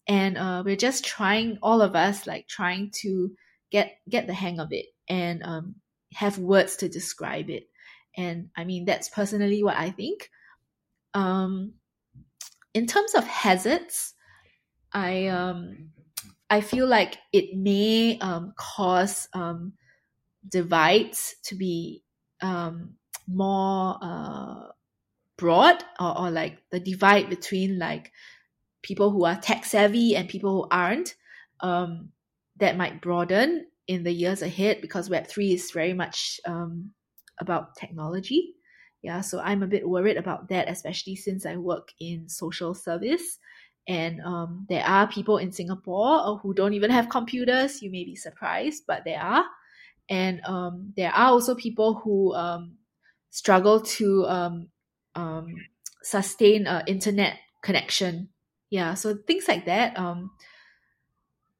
and 0.07 0.38
uh, 0.38 0.63
we're 0.65 0.75
just 0.75 1.05
trying, 1.05 1.57
all 1.62 1.81
of 1.81 1.95
us, 1.95 2.25
like 2.25 2.47
trying 2.47 2.91
to 3.01 3.31
get 3.71 3.97
get 4.09 4.27
the 4.27 4.33
hang 4.33 4.59
of 4.59 4.71
it 4.71 4.88
and 5.07 5.43
um, 5.43 5.75
have 6.13 6.38
words 6.38 6.77
to 6.77 6.89
describe 6.89 7.49
it. 7.49 7.69
And 8.17 8.49
I 8.57 8.63
mean, 8.63 8.85
that's 8.85 9.09
personally 9.09 9.63
what 9.63 9.77
I 9.77 9.91
think. 9.91 10.29
Um, 11.13 11.73
in 12.73 12.88
terms 12.88 13.13
of 13.15 13.25
hazards, 13.25 14.13
I 14.93 15.27
um, 15.27 15.91
I 16.49 16.62
feel 16.62 16.88
like 16.88 17.17
it 17.31 17.55
may 17.55 18.17
um, 18.19 18.53
cause 18.57 19.27
um, 19.33 19.73
divides 20.47 21.35
to 21.45 21.55
be 21.55 22.03
um, 22.41 22.95
more 23.32 23.98
uh, 24.02 24.71
broad, 25.38 25.84
or, 26.00 26.17
or 26.19 26.32
like 26.32 26.58
the 26.71 26.80
divide 26.80 27.30
between 27.30 27.80
like 27.80 28.12
people 28.82 29.12
who 29.12 29.25
are 29.25 29.36
tech 29.40 29.65
savvy 29.65 30.15
and 30.15 30.27
people 30.27 30.63
who 30.63 30.67
aren't. 30.71 31.15
Um, 31.62 32.10
that 32.60 32.75
might 32.75 33.02
broaden 33.02 33.67
in 33.88 34.04
the 34.04 34.12
years 34.12 34.42
ahead 34.42 34.82
because 34.82 35.10
Web 35.10 35.27
three 35.27 35.54
is 35.54 35.71
very 35.71 35.94
much 35.94 36.42
um, 36.46 36.92
about 37.40 37.75
technology. 37.75 38.54
Yeah, 39.02 39.21
so 39.21 39.40
I'm 39.40 39.63
a 39.63 39.67
bit 39.67 39.88
worried 39.88 40.17
about 40.17 40.50
that, 40.50 40.69
especially 40.69 41.15
since 41.15 41.46
I 41.46 41.56
work 41.56 41.94
in 42.02 42.27
social 42.27 42.73
service. 42.73 43.40
And 43.88 44.19
um, 44.21 44.65
there 44.67 44.84
are 44.84 45.08
people 45.08 45.38
in 45.38 45.54
Singapore 45.54 46.38
who 46.40 46.54
don't 46.54 46.73
even 46.73 46.92
have 46.92 47.08
computers. 47.08 47.82
You 47.82 47.92
may 47.92 48.04
be 48.04 48.15
surprised, 48.15 48.84
but 48.88 49.06
there 49.06 49.21
are. 49.21 49.46
And 50.10 50.42
um, 50.46 50.92
there 50.98 51.12
are 51.12 51.27
also 51.27 51.56
people 51.56 51.94
who 51.96 52.36
um, 52.36 52.75
struggle 53.30 53.82
to 53.82 54.25
um, 54.27 54.67
um, 55.15 55.56
sustain 56.04 56.67
an 56.67 56.84
internet 56.88 57.38
connection. 57.62 58.30
Yeah, 58.69 58.94
so 58.94 59.15
things 59.15 59.48
like 59.48 59.65
that 59.65 59.98
um, 59.98 60.32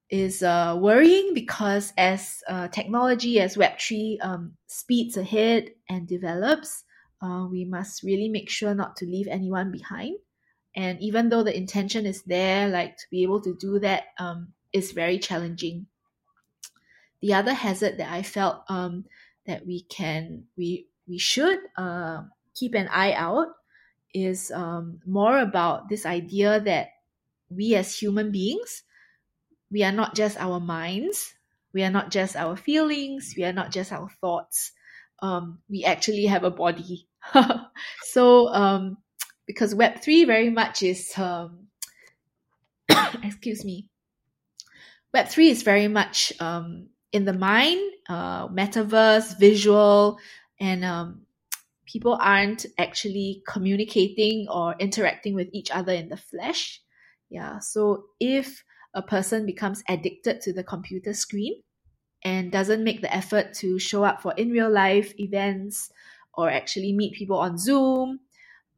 is 0.10 0.44
uh, 0.44 0.78
worrying 0.80 1.34
because 1.34 1.94
as 1.98 2.42
uh, 2.48 2.68
technology, 2.68 3.40
as 3.40 3.58
Web3 3.58 4.18
um, 4.22 4.54
speeds 4.68 5.18
ahead 5.18 5.72
and 5.88 6.08
develops, 6.08 6.84
uh, 7.22 7.46
we 7.50 7.66
must 7.66 8.04
really 8.04 8.30
make 8.30 8.50
sure 8.50 8.74
not 8.74 8.96
to 8.98 9.06
leave 9.06 9.28
anyone 9.28 9.72
behind. 9.72 10.18
And 10.76 11.02
even 11.02 11.30
though 11.30 11.44
the 11.44 11.56
intention 11.56 12.06
is 12.06 12.24
there, 12.24 12.70
like 12.70 12.98
to 12.98 13.06
be 13.12 13.24
able 13.24 13.42
to 13.42 13.56
do 13.56 13.80
that 13.80 14.04
um, 14.18 14.54
is 14.72 14.92
very 14.92 15.20
challenging. 15.20 15.88
The 17.22 17.34
other 17.34 17.54
hazard 17.54 17.98
that 17.98 18.12
I 18.12 18.24
felt 18.24 18.64
um, 18.70 19.06
that 19.46 19.66
we 19.66 19.82
can 19.82 20.46
we 20.56 20.88
we 21.10 21.18
should 21.18 21.60
uh, 21.78 22.22
keep 22.56 22.76
an 22.76 22.88
eye 22.88 23.14
out 23.14 23.48
is 24.14 24.52
um, 24.52 25.00
more 25.06 25.40
about 25.40 25.90
this 25.90 26.06
idea 26.06 26.60
that 26.62 26.90
we 27.50 27.76
as 27.76 27.98
human 27.98 28.32
beings 28.32 28.84
we 29.72 29.84
are 29.84 29.92
not 29.92 30.16
just 30.16 30.38
our 30.40 30.60
minds 30.60 31.34
we 31.74 31.84
are 31.84 31.90
not 31.90 32.12
just 32.12 32.36
our 32.36 32.56
feelings 32.56 33.34
we 33.36 33.44
are 33.44 33.54
not 33.54 33.72
just 33.72 33.92
our 33.92 34.10
thoughts 34.22 34.72
um, 35.22 35.60
we 35.70 35.84
actually 35.84 36.26
have 36.26 36.44
a 36.44 36.52
body. 36.52 37.08
so 38.04 38.54
um, 38.54 38.98
because 39.46 39.76
Web 39.76 40.02
three 40.02 40.26
very 40.26 40.50
much 40.50 40.84
is 40.84 41.12
um, 41.18 41.68
excuse 43.24 43.66
me. 43.66 43.88
Web 45.14 45.28
three 45.28 45.50
is 45.50 45.64
very 45.64 45.88
much 45.88 46.34
um, 46.40 46.88
in 47.12 47.26
the 47.26 47.34
mind, 47.34 47.82
uh, 48.08 48.48
metaverse, 48.48 49.38
visual, 49.40 50.20
and 50.60 50.84
um, 50.84 51.22
people 51.86 52.18
aren't 52.22 52.66
actually 52.78 53.42
communicating 53.48 54.48
or 54.50 54.76
interacting 54.80 55.34
with 55.34 55.48
each 55.54 55.72
other 55.72 55.94
in 55.94 56.10
the 56.10 56.18
flesh. 56.18 56.82
Yeah, 57.30 57.60
so 57.60 58.06
if 58.20 58.64
a 58.94 59.02
person 59.02 59.46
becomes 59.46 59.84
addicted 59.88 60.42
to 60.42 60.54
the 60.54 60.64
computer 60.64 61.14
screen 61.14 61.62
and 62.24 62.52
doesn't 62.52 62.84
make 62.84 63.02
the 63.02 63.14
effort 63.14 63.54
to 63.56 63.80
show 63.80 64.04
up 64.04 64.22
for 64.22 64.34
in 64.34 64.52
real 64.52 64.70
life 64.70 65.14
events 65.20 65.92
or 66.34 66.50
actually 66.50 66.94
meet 66.94 67.14
people 67.14 67.38
on 67.38 67.58
Zoom, 67.58 68.20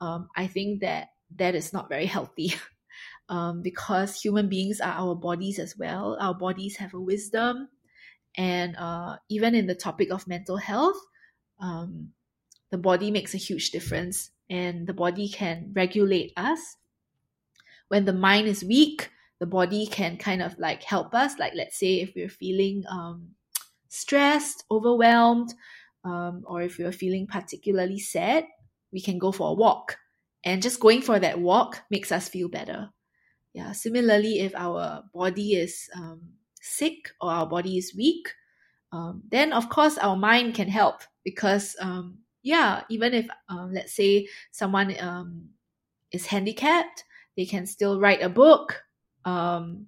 um, 0.01 0.27
I 0.35 0.47
think 0.47 0.81
that 0.81 1.09
that 1.37 1.55
is 1.55 1.73
not 1.73 1.89
very 1.89 2.05
healthy. 2.05 2.53
um, 3.29 3.61
because 3.61 4.19
human 4.19 4.49
beings 4.49 4.81
are 4.81 4.93
our 4.93 5.15
bodies 5.15 5.57
as 5.57 5.77
well. 5.77 6.17
Our 6.19 6.33
bodies 6.33 6.75
have 6.77 6.93
a 6.93 6.99
wisdom, 6.99 7.69
and 8.37 8.75
uh, 8.75 9.17
even 9.29 9.55
in 9.55 9.67
the 9.67 9.75
topic 9.75 10.11
of 10.11 10.27
mental 10.27 10.57
health, 10.57 10.99
um, 11.61 12.09
the 12.71 12.77
body 12.77 13.11
makes 13.11 13.33
a 13.33 13.37
huge 13.37 13.71
difference, 13.71 14.31
and 14.49 14.87
the 14.87 14.93
body 14.93 15.29
can 15.29 15.71
regulate 15.73 16.33
us. 16.35 16.77
When 17.87 18.05
the 18.05 18.13
mind 18.13 18.47
is 18.47 18.63
weak, 18.63 19.11
the 19.39 19.45
body 19.45 19.85
can 19.85 20.17
kind 20.17 20.41
of 20.41 20.57
like 20.59 20.83
help 20.83 21.13
us. 21.13 21.37
Like 21.39 21.53
let's 21.55 21.77
say 21.77 22.01
if 22.01 22.13
we're 22.15 22.29
feeling 22.29 22.83
um, 22.89 23.29
stressed, 23.89 24.63
overwhelmed, 24.71 25.53
um, 26.03 26.43
or 26.47 26.61
if 26.61 26.77
we're 26.77 26.91
feeling 26.91 27.27
particularly 27.27 27.99
sad, 27.99 28.45
we 28.91 29.01
can 29.01 29.19
go 29.19 29.31
for 29.31 29.49
a 29.49 29.53
walk. 29.53 29.97
And 30.43 30.61
just 30.61 30.79
going 30.79 31.01
for 31.01 31.19
that 31.19 31.39
walk 31.39 31.83
makes 31.91 32.11
us 32.11 32.27
feel 32.27 32.49
better. 32.49 32.89
Yeah. 33.53 33.73
Similarly, 33.73 34.39
if 34.39 34.55
our 34.55 35.03
body 35.13 35.53
is 35.55 35.89
um, 35.95 36.21
sick 36.61 37.11
or 37.19 37.31
our 37.31 37.45
body 37.45 37.77
is 37.77 37.93
weak, 37.95 38.33
um, 38.91 39.23
then 39.29 39.53
of 39.53 39.69
course 39.69 39.97
our 39.97 40.15
mind 40.15 40.55
can 40.55 40.67
help 40.67 41.01
because 41.23 41.75
um, 41.79 42.17
yeah, 42.43 42.83
even 42.89 43.13
if 43.13 43.27
um, 43.49 43.73
let's 43.73 43.93
say 43.93 44.27
someone 44.51 44.95
um, 44.99 45.49
is 46.11 46.25
handicapped, 46.25 47.03
they 47.37 47.45
can 47.45 47.65
still 47.65 47.99
write 47.99 48.21
a 48.21 48.29
book 48.29 48.83
um, 49.25 49.85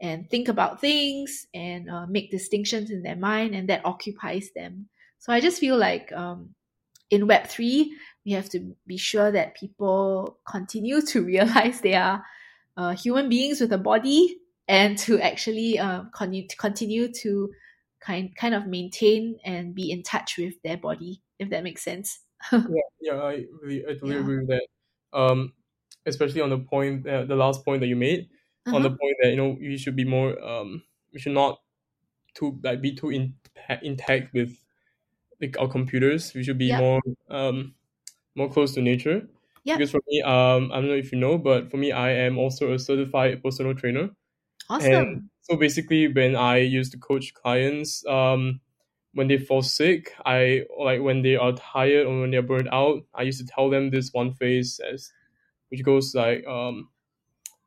and 0.00 0.30
think 0.30 0.48
about 0.48 0.80
things 0.80 1.46
and 1.54 1.90
uh, 1.90 2.06
make 2.06 2.30
distinctions 2.30 2.90
in 2.90 3.02
their 3.02 3.16
mind, 3.16 3.54
and 3.54 3.68
that 3.68 3.84
occupies 3.84 4.50
them. 4.54 4.88
So 5.18 5.32
I 5.32 5.40
just 5.40 5.58
feel 5.58 5.76
like 5.76 6.12
um, 6.12 6.50
in 7.10 7.26
Web 7.26 7.46
three, 7.48 7.96
we 8.24 8.32
have 8.32 8.48
to 8.50 8.74
be 8.86 8.96
sure 8.96 9.30
that 9.32 9.56
people 9.56 10.38
continue 10.46 11.00
to 11.02 11.22
realize 11.24 11.80
they 11.80 11.94
are 11.94 12.24
uh, 12.76 12.94
human 12.94 13.28
beings 13.28 13.60
with 13.60 13.72
a 13.72 13.78
body 13.78 14.38
and 14.68 14.98
to 14.98 15.20
actually 15.20 15.78
uh, 15.78 16.02
continue 16.14 16.46
continue 16.58 17.12
to 17.12 17.50
kind 18.00 18.34
kind 18.36 18.54
of 18.54 18.66
maintain 18.66 19.38
and 19.44 19.74
be 19.74 19.90
in 19.90 20.02
touch 20.02 20.36
with 20.38 20.54
their 20.62 20.76
body 20.76 21.22
if 21.38 21.50
that 21.50 21.64
makes 21.64 21.82
sense 21.82 22.20
yeah, 22.66 22.80
yeah, 23.00 23.14
I 23.22 23.44
really, 23.62 23.84
I 23.84 23.92
totally 23.94 24.16
Yeah. 24.16 24.20
agree 24.20 24.38
with 24.38 24.48
that. 24.48 24.66
Um, 25.12 25.52
especially 26.06 26.40
on 26.40 26.50
the 26.50 26.58
point, 26.58 27.06
uh, 27.06 27.24
the 27.24 27.36
last 27.36 27.64
point 27.64 27.80
that 27.80 27.86
you 27.86 27.96
made, 27.96 28.28
on 28.72 28.82
the 28.82 28.90
Uh-huh. 28.90 28.90
point 28.90 29.16
that 29.22 29.30
you 29.30 29.36
know 29.36 29.56
we 29.60 29.76
should 29.78 29.96
be 29.96 30.04
more, 30.04 30.40
um, 30.44 30.82
we 31.12 31.20
should 31.20 31.32
not 31.32 31.60
too 32.34 32.60
like 32.64 32.82
be 32.82 32.94
too 32.94 33.10
in, 33.10 33.36
intact 33.82 34.34
with 34.34 34.64
like 35.40 35.58
our 35.60 35.68
computers. 35.68 36.34
We 36.34 36.44
should 36.44 36.58
be 36.58 36.72
Yep. 36.72 36.74
more, 36.74 37.00
um, 37.30 37.76
more 38.36 38.50
close 38.50 38.74
to 38.74 38.82
nature. 38.82 39.28
Yep. 39.64 39.82
Because 39.82 39.90
for 39.92 40.00
me, 40.08 40.22
um, 40.22 40.72
I 40.72 40.76
don't 40.76 40.88
know 40.88 40.94
if 40.96 41.12
you 41.12 41.18
know, 41.18 41.38
but 41.38 41.70
for 41.70 41.78
me, 41.78 41.92
I 41.92 42.10
am 42.12 42.38
also 42.38 42.72
a 42.72 42.78
certified 42.78 43.42
personal 43.42 43.74
trainer. 43.74 44.10
Awesome 44.68 45.06
And 45.06 45.30
so 45.42 45.56
basically, 45.56 46.08
when 46.08 46.36
I 46.36 46.58
used 46.58 46.92
to 46.92 46.98
coach 46.98 47.34
clients, 47.34 48.04
um, 48.06 48.60
when 49.14 49.28
they 49.28 49.38
fall 49.38 49.62
sick, 49.62 50.14
I 50.26 50.64
like 50.78 51.00
when 51.02 51.22
they 51.22 51.36
are 51.36 51.52
tired 51.52 52.06
or 52.06 52.20
when 52.20 52.30
they're 52.30 52.42
burned 52.42 52.68
out, 52.72 53.04
I 53.14 53.22
used 53.22 53.40
to 53.40 53.46
tell 53.46 53.70
them 53.70 53.90
this 53.90 54.12
one 54.12 54.32
phrase 54.34 54.80
as 54.80 55.12
which 55.70 55.84
goes 55.84 56.14
like, 56.14 56.46
um, 56.46 56.90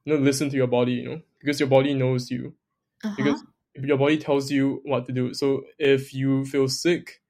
you 0.06 0.14
know, 0.14 0.20
listen 0.24 0.50
to 0.50 0.56
your 0.58 0.68
body, 0.68 0.93
you 0.93 1.06
know, 1.10 1.22
because 1.39 1.60
your 1.60 1.70
body 1.70 1.93
knows 1.93 2.32
you. 2.32 2.56
uh-huh. 3.04 3.16
Because 3.16 3.43
your 3.76 3.97
body 3.97 4.18
tells 4.18 4.52
you 4.52 4.82
what 4.86 5.06
to 5.08 5.14
do. 5.14 5.34
So 5.34 5.64
if 5.80 6.14
you 6.14 6.45
feel 6.45 6.68
sick 6.68 7.22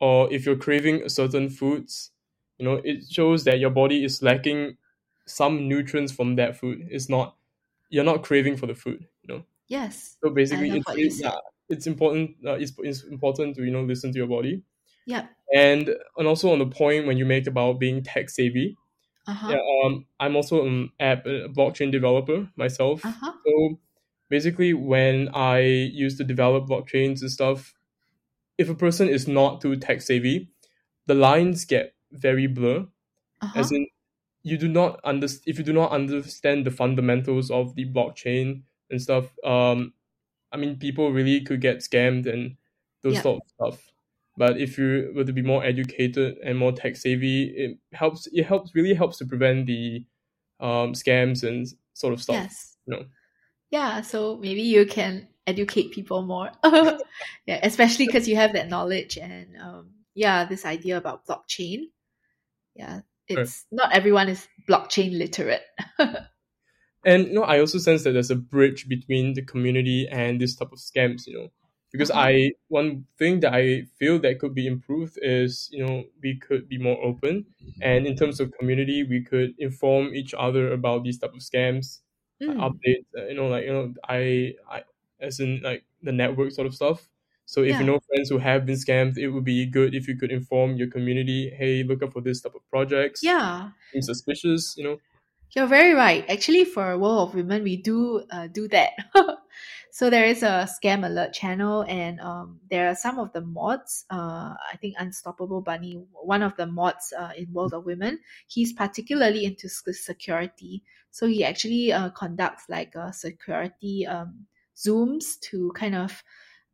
or 0.00 0.32
if 0.32 0.46
you're 0.46 0.56
craving 0.56 1.08
certain 1.08 1.50
foods, 1.50 2.12
you 2.58 2.64
know, 2.66 2.80
it 2.84 3.04
shows 3.10 3.44
that 3.44 3.58
your 3.58 3.70
body 3.70 4.04
is 4.04 4.22
lacking 4.22 4.78
some 5.26 5.68
nutrients 5.68 6.12
from 6.12 6.36
that 6.36 6.56
food. 6.56 6.86
It's 6.90 7.08
not 7.08 7.36
you're 7.90 8.04
not 8.04 8.24
craving 8.24 8.56
for 8.58 8.66
the 8.66 8.74
food, 8.76 9.06
you 9.22 9.34
know. 9.34 9.46
yes 9.68 10.18
So 10.24 10.30
basically, 10.30 10.68
it's 10.76 10.90
it, 10.94 11.14
yeah, 11.24 11.36
it's 11.68 11.86
important. 11.86 12.36
Uh, 12.46 12.54
it's, 12.54 12.72
it's 12.80 13.04
important 13.04 13.56
to 13.56 13.64
you 13.64 13.70
know 13.72 13.82
listen 13.82 14.12
to 14.12 14.18
your 14.18 14.28
body, 14.28 14.62
yep 15.04 15.36
and 15.54 15.88
and 16.16 16.26
also 16.28 16.52
on 16.52 16.58
the 16.58 16.66
point 16.66 17.06
when 17.06 17.16
you 17.18 17.24
make 17.26 17.46
about 17.46 17.74
being 17.80 18.02
tech 18.02 18.30
savvy. 18.30 18.76
uh-huh 19.26 19.56
Yeah, 19.56 19.60
um, 19.84 20.06
I'm 20.20 20.36
also 20.36 20.66
an 20.66 20.90
app 21.00 21.26
a 21.26 21.48
blockchain 21.48 21.92
developer 21.92 22.50
myself. 22.56 23.02
uh-huh 23.02 23.34
So 23.46 23.80
basically, 24.30 24.74
when 24.74 25.30
I 25.34 25.60
used 25.60 26.18
to 26.18 26.24
develop 26.24 26.68
blockchains 26.68 27.22
and 27.22 27.30
stuff, 27.30 27.74
if 28.58 28.68
a 28.68 28.74
person 28.74 29.08
is 29.08 29.26
not 29.28 29.60
too 29.60 29.76
tech 29.76 30.02
savvy, 30.02 30.50
the 31.06 31.14
lines 31.14 31.64
get 31.66 31.94
very 32.12 32.46
blur. 32.46 32.86
uh-huh 33.40 33.52
As 33.56 33.72
in, 33.72 33.86
you 34.42 34.56
do 34.58 34.68
not 34.68 35.00
under 35.04 35.26
if 35.46 35.58
you 35.58 35.64
do 35.64 35.72
not 35.72 35.90
understand 35.92 36.64
the 36.66 36.70
fundamentals 36.70 37.50
of 37.50 37.74
the 37.74 37.86
blockchain 37.86 38.62
and 38.90 39.00
stuff. 39.00 39.26
Um, 39.44 39.92
I 40.52 40.56
mean, 40.56 40.76
people 40.78 41.12
really 41.12 41.40
could 41.42 41.60
get 41.60 41.78
scammed 41.78 42.26
and 42.26 42.56
those 43.02 43.14
Yep. 43.14 43.22
sort 43.22 43.42
of 43.42 43.48
stuff. 43.48 43.92
But 44.36 44.60
if 44.60 44.78
you 44.78 45.12
were 45.14 45.24
to 45.24 45.32
be 45.32 45.42
more 45.42 45.64
educated 45.64 46.38
and 46.44 46.58
more 46.58 46.72
tech 46.72 46.96
savvy, 46.96 47.44
it 47.56 47.78
helps. 47.92 48.26
It 48.32 48.44
helps 48.44 48.74
really 48.74 48.94
helps 48.94 49.18
to 49.18 49.26
prevent 49.26 49.66
the 49.66 50.04
um, 50.60 50.92
scams 50.94 51.42
and 51.46 51.66
sort 51.94 52.12
of 52.14 52.22
stuff. 52.22 52.36
yes 52.36 52.76
You 52.86 52.96
know. 52.96 53.04
yeah 53.70 54.00
so 54.02 54.36
maybe 54.38 54.62
you 54.62 54.86
can 54.86 55.28
educate 55.46 55.90
people 55.92 56.22
more 56.22 56.50
yeah 57.46 57.60
especially 57.62 58.06
because 58.06 58.28
you 58.28 58.36
have 58.36 58.52
that 58.52 58.68
knowledge 58.68 59.16
and 59.18 59.56
um, 59.60 59.90
yeah 60.14 60.44
this 60.44 60.64
idea 60.64 60.96
about 60.96 61.26
blockchain 61.26 61.84
yeah 62.74 63.00
It's 63.30 63.66
not 63.72 63.94
everyone 63.94 64.28
is 64.28 64.46
blockchain 64.68 65.16
literate 65.18 65.62
And 67.04 67.28
you 67.28 67.32
know, 67.34 67.44
I 67.44 67.60
also 67.60 67.78
sense 67.78 68.04
that 68.04 68.12
there's 68.12 68.30
a 68.30 68.36
bridge 68.36 68.88
between 68.88 69.32
the 69.34 69.42
community 69.42 70.06
and 70.08 70.40
this 70.40 70.54
type 70.56 70.72
of 70.72 70.78
scams. 70.78 71.26
You 71.26 71.34
know, 71.34 71.48
because 71.92 72.10
Uh-huh. 72.10 72.30
I 72.30 72.52
one 72.68 73.06
thing 73.18 73.40
that 73.40 73.54
I 73.54 73.84
feel 73.98 74.18
that 74.20 74.38
could 74.38 74.54
be 74.54 74.66
improved 74.66 75.18
is 75.22 75.68
you 75.72 75.84
know 75.84 76.04
we 76.22 76.38
could 76.38 76.68
be 76.68 76.78
more 76.78 77.02
open, 77.02 77.46
and 77.80 78.06
in 78.06 78.16
terms 78.16 78.38
of 78.40 78.52
community, 78.58 79.02
we 79.04 79.22
could 79.22 79.54
inform 79.58 80.14
each 80.14 80.34
other 80.34 80.72
about 80.72 81.04
these 81.04 81.18
type 81.18 81.32
of 81.32 81.40
scams, 81.40 82.00
uh, 82.46 82.52
Mm, 82.52 82.70
updates. 82.70 83.06
Uh, 83.16 83.26
you 83.26 83.34
know, 83.34 83.48
like 83.48 83.64
you 83.64 83.72
know, 83.72 83.94
I 84.08 84.54
I 84.68 84.84
as 85.20 85.40
in 85.40 85.60
like 85.62 85.84
the 86.02 86.12
network 86.12 86.52
sort 86.52 86.66
of 86.66 86.74
stuff. 86.74 87.08
So 87.50 87.64
if 87.64 87.80
you 87.80 87.84
know 87.84 87.98
friends 87.98 88.28
who 88.28 88.38
have 88.38 88.64
been 88.64 88.76
scammed, 88.76 89.18
it 89.18 89.28
would 89.28 89.42
be 89.42 89.66
good 89.66 89.92
if 89.92 90.06
you 90.06 90.16
could 90.16 90.30
inform 90.30 90.76
your 90.76 90.86
community. 90.86 91.50
Hey, 91.50 91.82
look 91.82 92.00
out 92.00 92.12
for 92.12 92.20
this 92.22 92.40
type 92.40 92.54
of 92.54 92.62
projects. 92.70 93.24
yeah 93.24 93.70
Seem 93.92 94.02
suspicious. 94.02 94.76
You 94.78 94.84
know. 94.84 94.96
You're 95.56 95.66
very 95.66 95.92
right. 95.92 96.24
Actually, 96.30 96.64
for 96.64 96.96
World 96.96 97.30
of 97.30 97.34
Women, 97.34 97.64
we 97.64 97.76
do 97.76 98.22
uh, 98.30 98.46
do 98.46 98.68
that. 98.68 98.92
so 99.90 100.10
there 100.10 100.26
is 100.26 100.44
a 100.44 100.70
scam 100.70 101.04
alert 101.04 101.32
channel, 101.32 101.82
and 101.88 102.20
um, 102.20 102.60
there 102.70 102.86
are 102.86 102.94
some 102.94 103.18
of 103.18 103.32
the 103.32 103.40
mods. 103.40 104.04
Uh, 104.08 104.54
I 104.54 104.76
think 104.80 104.94
Unstoppable 105.00 105.60
Bunny, 105.60 105.98
one 106.12 106.44
of 106.44 106.54
the 106.54 106.66
mods 106.66 107.12
uh, 107.18 107.32
in 107.36 107.52
World 107.52 107.74
of 107.74 107.84
Women, 107.84 108.20
he's 108.46 108.72
particularly 108.72 109.44
into 109.44 109.68
security. 109.68 110.84
So 111.10 111.26
he 111.26 111.42
actually 111.42 111.92
uh, 111.92 112.10
conducts 112.10 112.66
like 112.68 112.94
uh, 112.94 113.10
security 113.10 114.06
um, 114.06 114.46
zooms 114.76 115.40
to 115.50 115.72
kind 115.74 115.96
of 115.96 116.22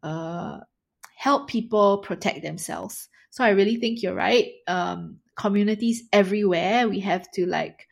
uh, 0.02 0.58
help 1.16 1.48
people 1.48 1.98
protect 1.98 2.42
themselves. 2.42 3.08
So 3.30 3.44
I 3.44 3.50
really 3.50 3.76
think 3.76 4.02
you're 4.02 4.14
right. 4.14 4.52
Um, 4.66 5.18
communities 5.36 6.04
everywhere, 6.12 6.88
we 6.88 7.00
have 7.00 7.30
to 7.32 7.46
like 7.46 7.86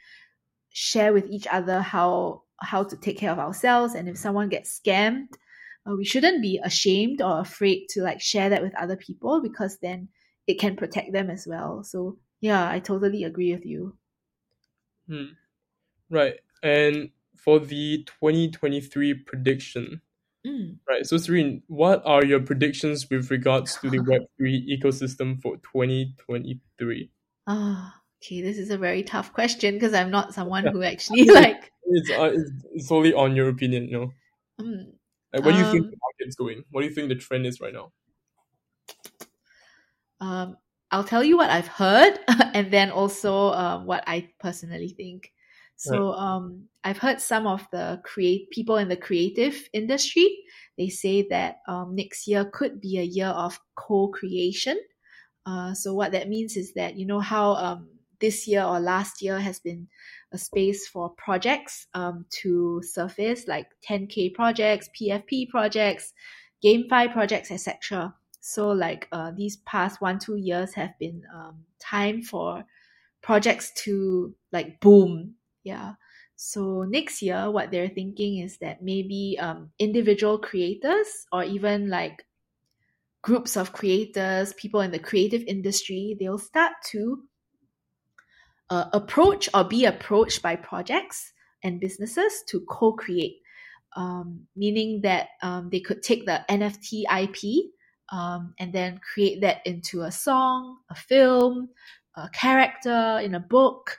share 0.71 1.13
with 1.13 1.29
each 1.31 1.47
other 1.47 1.81
how 1.81 2.43
how 2.61 2.83
to 2.83 2.97
take 2.97 3.19
care 3.19 3.31
of 3.33 3.39
ourselves 3.39 3.95
and 3.95 4.09
if 4.09 4.17
someone 4.17 4.49
gets 4.49 4.81
scammed 4.81 5.29
uh, 5.87 5.95
we 5.95 6.05
shouldn't 6.05 6.41
be 6.41 6.59
ashamed 6.65 7.21
or 7.21 7.41
afraid 7.41 7.87
to 7.91 8.01
like 8.01 8.21
share 8.21 8.49
that 8.49 8.63
with 8.63 8.75
other 8.77 8.97
people 8.97 9.43
because 9.43 9.77
then 9.83 10.09
it 10.47 10.59
can 10.59 10.75
protect 10.75 11.13
them 11.13 11.31
as 11.31 11.47
well 11.47 11.83
so 11.83 12.17
yeah 12.41 12.71
i 12.71 12.79
totally 12.79 13.25
agree 13.25 13.53
with 13.53 13.67
you 13.67 13.95
Hmm. 15.09 15.33
Right. 16.11 16.37
And 16.63 17.11
for 17.37 17.59
the 17.59 18.05
2023 18.05 19.15
prediction, 19.15 20.01
Mm. 20.47 20.79
Right. 20.87 21.07
So, 21.07 21.17
Serene, 21.17 21.63
what 21.69 22.03
are 22.05 22.25
your 22.25 22.41
predictions 22.41 23.09
with 23.09 23.31
regards 23.31 23.77
to 23.79 23.89
the 23.91 23.99
Web3 24.41 24.79
ecosystem 24.79 25.41
for 25.41 25.57
2023? 25.59 27.11
Ah, 27.47 27.95
okay. 28.23 28.43
This 28.43 28.59
is 28.59 28.71
a 28.71 28.79
very 28.79 29.03
tough 29.03 29.33
question 29.33 29.75
because 29.75 29.95
I'm 29.95 30.11
not 30.11 30.35
someone 30.35 30.67
who 30.67 30.83
actually 30.83 31.25
like. 31.31 31.71
It's, 31.87 32.11
uh, 32.11 32.31
it's, 32.35 32.51
it's 32.73 32.89
solely 32.89 33.15
on 33.15 33.37
your 33.37 33.49
opinion, 33.49 33.89
you 33.89 33.99
know. 33.99 34.13
Mm, 34.61 34.93
Like, 35.33 35.45
where 35.45 35.53
do 35.53 35.59
you 35.59 35.65
think 35.71 35.85
Um, 35.85 35.91
the 35.91 35.97
market's 36.01 36.37
going? 36.37 36.65
What 36.71 36.83
do 36.83 36.89
you 36.89 36.95
think 36.95 37.09
the 37.09 37.17
trend 37.17 37.47
is 37.47 37.61
right 37.61 37.73
now? 37.73 37.93
um, 40.21 40.57
I'll 40.91 41.05
tell 41.05 41.25
you 41.25 41.37
what 41.37 41.51
I've 41.51 41.69
heard 41.69 42.19
and 42.55 42.71
then 42.71 42.91
also 42.91 43.53
um, 43.53 43.85
what 43.85 44.05
I 44.07 44.31
personally 44.39 44.89
think. 44.89 45.33
So 45.77 46.13
um, 46.13 46.65
I've 46.85 46.99
heard 46.99 47.21
some 47.21 47.47
of 47.47 47.67
the 47.73 48.01
create 48.05 48.51
people 48.51 48.77
in 48.77 48.89
the 48.89 48.97
creative 48.97 49.69
industry. 49.73 50.39
They 50.79 50.89
say 50.89 51.27
that 51.31 51.59
um, 51.69 51.95
next 51.95 52.27
year 52.27 52.45
could 52.45 52.81
be 52.81 52.99
a 52.99 53.03
year 53.03 53.29
of 53.29 53.59
co-creation. 53.75 54.81
Uh, 55.47 55.75
so 55.75 55.95
what 55.95 56.13
that 56.13 56.29
means 56.29 56.57
is 56.57 56.73
that 56.75 56.97
you 56.97 57.07
know 57.07 57.21
how 57.21 57.55
um, 57.55 57.89
this 58.21 58.49
year 58.49 58.63
or 58.63 58.81
last 58.81 59.21
year 59.21 59.39
has 59.39 59.61
been 59.61 59.87
a 60.33 60.39
space 60.39 60.89
for 60.89 61.11
projects 61.11 61.87
um, 61.95 62.25
to 62.31 62.83
surface, 62.83 63.47
like 63.47 63.67
10k 63.89 64.35
projects, 64.35 64.89
PFP 64.99 65.49
projects, 65.51 66.13
GameFi 66.65 67.13
projects, 67.13 67.51
etc. 67.51 68.15
So 68.41 68.69
like 68.69 69.09
uh, 69.13 69.33
these 69.37 69.59
past 69.59 70.01
one 70.01 70.19
two 70.19 70.37
years 70.37 70.75
have 70.75 70.99
been 70.99 71.23
um, 71.35 71.65
time 71.79 72.23
for 72.23 72.65
projects 73.23 73.73
to 73.85 74.35
like 74.53 74.81
boom. 74.81 75.35
Yeah. 75.65 75.95
So 76.37 76.83
next 76.83 77.23
year, 77.23 77.51
what 77.51 77.71
they're 77.71 77.89
thinking 77.89 78.39
is 78.39 78.59
that 78.59 78.83
maybe 78.83 79.39
um, 79.41 79.71
individual 79.79 80.39
creators 80.39 81.27
or 81.33 81.45
even 81.45 81.89
like 81.89 82.25
groups 83.23 83.57
of 83.57 83.73
creators, 83.73 84.53
people 84.53 84.81
in 84.81 84.91
the 84.91 84.99
creative 84.99 85.43
industry, 85.47 86.17
they'll 86.21 86.39
start 86.39 86.73
to 86.91 87.23
uh, 88.71 88.87
approach 88.93 89.49
or 89.55 89.65
be 89.65 89.87
approached 89.87 90.43
by 90.43 90.57
projects 90.57 91.33
and 91.63 91.81
businesses 91.81 92.43
to 92.49 92.61
co-create, 92.69 93.37
um, 93.97 94.41
meaning 94.55 95.01
that 95.01 95.29
um, 95.43 95.71
they 95.71 95.81
could 95.81 96.03
take 96.03 96.27
the 96.27 96.45
NFT 96.51 97.05
IP 97.09 97.71
um, 98.13 98.55
and 98.59 98.73
then 98.73 98.99
create 98.99 99.41
that 99.41 99.67
into 99.67 100.03
a 100.03 100.13
song, 100.13 100.79
a 100.91 100.95
film, 100.95 101.71
a 102.17 102.29
character 102.31 103.21
in 103.23 103.35
a 103.35 103.41
book, 103.41 103.99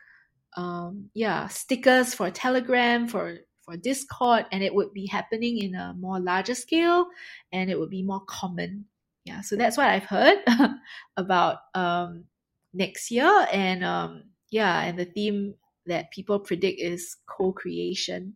um, 0.56 1.10
yeah, 1.14 1.48
stickers 1.48 2.14
for 2.14 2.32
Telegram, 2.32 3.08
for 3.08 3.38
for 3.64 3.76
Discord, 3.78 4.46
and 4.52 4.64
it 4.64 4.74
would 4.74 4.94
be 4.94 5.08
happening 5.08 5.58
in 5.58 5.76
a 5.76 5.94
more 5.98 6.20
larger 6.20 6.56
scale, 6.56 7.08
and 7.52 7.70
it 7.70 7.80
would 7.80 7.90
be 7.90 8.04
more 8.04 8.22
common. 8.28 8.86
Yeah, 9.26 9.42
so 9.42 9.56
that's 9.56 9.76
what 9.76 9.88
I've 9.88 10.06
heard 10.06 10.38
about 11.18 11.58
um, 11.74 12.26
next 12.74 13.10
year, 13.10 13.48
and 13.52 13.84
um, 13.84 14.24
yeah, 14.52 14.84
and 14.84 15.00
the 15.00 15.06
theme 15.06 15.56
that 15.88 16.12
people 16.12 16.40
predict 16.40 16.80
is 16.80 17.18
co-creation, 17.28 18.36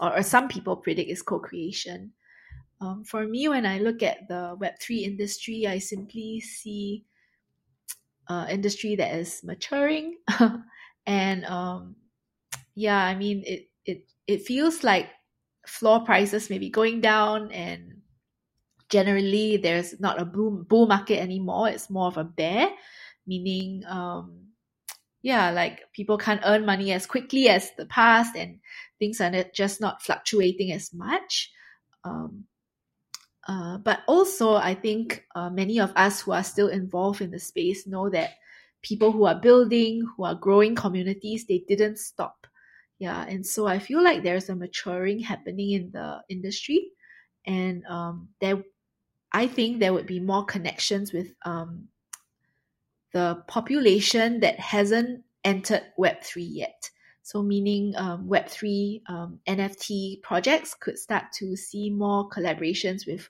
or, 0.00 0.18
or 0.18 0.22
some 0.22 0.48
people 0.48 0.76
predict 0.76 1.10
is 1.10 1.22
co-creation. 1.22 2.12
Um, 2.80 3.02
for 3.04 3.26
me, 3.26 3.48
when 3.48 3.66
I 3.66 3.78
look 3.78 4.02
at 4.04 4.28
the 4.28 4.56
Web 4.58 4.74
three 4.80 5.04
industry, 5.04 5.66
I 5.66 5.78
simply 5.78 6.40
see 6.40 7.04
uh, 8.28 8.46
industry 8.48 8.94
that 8.96 9.14
is 9.14 9.42
maturing, 9.42 10.18
and 11.08 11.44
um, 11.46 11.96
yeah, 12.74 13.02
I 13.02 13.16
mean 13.16 13.42
it 13.46 13.70
it 13.86 14.04
it 14.26 14.42
feels 14.42 14.84
like 14.84 15.08
floor 15.66 16.04
prices 16.04 16.50
may 16.50 16.58
be 16.58 16.68
going 16.68 17.00
down, 17.00 17.50
and 17.50 18.02
generally 18.90 19.56
there's 19.56 19.98
not 19.98 20.20
a 20.20 20.26
boom 20.26 20.66
bull 20.68 20.86
market 20.86 21.18
anymore. 21.18 21.70
It's 21.70 21.88
more 21.88 22.08
of 22.08 22.18
a 22.18 22.24
bear, 22.24 22.68
meaning 23.26 23.84
um, 23.88 24.52
yeah, 25.22 25.50
like 25.50 25.90
people 25.94 26.18
can't 26.18 26.42
earn 26.44 26.66
money 26.66 26.92
as 26.92 27.06
quickly 27.06 27.48
as 27.48 27.72
the 27.78 27.86
past, 27.86 28.36
and 28.36 28.60
things 28.98 29.18
are 29.22 29.32
just 29.54 29.80
not 29.80 30.02
fluctuating 30.02 30.72
as 30.72 30.92
much. 30.92 31.50
Um, 32.04 32.44
uh, 33.48 33.78
but 33.78 34.00
also, 34.06 34.56
I 34.56 34.74
think 34.74 35.24
uh, 35.34 35.48
many 35.48 35.80
of 35.80 35.90
us 35.96 36.20
who 36.20 36.32
are 36.32 36.44
still 36.44 36.68
involved 36.68 37.22
in 37.22 37.30
the 37.30 37.38
space 37.40 37.86
know 37.86 38.10
that 38.10 38.32
people 38.82 39.12
who 39.12 39.24
are 39.26 39.34
building, 39.40 40.06
who 40.16 40.24
are 40.24 40.34
growing 40.34 40.74
communities, 40.74 41.46
they 41.46 41.64
didn't 41.68 41.98
stop. 41.98 42.46
Yeah, 42.98 43.24
and 43.26 43.46
so 43.46 43.66
I 43.66 43.78
feel 43.78 44.02
like 44.02 44.22
there's 44.22 44.48
a 44.48 44.56
maturing 44.56 45.20
happening 45.20 45.70
in 45.70 45.90
the 45.92 46.20
industry, 46.28 46.90
and 47.46 47.84
um, 47.86 48.28
there, 48.40 48.62
I 49.32 49.46
think 49.46 49.78
there 49.78 49.92
would 49.92 50.06
be 50.06 50.18
more 50.18 50.44
connections 50.44 51.12
with 51.12 51.32
um, 51.44 51.88
the 53.12 53.42
population 53.46 54.40
that 54.40 54.58
hasn't 54.58 55.22
entered 55.44 55.84
Web 55.96 56.22
three 56.22 56.42
yet. 56.42 56.90
So, 57.22 57.42
meaning 57.42 57.94
um, 57.96 58.26
Web 58.26 58.48
three 58.48 59.02
um, 59.08 59.38
NFT 59.46 60.22
projects 60.22 60.74
could 60.74 60.98
start 60.98 61.24
to 61.34 61.54
see 61.56 61.90
more 61.90 62.28
collaborations 62.28 63.06
with 63.06 63.28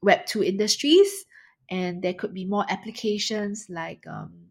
Web 0.00 0.26
two 0.26 0.44
industries, 0.44 1.24
and 1.68 2.02
there 2.02 2.14
could 2.14 2.32
be 2.32 2.44
more 2.44 2.64
applications 2.68 3.66
like 3.68 4.06
um, 4.06 4.45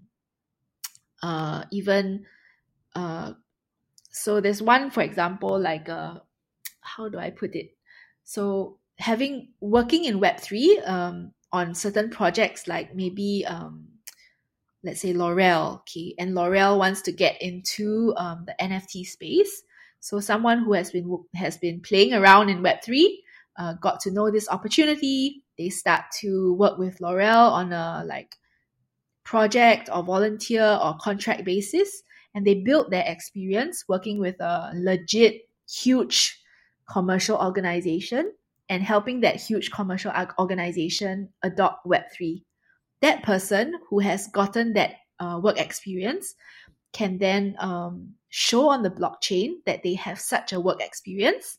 uh, 1.25 1.63
even 1.71 2.25
uh, 2.93 3.33
so. 4.11 4.39
There's 4.39 4.61
one, 4.61 4.91
for 4.91 5.01
example, 5.01 5.59
like 5.59 5.89
uh, 5.89 6.19
how 6.81 7.09
do 7.09 7.17
I 7.17 7.31
put 7.31 7.55
it? 7.55 7.75
So 8.23 8.77
having 8.97 9.49
working 9.59 10.05
in 10.05 10.19
Web 10.19 10.39
three 10.39 10.79
um, 10.85 11.31
on 11.51 11.73
certain 11.73 12.11
projects, 12.11 12.67
like 12.67 12.95
maybe 12.95 13.43
um, 13.47 13.87
let's 14.83 15.01
say 15.01 15.13
L'Oreal, 15.13 15.79
okay, 15.79 16.13
and 16.19 16.35
L'Oreal 16.35 16.77
wants 16.77 17.01
to 17.03 17.11
get 17.11 17.41
into 17.41 18.13
um, 18.17 18.45
the 18.45 18.55
NFT 18.61 19.05
space. 19.05 19.63
So 19.99 20.19
someone 20.19 20.59
who 20.59 20.73
has 20.73 20.91
been 20.91 21.25
has 21.33 21.57
been 21.57 21.81
playing 21.81 22.13
around 22.13 22.49
in 22.49 22.61
Web 22.61 22.83
three 22.83 23.23
uh, 23.57 23.73
got 23.73 23.99
to 24.01 24.11
know 24.11 24.29
this 24.29 24.47
opportunity. 24.47 25.41
They 25.57 25.69
start 25.69 26.03
to 26.21 26.53
work 26.53 26.77
with 26.77 27.01
L'Oreal 27.01 27.49
on 27.51 27.73
a 27.73 28.03
like 28.05 28.37
project 29.25 29.89
or 29.93 30.03
volunteer 30.03 30.79
or 30.81 30.95
contract 31.01 31.43
basis, 31.43 32.03
and 32.33 32.45
they 32.45 32.55
build 32.55 32.91
their 32.91 33.03
experience 33.05 33.83
working 33.89 34.19
with 34.19 34.39
a 34.39 34.71
legit 34.75 35.41
huge 35.69 36.39
commercial 36.89 37.37
organization 37.37 38.31
and 38.69 38.81
helping 38.81 39.21
that 39.21 39.35
huge 39.35 39.71
commercial 39.71 40.13
organization 40.39 41.29
adopt 41.43 41.85
Web 41.85 42.03
three. 42.15 42.43
That 43.01 43.23
person 43.23 43.73
who 43.89 43.99
has 43.99 44.27
gotten 44.27 44.73
that 44.73 44.95
uh, 45.19 45.39
work 45.43 45.59
experience 45.59 46.35
can 46.93 47.17
then 47.17 47.55
um, 47.59 48.13
show 48.29 48.69
on 48.69 48.83
the 48.83 48.89
blockchain 48.89 49.55
that 49.65 49.83
they 49.83 49.95
have 49.95 50.19
such 50.19 50.53
a 50.53 50.59
work 50.59 50.81
experience 50.81 51.57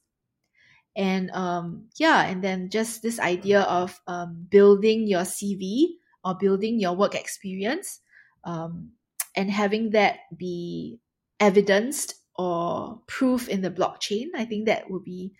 and 0.96 1.30
um, 1.32 1.84
yeah 1.98 2.24
and 2.24 2.42
then 2.42 2.70
just 2.70 3.02
this 3.02 3.20
idea 3.20 3.60
of 3.62 4.00
um, 4.06 4.46
building 4.48 5.06
your 5.06 5.22
cv 5.22 5.88
or 6.26 6.34
building 6.34 6.80
your 6.80 6.94
work 6.94 7.14
experience 7.14 8.00
um, 8.42 8.90
and 9.36 9.50
having 9.50 9.90
that 9.90 10.18
be 10.36 10.98
evidenced 11.38 12.14
or 12.34 13.00
proof 13.06 13.48
in 13.48 13.62
the 13.62 13.70
blockchain 13.70 14.26
i 14.34 14.44
think 14.44 14.66
that 14.66 14.90
would 14.90 15.04
be 15.04 15.32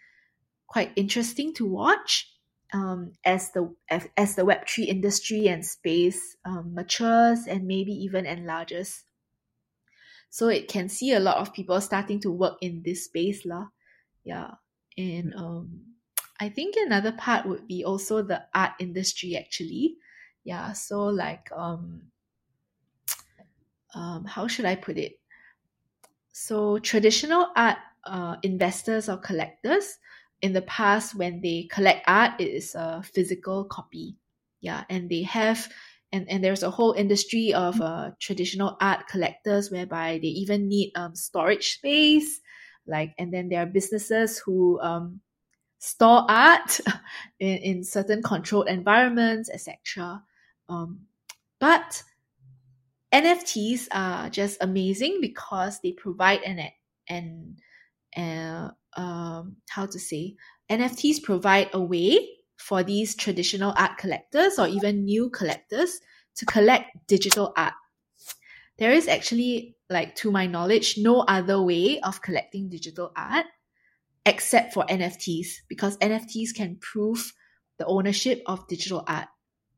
quite 0.68 0.93
interesting 0.95 1.53
to 1.55 1.66
watch 1.66 2.30
um, 2.72 3.12
as 3.24 3.51
the 3.53 3.74
as, 3.91 4.07
as 4.16 4.34
the 4.34 4.43
web3 4.43 4.87
industry 4.87 5.49
and 5.49 5.64
space 5.64 6.37
um, 6.45 6.74
matures 6.74 7.47
and 7.47 7.66
maybe 7.66 7.93
even 7.93 8.26
enlarges. 8.26 9.05
So 10.30 10.49
it 10.49 10.66
can 10.68 10.89
see 10.89 11.12
a 11.12 11.20
lot 11.20 11.37
of 11.37 11.55
people 11.55 11.80
starting 11.80 12.20
to 12.20 12.30
work 12.30 12.59
in 12.61 12.82
this 12.84 13.05
space 13.05 13.47
lah. 13.47 13.68
Yeah 14.24 14.59
and 14.99 15.34
um 15.34 15.80
i 16.41 16.49
think 16.49 16.74
another 16.76 17.12
part 17.12 17.47
would 17.47 17.66
be 17.66 17.84
also 17.84 18.22
the 18.22 18.43
art 18.55 18.72
industry 18.78 19.37
actually 19.37 19.97
yeah 20.47 20.72
so 20.72 21.07
like 21.07 21.51
um 21.53 22.01
um 23.94 24.24
how 24.24 24.47
should 24.47 24.64
i 24.64 24.76
put 24.76 24.97
it? 24.97 25.18
So 26.32 26.78
traditional 26.78 27.49
art 27.57 27.78
uh, 28.05 28.36
investors 28.44 29.09
or 29.09 29.16
collectors 29.16 29.99
in 30.42 30.53
the 30.53 30.62
past 30.62 31.16
when 31.16 31.40
they 31.40 31.66
collect 31.72 32.05
art 32.07 32.40
it 32.40 32.49
is 32.49 32.74
a 32.76 33.03
physical 33.03 33.64
copy. 33.64 34.16
Yeah 34.61 34.84
and 34.88 35.11
they 35.11 35.22
have 35.22 35.68
and, 36.12 36.30
and 36.30 36.44
there's 36.44 36.62
a 36.62 36.70
whole 36.70 36.92
industry 36.92 37.53
of 37.53 37.80
uh, 37.80 38.12
traditional 38.20 38.76
art 38.80 39.09
collectors 39.09 39.70
whereby 39.72 40.20
they 40.22 40.28
even 40.28 40.68
need 40.68 40.92
um, 40.94 41.16
storage 41.16 41.74
space 41.74 42.40
like 42.86 43.12
and 43.18 43.32
then 43.34 43.49
there 43.49 43.62
are 43.62 43.66
businesses 43.66 44.38
who 44.38 44.78
um, 44.80 45.20
store 45.78 46.24
art 46.28 46.80
in, 47.40 47.57
in 47.59 47.84
certain 47.84 48.22
controlled 48.22 48.68
environments 48.68 49.51
etc 49.51 50.22
um, 50.68 51.00
but 51.58 52.02
nfts 53.12 53.86
are 53.92 54.28
just 54.30 54.58
amazing 54.60 55.18
because 55.20 55.80
they 55.80 55.92
provide 55.92 56.42
an 56.42 56.60
an 57.08 57.56
uh, 58.16 58.70
um, 58.96 59.56
how 59.68 59.86
to 59.86 59.98
say 59.98 60.36
NFTs 60.70 61.22
provide 61.22 61.70
a 61.72 61.80
way 61.80 62.28
for 62.56 62.82
these 62.82 63.14
traditional 63.14 63.72
art 63.76 63.98
collectors 63.98 64.58
or 64.58 64.66
even 64.66 65.04
new 65.04 65.30
collectors 65.30 66.00
to 66.36 66.46
collect 66.46 67.06
digital 67.06 67.52
art. 67.56 67.74
There 68.78 68.92
is 68.92 69.08
actually, 69.08 69.76
like 69.88 70.16
to 70.16 70.30
my 70.30 70.46
knowledge, 70.46 70.98
no 70.98 71.20
other 71.20 71.62
way 71.62 72.00
of 72.00 72.20
collecting 72.20 72.68
digital 72.68 73.12
art 73.16 73.46
except 74.24 74.74
for 74.74 74.84
NFTs 74.86 75.46
because 75.68 75.96
NFTs 75.98 76.54
can 76.54 76.76
prove 76.76 77.32
the 77.78 77.86
ownership 77.86 78.42
of 78.46 78.66
digital 78.66 79.04
art. 79.06 79.28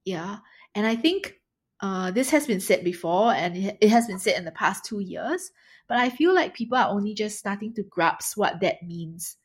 Yeah. 0.05 0.39
And 0.79 0.87
I 0.87 0.95
think 0.95 1.41
uh, 1.81 2.13
this 2.13 2.31
has 2.31 2.47
been 2.47 2.61
said 2.61 2.85
before 2.85 3.33
and 3.33 3.75
it 3.81 3.91
has 3.91 4.07
been 4.07 4.21
said 4.21 4.39
in 4.39 4.45
the 4.45 4.53
past 4.53 4.85
two 4.85 5.01
years, 5.01 5.51
but 5.89 5.99
I 5.99 6.09
feel 6.09 6.33
like 6.33 6.55
people 6.55 6.79
are 6.79 6.89
only 6.89 7.15
just 7.15 7.37
starting 7.37 7.75
to 7.75 7.83
grasp 7.83 8.37
what 8.37 8.61
that 8.61 8.85
means. 8.85 9.39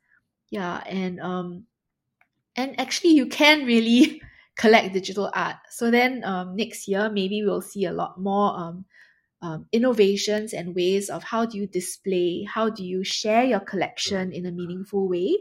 Yeah. 0.51 0.83
And, 0.85 1.19
um, 1.19 1.65
and 2.55 2.79
actually 2.79 3.13
you 3.13 3.25
can 3.25 3.65
really 3.65 4.21
collect 4.57 4.93
digital 4.93 5.31
art. 5.33 5.55
So 5.71 5.89
then 5.89 6.23
um, 6.23 6.55
next 6.55 6.87
year, 6.87 7.09
maybe 7.09 7.43
we'll 7.43 7.61
see 7.61 7.85
a 7.85 7.93
lot 7.93 8.21
more 8.21 8.55
um, 8.55 8.85
um, 9.41 9.65
innovations 9.71 10.53
and 10.53 10.75
ways 10.75 11.09
of 11.09 11.23
how 11.23 11.47
do 11.47 11.57
you 11.57 11.65
display, 11.65 12.43
how 12.43 12.69
do 12.69 12.83
you 12.83 13.03
share 13.03 13.43
your 13.43 13.59
collection 13.59 14.31
in 14.31 14.45
a 14.45 14.51
meaningful 14.51 15.09
way? 15.09 15.35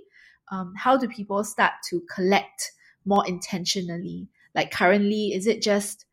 Um, 0.51 0.73
how 0.75 0.97
do 0.97 1.07
people 1.07 1.45
start 1.45 1.75
to 1.91 2.01
collect 2.09 2.73
more 3.05 3.29
intentionally? 3.29 4.31
Like 4.55 4.71
currently, 4.71 5.33
is 5.33 5.47
it 5.47 5.63
just, 5.63 6.05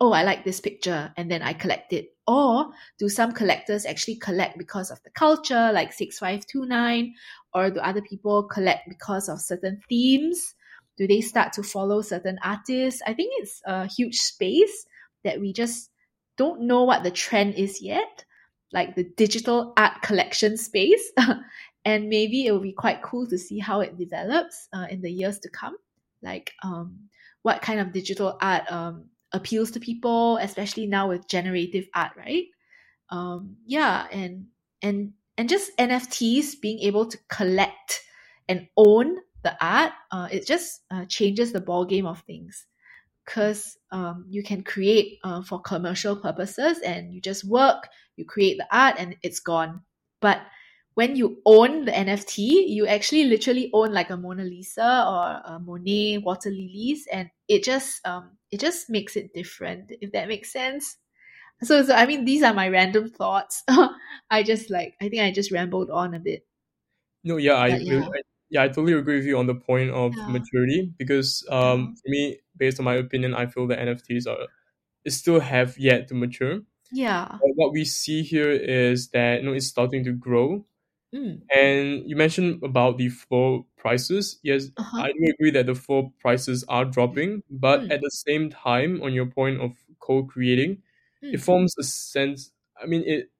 oh, 0.00 0.12
I 0.12 0.22
like 0.22 0.44
this 0.44 0.60
picture 0.60 1.12
and 1.16 1.30
then 1.30 1.42
I 1.42 1.52
collect 1.52 1.92
it? 1.92 2.14
Or 2.26 2.70
do 2.98 3.08
some 3.08 3.32
collectors 3.32 3.86
actually 3.86 4.16
collect 4.16 4.58
because 4.58 4.90
of 4.90 5.02
the 5.02 5.10
culture, 5.10 5.70
like 5.72 5.92
6529? 5.92 7.14
Or 7.54 7.70
do 7.70 7.80
other 7.80 8.02
people 8.02 8.44
collect 8.44 8.88
because 8.88 9.28
of 9.28 9.40
certain 9.40 9.80
themes? 9.88 10.54
Do 10.98 11.06
they 11.06 11.20
start 11.20 11.54
to 11.54 11.62
follow 11.62 12.02
certain 12.02 12.38
artists? 12.42 13.00
I 13.06 13.14
think 13.14 13.32
it's 13.36 13.62
a 13.64 13.86
huge 13.86 14.18
space 14.18 14.86
that 15.24 15.40
we 15.40 15.52
just 15.52 15.90
don't 16.36 16.62
know 16.62 16.84
what 16.84 17.02
the 17.02 17.10
trend 17.10 17.54
is 17.54 17.80
yet, 17.80 18.24
like 18.72 18.94
the 18.94 19.04
digital 19.04 19.72
art 19.76 20.02
collection 20.02 20.56
space. 20.56 21.12
and 21.84 22.08
maybe 22.08 22.46
it 22.46 22.52
will 22.52 22.60
be 22.60 22.72
quite 22.72 23.02
cool 23.02 23.26
to 23.28 23.38
see 23.38 23.58
how 23.58 23.80
it 23.80 23.96
develops 23.96 24.68
uh, 24.72 24.86
in 24.90 25.00
the 25.00 25.10
years 25.10 25.38
to 25.40 25.48
come. 25.48 25.76
Like 26.22 26.52
um, 26.62 27.08
what 27.48 27.62
kind 27.62 27.80
of 27.80 27.94
digital 27.94 28.36
art 28.42 28.70
um, 28.70 29.06
appeals 29.32 29.70
to 29.70 29.80
people, 29.80 30.36
especially 30.36 30.86
now 30.86 31.08
with 31.08 31.26
generative 31.28 31.88
art, 31.94 32.12
right? 32.14 32.44
Um, 33.08 33.56
yeah, 33.64 34.06
and 34.12 34.48
and 34.82 35.14
and 35.38 35.48
just 35.48 35.74
NFTs 35.78 36.60
being 36.60 36.80
able 36.80 37.06
to 37.06 37.16
collect 37.30 38.02
and 38.50 38.68
own 38.76 39.16
the 39.44 39.56
art, 39.64 39.94
uh, 40.10 40.28
it 40.30 40.46
just 40.46 40.82
uh, 40.90 41.06
changes 41.06 41.52
the 41.52 41.60
ball 41.62 41.86
game 41.86 42.04
of 42.06 42.20
things 42.20 42.66
because 43.24 43.78
um, 43.92 44.26
you 44.28 44.42
can 44.42 44.62
create 44.62 45.16
uh, 45.24 45.40
for 45.40 45.58
commercial 45.58 46.16
purposes 46.16 46.80
and 46.84 47.14
you 47.14 47.20
just 47.22 47.44
work, 47.44 47.88
you 48.16 48.26
create 48.26 48.58
the 48.58 48.68
art 48.70 48.96
and 48.98 49.16
it's 49.22 49.40
gone. 49.40 49.80
But 50.20 50.42
when 50.98 51.14
you 51.14 51.38
own 51.46 51.84
the 51.84 51.92
NFT, 51.92 52.66
you 52.66 52.88
actually 52.88 53.22
literally 53.22 53.70
own 53.72 53.92
like 53.92 54.10
a 54.10 54.16
Mona 54.16 54.42
Lisa 54.42 54.82
or 54.82 55.54
a 55.54 55.60
Monet 55.60 56.18
water 56.18 56.50
lilies, 56.50 57.06
and 57.12 57.30
it 57.46 57.62
just 57.62 58.04
um 58.04 58.32
it 58.50 58.58
just 58.58 58.90
makes 58.90 59.14
it 59.14 59.32
different. 59.32 59.92
If 60.00 60.10
that 60.10 60.26
makes 60.26 60.52
sense. 60.52 60.96
So 61.62 61.84
so 61.84 61.94
I 61.94 62.04
mean 62.04 62.24
these 62.24 62.42
are 62.42 62.52
my 62.52 62.68
random 62.68 63.10
thoughts. 63.10 63.62
I 64.30 64.42
just 64.42 64.70
like 64.70 64.94
I 65.00 65.08
think 65.08 65.22
I 65.22 65.30
just 65.30 65.52
rambled 65.52 65.88
on 65.88 66.14
a 66.14 66.18
bit. 66.18 66.42
No, 67.22 67.36
yeah, 67.36 67.54
I, 67.54 67.76
yeah. 67.76 68.02
I 68.02 68.20
yeah, 68.50 68.62
I 68.64 68.66
totally 68.66 68.94
agree 68.94 69.18
with 69.18 69.26
you 69.26 69.38
on 69.38 69.46
the 69.46 69.54
point 69.54 69.90
of 69.90 70.16
yeah. 70.16 70.26
maturity 70.26 70.90
because 70.98 71.46
um, 71.48 71.94
for 71.94 72.08
me, 72.10 72.40
based 72.56 72.80
on 72.80 72.84
my 72.84 72.94
opinion, 72.94 73.34
I 73.34 73.46
feel 73.46 73.68
that 73.68 73.78
NFTs 73.78 74.26
are 74.26 74.48
still 75.06 75.38
have 75.38 75.78
yet 75.78 76.08
to 76.08 76.14
mature. 76.14 76.62
Yeah. 76.90 77.28
But 77.30 77.54
what 77.54 77.70
we 77.70 77.84
see 77.84 78.24
here 78.24 78.50
is 78.50 79.10
that 79.10 79.42
you 79.42 79.46
know 79.46 79.52
it's 79.52 79.68
starting 79.68 80.02
to 80.02 80.12
grow. 80.12 80.64
Mm. 81.14 81.40
And 81.54 82.08
you 82.08 82.16
mentioned 82.16 82.62
about 82.62 82.98
the 82.98 83.08
floor 83.08 83.64
prices. 83.76 84.38
Yes, 84.42 84.68
uh-huh. 84.76 84.98
I 84.98 85.12
do 85.12 85.32
agree 85.32 85.50
that 85.52 85.66
the 85.66 85.74
floor 85.74 86.12
prices 86.20 86.64
are 86.68 86.84
dropping, 86.84 87.42
but 87.50 87.80
mm. 87.80 87.90
at 87.90 88.00
the 88.00 88.10
same 88.10 88.50
time, 88.50 89.02
on 89.02 89.14
your 89.14 89.26
point 89.26 89.60
of 89.60 89.72
co-creating, 90.00 90.82
mm. 91.24 91.34
it 91.34 91.40
forms 91.40 91.74
a 91.78 91.82
sense. 91.82 92.52
I 92.80 92.86
mean, 92.86 93.04
it 93.06 93.30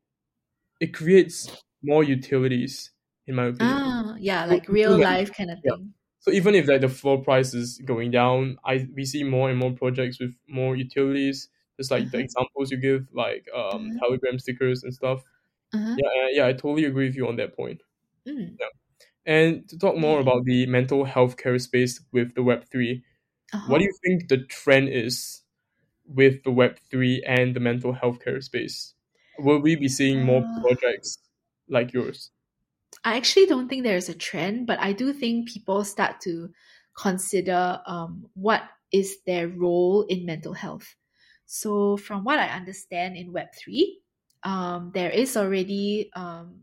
it 0.81 0.95
creates 0.95 1.51
more 1.83 2.03
utilities 2.03 2.91
in 3.27 3.35
my 3.35 3.45
opinion. 3.45 3.77
Ah, 3.77 4.15
yeah, 4.19 4.47
like 4.47 4.67
so, 4.67 4.73
real 4.73 4.99
life 4.99 5.33
kind 5.33 5.51
of 5.51 5.61
thing. 5.61 5.73
Yeah. 5.79 5.85
So 6.21 6.33
even 6.33 6.55
if 6.55 6.67
like 6.67 6.81
the 6.81 6.89
floor 6.89 7.23
price 7.23 7.55
is 7.55 7.79
going 7.85 8.11
down, 8.11 8.59
I 8.65 8.89
we 8.95 9.05
see 9.05 9.23
more 9.23 9.51
and 9.51 9.59
more 9.59 9.73
projects 9.73 10.19
with 10.19 10.35
more 10.49 10.75
utilities, 10.75 11.49
just 11.77 11.91
like 11.91 12.11
the 12.11 12.19
examples 12.19 12.71
you 12.71 12.79
give, 12.79 13.07
like 13.13 13.47
um, 13.55 13.91
uh-huh. 13.91 13.99
Telegram 14.01 14.39
stickers 14.39 14.83
and 14.83 14.93
stuff. 14.93 15.23
Uh-huh. 15.75 15.97
Yeah, 15.99 16.29
yeah, 16.33 16.47
I 16.47 16.53
totally 16.53 16.85
agree 16.85 17.07
with 17.07 17.17
you 17.17 17.29
on 17.29 17.37
that 17.37 17.57
point. 17.57 17.83
Mm. 18.27 18.57
Yeah. 18.59 18.67
And 19.27 19.69
to 19.69 19.79
talk 19.79 19.97
more 19.97 20.21
about 20.21 20.45
the 20.45 20.67
mental 20.67 21.05
health 21.05 21.37
care 21.37 21.59
space 21.59 22.01
with 22.13 22.35
the 22.35 22.43
Web 22.43 22.65
3, 22.71 23.03
what 23.67 23.79
do 23.79 23.85
you 23.85 23.93
think 24.05 24.29
the 24.29 24.39
trend 24.39 24.89
is 24.89 25.43
with 26.07 26.43
the 26.45 26.51
Web 26.51 26.79
3 26.91 27.23
and 27.27 27.55
the 27.55 27.61
mental 27.61 27.93
health 27.93 28.21
care 28.25 28.41
space? 28.41 28.95
Will 29.39 29.61
we 29.61 29.77
be 29.77 29.89
seeing 29.89 30.25
more 30.25 30.43
uh. 30.43 30.61
projects 30.61 31.19
like 31.69 31.93
yours? 31.93 32.31
I 33.05 33.17
actually 33.17 33.47
don't 33.47 33.69
think 33.69 33.85
there's 33.85 34.09
a 34.09 34.15
trend, 34.15 34.67
but 34.67 34.79
I 34.81 34.93
do 34.93 35.13
think 35.13 35.49
people 35.49 35.85
start 35.85 36.21
to 36.23 36.51
consider 36.97 37.81
um, 37.87 38.27
what 38.35 38.63
is 38.93 39.19
their 39.27 39.49
role 39.49 40.05
in 40.09 40.27
mental 40.27 40.53
health. 40.53 40.95
So, 41.47 41.97
from 41.97 42.25
what 42.25 42.39
I 42.39 42.49
understand 42.49 43.17
in 43.17 43.33
Web3, 43.33 44.01
um, 44.43 44.93
there 44.95 45.11
is 45.11 45.37
already 45.37 46.11
um, 46.15 46.63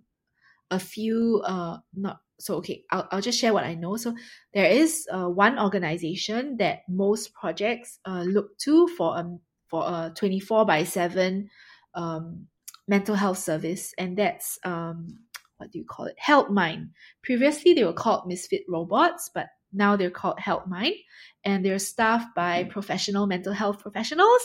a 0.72 0.80
few, 0.80 1.42
uh, 1.46 1.78
not 1.94 2.20
so 2.40 2.56
okay, 2.56 2.84
I'll, 2.92 3.08
I'll 3.12 3.22
just 3.22 3.40
share 3.40 3.54
what 3.54 3.64
I 3.64 3.76
know. 3.76 3.96
So, 3.98 4.14
there 4.54 4.66
is 4.66 5.08
uh, 5.12 5.30
one 5.30 5.60
organization 5.60 6.58
that 6.58 6.80
most 6.90 7.34
projects 7.34 8.00
uh, 8.06 8.24
look 8.24 8.58
to 8.60 8.88
for, 8.90 9.18
um, 9.18 9.40
for 9.70 9.84
a 9.84 10.12
24 10.16 10.66
by 10.66 10.84
7 10.84 11.50
um, 11.94 12.48
mental 12.88 13.16
health 13.16 13.38
service, 13.38 13.94
and 13.98 14.18
that's 14.18 14.60
um, 14.64 15.20
what 15.58 15.72
do 15.72 15.80
you 15.80 15.86
call 15.86 16.06
it? 16.06 16.16
HelpMind. 16.24 16.90
Previously, 17.24 17.74
they 17.74 17.84
were 17.84 17.94
called 17.94 18.28
Misfit 18.28 18.64
Robots, 18.68 19.30
but 19.34 19.48
now 19.72 19.96
they're 19.96 20.10
called 20.10 20.38
HelpMind, 20.38 20.96
and 21.44 21.64
they're 21.64 21.80
staffed 21.80 22.36
by 22.36 22.66
professional 22.66 23.28
mental 23.28 23.54
health 23.54 23.80
professionals. 23.80 24.42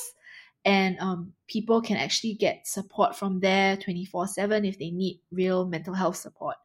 And 0.65 0.99
um, 1.01 1.33
people 1.49 1.81
can 1.81 1.97
actually 1.97 2.35
get 2.35 2.67
support 2.67 3.17
from 3.17 3.41
there 3.41 3.77
24 3.77 4.29
7 4.29 4.65
if 4.65 4.79
they 4.79 4.91
need 4.91 5.21
real 5.33 5.65
mental 5.67 5.95
health 5.95 6.17
support 6.17 6.57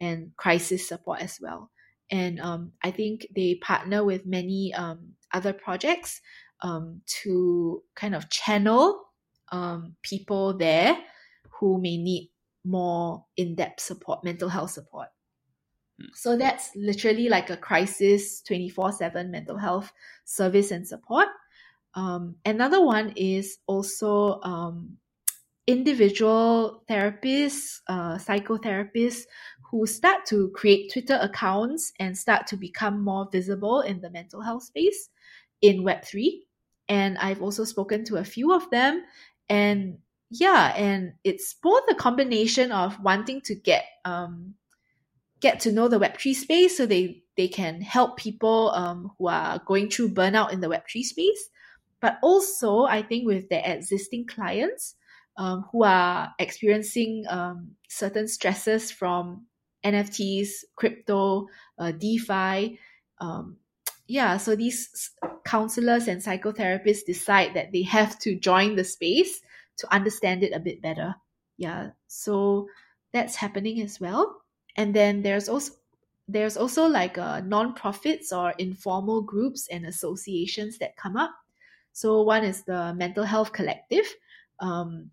and 0.00 0.30
crisis 0.36 0.86
support 0.88 1.20
as 1.20 1.38
well. 1.40 1.70
And 2.10 2.40
um, 2.40 2.72
I 2.82 2.90
think 2.90 3.26
they 3.34 3.56
partner 3.56 4.04
with 4.04 4.26
many 4.26 4.72
um, 4.74 5.14
other 5.32 5.52
projects 5.52 6.20
um, 6.62 7.02
to 7.22 7.82
kind 7.94 8.14
of 8.14 8.30
channel 8.30 9.02
um, 9.52 9.96
people 10.02 10.56
there 10.56 10.96
who 11.58 11.80
may 11.80 11.96
need 11.96 12.30
more 12.64 13.24
in-depth 13.36 13.80
support 13.80 14.22
mental 14.22 14.48
health 14.48 14.70
support 14.70 15.08
hmm. 15.98 16.08
so 16.14 16.36
that's 16.36 16.70
literally 16.76 17.28
like 17.28 17.48
a 17.48 17.56
crisis 17.56 18.42
24-7 18.48 19.30
mental 19.30 19.56
health 19.56 19.92
service 20.24 20.70
and 20.70 20.86
support 20.86 21.28
um, 21.94 22.36
another 22.44 22.84
one 22.84 23.12
is 23.16 23.58
also 23.66 24.40
um, 24.42 24.96
individual 25.66 26.82
therapists 26.88 27.80
uh, 27.88 28.16
psychotherapists 28.16 29.22
who 29.70 29.86
start 29.86 30.24
to 30.26 30.50
create 30.50 30.92
twitter 30.92 31.18
accounts 31.20 31.92
and 32.00 32.16
start 32.16 32.46
to 32.46 32.56
become 32.56 33.02
more 33.02 33.28
visible 33.30 33.80
in 33.82 34.00
the 34.00 34.10
mental 34.10 34.40
health 34.40 34.64
space 34.64 35.08
in 35.62 35.82
web3 35.82 36.40
and 36.88 37.18
i've 37.18 37.42
also 37.42 37.64
spoken 37.64 38.04
to 38.04 38.16
a 38.16 38.24
few 38.24 38.52
of 38.52 38.68
them. 38.70 39.04
And 39.48 39.98
yeah 40.30 40.72
and 40.76 41.14
it's 41.24 41.54
both 41.54 41.82
a 41.90 41.94
combination 41.94 42.70
of 42.70 43.00
wanting 43.02 43.40
to 43.42 43.54
get 43.54 43.84
um 44.04 44.54
get 45.40 45.60
to 45.60 45.72
know 45.72 45.88
the 45.88 45.98
web3 45.98 46.34
space 46.34 46.76
so 46.76 46.86
they 46.86 47.22
they 47.36 47.48
can 47.48 47.80
help 47.80 48.16
people 48.16 48.70
um, 48.70 49.10
who 49.18 49.26
are 49.26 49.60
going 49.66 49.88
through 49.90 50.10
burnout 50.10 50.52
in 50.52 50.60
the 50.60 50.68
web3 50.68 51.02
space 51.02 51.48
but 52.00 52.18
also 52.22 52.84
i 52.84 53.02
think 53.02 53.26
with 53.26 53.48
their 53.48 53.62
existing 53.64 54.26
clients 54.26 54.94
um, 55.36 55.64
who 55.72 55.84
are 55.84 56.34
experiencing 56.38 57.24
um, 57.28 57.70
certain 57.88 58.28
stresses 58.28 58.90
from 58.90 59.46
nfts 59.84 60.64
crypto 60.76 61.46
uh, 61.78 61.92
defi 61.92 62.78
um, 63.20 63.56
yeah 64.06 64.36
so 64.36 64.56
these 64.56 65.12
counselors 65.44 66.08
and 66.08 66.22
psychotherapists 66.22 67.04
decide 67.06 67.54
that 67.54 67.72
they 67.72 67.82
have 67.82 68.18
to 68.18 68.36
join 68.36 68.76
the 68.76 68.84
space 68.84 69.40
to 69.80 69.92
understand 69.92 70.42
it 70.42 70.52
a 70.52 70.60
bit 70.60 70.80
better. 70.80 71.14
Yeah, 71.56 71.90
so 72.06 72.68
that's 73.12 73.34
happening 73.34 73.80
as 73.80 74.00
well. 74.00 74.42
And 74.76 74.94
then 74.94 75.22
there's 75.22 75.48
also 75.48 75.74
there's 76.28 76.56
also 76.56 76.86
like 76.86 77.18
uh, 77.18 77.40
non-profits 77.40 78.32
or 78.32 78.54
informal 78.58 79.20
groups 79.22 79.66
and 79.66 79.84
associations 79.84 80.78
that 80.78 80.96
come 80.96 81.16
up. 81.16 81.34
So 81.92 82.22
one 82.22 82.44
is 82.44 82.64
the 82.64 82.94
Mental 82.94 83.24
Health 83.24 83.52
Collective. 83.52 84.04
Um, 84.60 85.10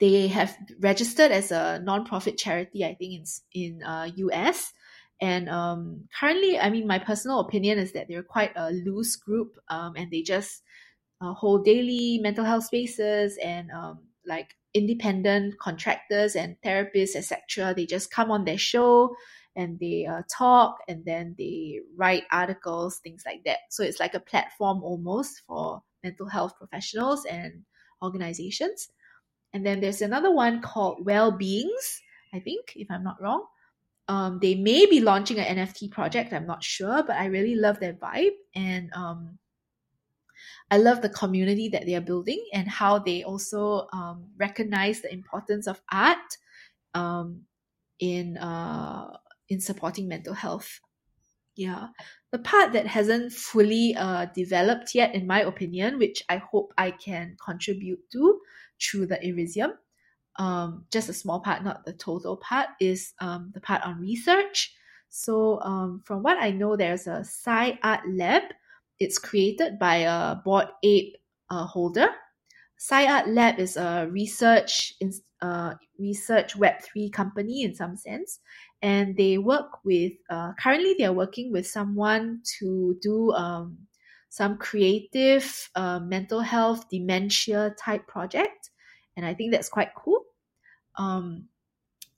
they 0.00 0.28
have 0.28 0.56
registered 0.80 1.30
as 1.30 1.50
a 1.52 1.80
non-profit 1.82 2.36
charity, 2.36 2.84
I 2.84 2.94
think, 2.94 3.14
in 3.14 3.24
in 3.52 3.82
uh, 3.82 4.10
US. 4.16 4.72
And 5.20 5.48
um, 5.48 6.08
currently, 6.18 6.58
I 6.58 6.70
mean, 6.70 6.86
my 6.86 6.98
personal 6.98 7.40
opinion 7.40 7.78
is 7.78 7.92
that 7.92 8.06
they're 8.08 8.22
quite 8.22 8.52
a 8.54 8.70
loose 8.70 9.16
group, 9.16 9.58
um, 9.68 9.94
and 9.96 10.10
they 10.10 10.22
just 10.22 10.62
uh, 11.20 11.32
hold 11.32 11.64
daily 11.64 12.18
mental 12.22 12.44
health 12.44 12.64
spaces 12.64 13.38
and 13.42 13.70
um, 13.72 14.00
like 14.26 14.54
independent 14.74 15.58
contractors 15.58 16.36
and 16.36 16.56
therapists, 16.64 17.16
etc. 17.16 17.74
They 17.74 17.86
just 17.86 18.10
come 18.10 18.30
on 18.30 18.44
their 18.44 18.58
show 18.58 19.14
and 19.58 19.78
they 19.80 20.06
uh, 20.06 20.22
talk 20.30 20.78
and 20.86 21.04
then 21.04 21.34
they 21.36 21.80
write 21.96 22.22
articles, 22.30 23.00
things 23.00 23.24
like 23.26 23.42
that. 23.44 23.58
So 23.70 23.82
it's 23.82 23.98
like 23.98 24.14
a 24.14 24.20
platform 24.20 24.84
almost 24.84 25.42
for 25.48 25.82
mental 26.04 26.28
health 26.28 26.56
professionals 26.56 27.24
and 27.24 27.64
organizations. 28.00 28.88
And 29.52 29.66
then 29.66 29.80
there's 29.80 30.00
another 30.00 30.30
one 30.30 30.62
called 30.62 31.04
Well 31.04 31.32
Beings, 31.32 32.00
I 32.32 32.38
think, 32.38 32.72
if 32.76 32.88
I'm 32.88 33.02
not 33.02 33.20
wrong. 33.20 33.46
Um, 34.06 34.38
they 34.40 34.54
may 34.54 34.86
be 34.86 35.00
launching 35.00 35.38
an 35.38 35.58
NFT 35.58 35.90
project, 35.90 36.32
I'm 36.32 36.46
not 36.46 36.62
sure, 36.62 37.02
but 37.02 37.16
I 37.16 37.26
really 37.26 37.56
love 37.56 37.80
their 37.80 37.94
vibe. 37.94 38.36
And 38.54 38.90
um, 38.94 39.38
I 40.70 40.78
love 40.78 41.02
the 41.02 41.10
community 41.10 41.68
that 41.70 41.84
they 41.84 41.96
are 41.96 42.00
building 42.00 42.42
and 42.54 42.68
how 42.68 43.00
they 43.00 43.24
also 43.24 43.88
um, 43.92 44.26
recognize 44.38 45.02
the 45.02 45.12
importance 45.12 45.66
of 45.66 45.80
art 45.90 46.38
um, 46.94 47.42
in 47.98 48.38
uh, 48.38 49.16
in 49.48 49.60
supporting 49.60 50.08
mental 50.08 50.34
health. 50.34 50.80
Yeah, 51.56 51.88
the 52.30 52.38
part 52.38 52.72
that 52.74 52.86
hasn't 52.86 53.32
fully 53.32 53.96
uh, 53.96 54.26
developed 54.26 54.94
yet, 54.94 55.14
in 55.14 55.26
my 55.26 55.40
opinion, 55.40 55.98
which 55.98 56.22
I 56.28 56.36
hope 56.36 56.72
I 56.78 56.92
can 56.92 57.36
contribute 57.44 58.00
to 58.12 58.40
through 58.80 59.06
the 59.06 59.16
Irisium, 59.16 59.72
um, 60.36 60.84
just 60.92 61.08
a 61.08 61.12
small 61.12 61.40
part, 61.40 61.64
not 61.64 61.84
the 61.84 61.94
total 61.94 62.36
part, 62.36 62.68
is 62.80 63.12
um, 63.20 63.50
the 63.54 63.60
part 63.60 63.82
on 63.82 64.00
research. 64.00 64.72
So, 65.10 65.60
um, 65.62 66.02
from 66.04 66.22
what 66.22 66.38
I 66.38 66.52
know, 66.52 66.76
there's 66.76 67.08
a 67.08 67.24
Sci 67.24 67.78
Art 67.82 68.02
Lab 68.08 68.42
it's 68.98 69.18
created 69.18 69.78
by 69.78 69.96
a 69.96 70.36
board 70.36 70.66
Ape 70.82 71.16
uh, 71.50 71.64
holder. 71.66 72.08
SciArt 72.78 73.26
Lab 73.28 73.58
is 73.58 73.76
a 73.76 74.08
research 74.10 74.94
uh, 75.40 75.74
research 75.98 76.56
Web 76.56 76.80
three 76.82 77.10
company 77.10 77.62
in 77.62 77.74
some 77.74 77.96
sense, 77.96 78.40
and 78.82 79.16
they 79.16 79.38
work 79.38 79.84
with. 79.84 80.12
Uh, 80.30 80.52
currently, 80.60 80.94
they 80.98 81.04
are 81.04 81.12
working 81.12 81.52
with 81.52 81.66
someone 81.66 82.40
to 82.58 82.96
do 83.02 83.32
um, 83.32 83.78
some 84.28 84.56
creative 84.58 85.70
uh, 85.74 86.00
mental 86.00 86.40
health 86.40 86.88
dementia 86.90 87.74
type 87.78 88.06
project, 88.06 88.70
and 89.16 89.26
I 89.26 89.34
think 89.34 89.52
that's 89.52 89.68
quite 89.68 89.94
cool. 89.94 90.22
Um, 90.96 91.48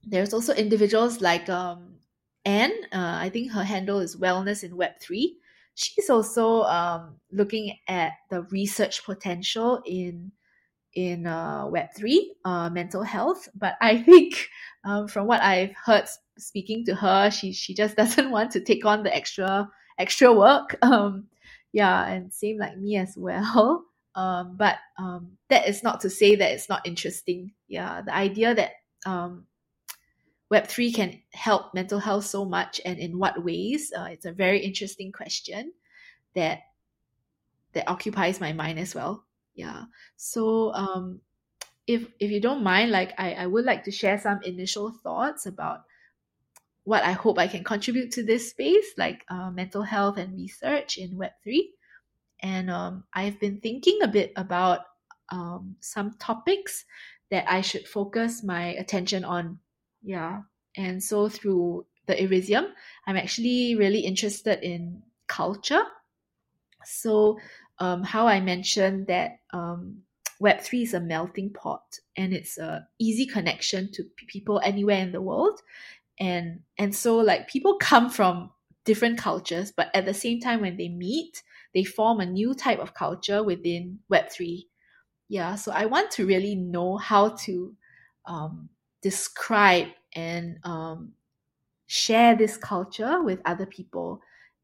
there's 0.05 0.33
also 0.33 0.55
individuals 0.55 1.21
like 1.21 1.49
um, 1.49 1.97
Anne. 2.45 2.73
Uh, 2.93 3.19
I 3.21 3.31
think 3.31 3.53
her 3.53 3.65
handle 3.65 4.01
is 4.01 4.17
Wellness 4.17 4.65
in 4.65 4.77
Web 4.77 4.93
three 5.01 5.37
she's 5.81 6.11
also 6.11 6.63
um, 6.65 7.17
looking 7.33 7.77
at 7.89 8.13
the 8.29 8.43
research 8.51 9.05
potential 9.05 9.83
in 9.87 10.33
in 10.95 11.27
uh, 11.27 11.67
Web 11.67 11.89
three 11.97 12.35
uh, 12.45 12.71
mental 12.71 13.03
health. 13.03 13.49
But 13.55 13.75
I 13.81 13.99
think 13.99 14.49
um, 14.85 15.09
from 15.09 15.27
what 15.27 15.43
I've 15.43 15.75
heard 15.85 16.09
speaking 16.39 16.85
to 16.87 16.95
her, 16.95 17.31
she 17.31 17.53
she 17.53 17.75
just 17.75 17.97
doesn't 18.01 18.31
want 18.31 18.53
to 18.53 18.61
take 18.61 18.85
on 18.85 19.03
the 19.03 19.15
extra 19.15 19.69
extra 19.99 20.33
work. 20.33 20.77
Um, 20.83 21.27
yeah, 21.73 22.05
and 22.05 22.33
same 22.33 22.59
like 22.59 22.77
me 22.77 22.97
as 22.97 23.15
well. 23.17 23.85
Um, 24.17 24.57
but 24.57 24.79
um, 24.99 25.39
that 25.51 25.69
is 25.69 25.85
not 25.85 26.01
to 26.01 26.11
say 26.11 26.35
that 26.35 26.51
it's 26.51 26.69
not 26.69 26.85
interesting. 26.85 27.53
Yeah, 27.69 28.03
the 28.03 28.13
idea 28.13 28.55
that 28.57 28.73
um, 29.07 29.47
Web3 30.53 30.95
can 30.95 31.23
help 31.33 31.75
mental 31.75 32.01
health 32.01 32.27
so 32.27 32.45
much 32.45 32.81
and 32.85 32.99
in 32.99 33.19
what 33.19 33.45
ways? 33.45 33.93
Uh, 33.97 34.09
it's 34.11 34.25
a 34.25 34.33
very 34.33 34.59
interesting 34.59 35.13
question 35.13 35.73
that 36.35 36.61
that 37.73 37.89
occupies 37.89 38.41
my 38.41 38.53
mind 38.53 38.79
as 38.81 38.95
well. 38.95 39.25
Yeah. 39.61 39.85
So 40.17 40.73
um 40.73 41.21
if 41.87 42.07
if 42.19 42.31
you 42.31 42.41
don't 42.41 42.63
mind, 42.63 42.91
like 42.91 43.13
I, 43.19 43.33
I 43.33 43.47
would 43.47 43.65
like 43.65 43.85
to 43.85 43.91
share 43.91 44.19
some 44.19 44.41
initial 44.43 44.93
thoughts 45.03 45.47
about 45.47 45.83
what 46.85 47.05
I 47.05 47.13
hope 47.13 47.39
I 47.39 47.47
can 47.47 47.63
contribute 47.65 48.13
to 48.13 48.25
this 48.25 48.51
space, 48.51 48.95
like 48.97 49.25
uh, 49.29 49.51
mental 49.51 49.83
health 49.83 50.17
and 50.17 50.35
research 50.35 50.97
in 50.97 51.19
Web3. 51.19 51.61
And 52.43 52.71
um, 52.71 53.05
I've 53.13 53.39
been 53.39 53.61
thinking 53.61 53.99
a 54.03 54.09
bit 54.09 54.33
about 54.35 54.81
um, 55.29 55.77
some 55.81 56.17
topics 56.19 56.85
that 57.31 57.45
I 57.47 57.61
should 57.61 57.87
focus 57.87 58.43
my 58.43 58.75
attention 58.75 59.25
on 59.25 59.61
yeah. 60.03 60.43
And 60.77 61.03
so 61.03 61.29
through 61.29 61.87
the 62.07 62.15
Irisium, 62.15 62.71
I'm 63.07 63.17
actually 63.17 63.77
really 63.77 64.01
interested 64.01 64.63
in 64.63 65.03
culture. 65.27 65.83
So, 66.85 67.39
um, 67.81 68.03
how 68.03 68.27
I 68.27 68.41
mentioned 68.41 69.09
that 69.09 69.41
um, 69.53 70.03
Web3 70.43 70.83
is 70.83 70.95
a 70.95 71.01
melting 71.01 71.53
pot 71.53 71.99
and 72.17 72.33
it's 72.33 72.59
a 72.59 72.87
easy 72.99 73.27
connection 73.27 73.91
to 73.93 74.05
people 74.27 74.61
anywhere 74.65 75.01
in 75.01 75.13
the 75.13 75.21
world. 75.21 75.61
And, 76.19 76.61
and 76.79 76.95
so, 76.95 77.17
like, 77.19 77.49
people 77.49 77.77
come 77.81 78.11
from 78.11 78.51
different 78.85 79.19
cultures, 79.19 79.73
but 79.77 79.91
at 79.95 80.07
the 80.07 80.15
same 80.15 80.41
time, 80.41 80.61
when 80.61 80.77
they 80.77 80.89
meet, 80.89 81.43
they 81.75 81.85
form 81.85 82.21
a 82.21 82.27
new 82.27 82.55
type 82.55 82.79
of 82.79 82.95
culture 82.95 83.43
within 83.43 83.99
Web3. 84.13 84.65
Yeah, 85.29 85.55
so 85.55 85.73
I 85.73 85.87
want 85.87 86.11
to 86.13 86.27
really 86.27 86.57
know 86.57 86.97
how 86.97 87.31
to 87.45 87.77
um, 88.27 88.69
describe 89.03 89.89
and 90.15 90.59
um, 90.65 91.13
share 91.87 92.37
this 92.37 92.57
culture 92.57 93.23
with 93.23 93.41
other 93.45 93.67
people. 93.67 94.21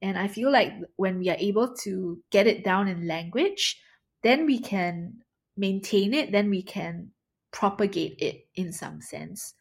And 0.06 0.16
I 0.16 0.28
feel 0.28 0.52
like 0.52 0.72
when 0.94 1.18
we 1.18 1.30
are 1.30 1.36
able 1.40 1.74
to 1.82 2.22
get 2.30 2.46
it 2.46 2.62
down 2.62 2.86
in 2.86 3.08
language, 3.08 3.82
then 4.22 4.46
we 4.46 4.60
can 4.60 5.14
maintain 5.56 6.14
it, 6.14 6.30
then 6.30 6.48
we 6.48 6.62
can 6.62 7.10
propagate 7.50 8.14
it 8.20 8.46
in 8.54 8.72
some 8.72 9.00
sense. 9.00 9.54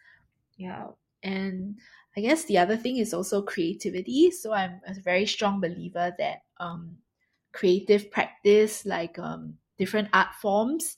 Yeah. 0.55 0.89
And 1.23 1.79
I 2.15 2.21
guess 2.21 2.45
the 2.45 2.59
other 2.59 2.77
thing 2.77 2.97
is 2.97 3.11
also 3.11 3.41
creativity. 3.41 4.29
So 4.29 4.53
I'm 4.53 4.81
a 4.85 4.93
very 4.93 5.25
strong 5.25 5.59
believer 5.59 6.13
that 6.19 6.43
um, 6.59 6.97
creative 7.51 8.11
practice, 8.11 8.85
like 8.85 9.17
um, 9.17 9.55
different 9.79 10.09
art 10.13 10.35
forms, 10.39 10.97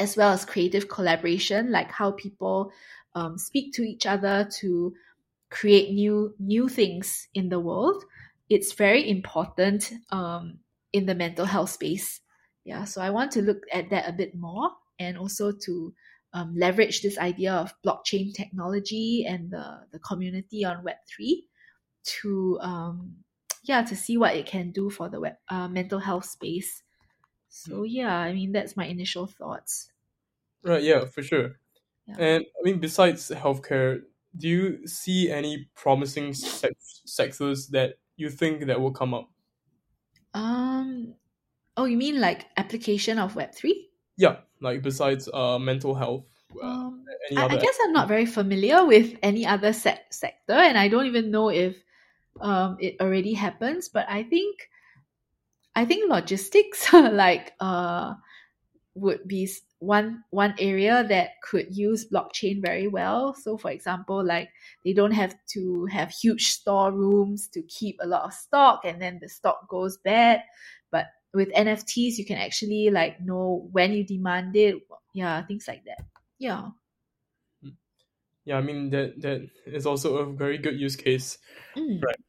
as 0.00 0.16
well 0.16 0.32
as 0.32 0.44
creative 0.44 0.88
collaboration, 0.88 1.70
like 1.70 1.92
how 1.92 2.10
people 2.10 2.72
um, 3.14 3.38
speak 3.38 3.72
to 3.74 3.82
each 3.82 4.06
other 4.06 4.48
to 4.58 4.92
create 5.50 5.92
new 5.94 6.34
new 6.38 6.68
things 6.68 7.28
in 7.34 7.48
the 7.48 7.60
world 7.60 8.04
it's 8.50 8.72
very 8.74 9.08
important 9.08 9.92
um, 10.10 10.58
in 10.92 11.06
the 11.06 11.14
mental 11.14 11.46
health 11.46 11.70
space. 11.70 12.20
Yeah 12.64 12.84
so 12.84 13.00
i 13.00 13.08
want 13.10 13.32
to 13.32 13.42
look 13.42 13.64
at 13.72 13.88
that 13.90 14.08
a 14.08 14.12
bit 14.12 14.34
more 14.34 14.70
and 14.98 15.16
also 15.16 15.50
to 15.50 15.94
um, 16.34 16.54
leverage 16.54 17.02
this 17.02 17.18
idea 17.18 17.52
of 17.54 17.74
blockchain 17.84 18.32
technology 18.34 19.24
and 19.26 19.50
the, 19.50 19.80
the 19.92 19.98
community 19.98 20.64
on 20.64 20.84
web3 20.84 21.42
to 22.04 22.58
um, 22.60 23.16
yeah 23.64 23.82
to 23.82 23.96
see 23.96 24.16
what 24.18 24.36
it 24.36 24.46
can 24.46 24.70
do 24.70 24.90
for 24.90 25.08
the 25.08 25.18
web 25.18 25.36
uh, 25.48 25.68
mental 25.68 25.98
health 25.98 26.26
space. 26.26 26.82
So 27.48 27.82
yeah 27.84 28.16
i 28.16 28.32
mean 28.32 28.52
that's 28.52 28.76
my 28.76 28.86
initial 28.86 29.26
thoughts. 29.26 29.90
Right 30.62 30.82
yeah 30.82 31.06
for 31.06 31.22
sure. 31.22 31.56
Yeah. 32.06 32.16
And 32.18 32.44
I 32.44 32.60
mean, 32.62 32.78
besides 32.78 33.30
healthcare, 33.30 34.02
do 34.36 34.48
you 34.48 34.86
see 34.86 35.30
any 35.30 35.68
promising 35.74 36.34
sectors 36.34 37.68
that 37.68 37.94
you 38.20 38.30
think 38.30 38.66
that 38.66 38.80
will 38.80 38.92
come 38.92 39.14
up? 39.14 39.30
Um, 40.34 41.14
oh, 41.76 41.84
you 41.84 41.96
mean 41.96 42.20
like 42.20 42.46
application 42.56 43.18
of 43.18 43.36
Web 43.36 43.54
three? 43.54 43.88
Yeah, 44.16 44.36
like 44.60 44.82
besides 44.82 45.28
uh 45.32 45.58
mental 45.58 45.94
health. 45.94 46.24
Uh, 46.62 46.66
um, 46.66 47.04
I, 47.36 47.46
I, 47.46 47.56
guess 47.56 47.78
I'm 47.82 47.92
not 47.92 48.08
very 48.08 48.26
familiar 48.26 48.84
with 48.84 49.16
any 49.22 49.46
other 49.46 49.72
se- 49.72 50.02
sector, 50.10 50.54
and 50.54 50.76
I 50.76 50.88
don't 50.88 51.06
even 51.06 51.30
know 51.30 51.48
if 51.48 51.76
um 52.40 52.76
it 52.80 52.96
already 53.00 53.34
happens. 53.34 53.88
But 53.88 54.06
I 54.08 54.22
think, 54.24 54.68
I 55.74 55.84
think 55.84 56.10
logistics, 56.10 56.92
like 56.92 57.52
uh, 57.60 58.14
would 58.94 59.26
be 59.26 59.48
one 59.80 60.22
one 60.28 60.54
area 60.58 61.02
that 61.08 61.40
could 61.42 61.74
use 61.74 62.08
blockchain 62.08 62.62
very 62.62 62.86
well. 62.86 63.34
So 63.34 63.56
for 63.56 63.70
example, 63.70 64.24
like 64.24 64.50
they 64.84 64.92
don't 64.92 65.12
have 65.12 65.34
to 65.54 65.86
have 65.86 66.10
huge 66.10 66.48
storerooms 66.48 67.48
to 67.48 67.62
keep 67.62 67.96
a 68.00 68.06
lot 68.06 68.24
of 68.24 68.32
stock 68.34 68.82
and 68.84 69.00
then 69.00 69.18
the 69.20 69.28
stock 69.28 69.68
goes 69.68 69.96
bad. 69.96 70.42
But 70.92 71.06
with 71.32 71.48
NFTs 71.52 72.18
you 72.18 72.26
can 72.26 72.36
actually 72.36 72.90
like 72.90 73.20
know 73.20 73.68
when 73.72 73.92
you 73.92 74.04
demand 74.04 74.54
it. 74.54 74.76
Yeah, 75.14 75.42
things 75.46 75.66
like 75.66 75.84
that. 75.86 76.04
Yeah. 76.38 76.68
yeah, 78.44 78.58
I 78.58 78.60
mean 78.60 78.90
that 78.90 79.20
that 79.22 79.48
is 79.66 79.86
also 79.86 80.18
a 80.18 80.26
very 80.32 80.58
good 80.58 80.78
use 80.78 80.94
case. 80.94 81.38
Mm. 81.74 82.02
Right. 82.02 82.20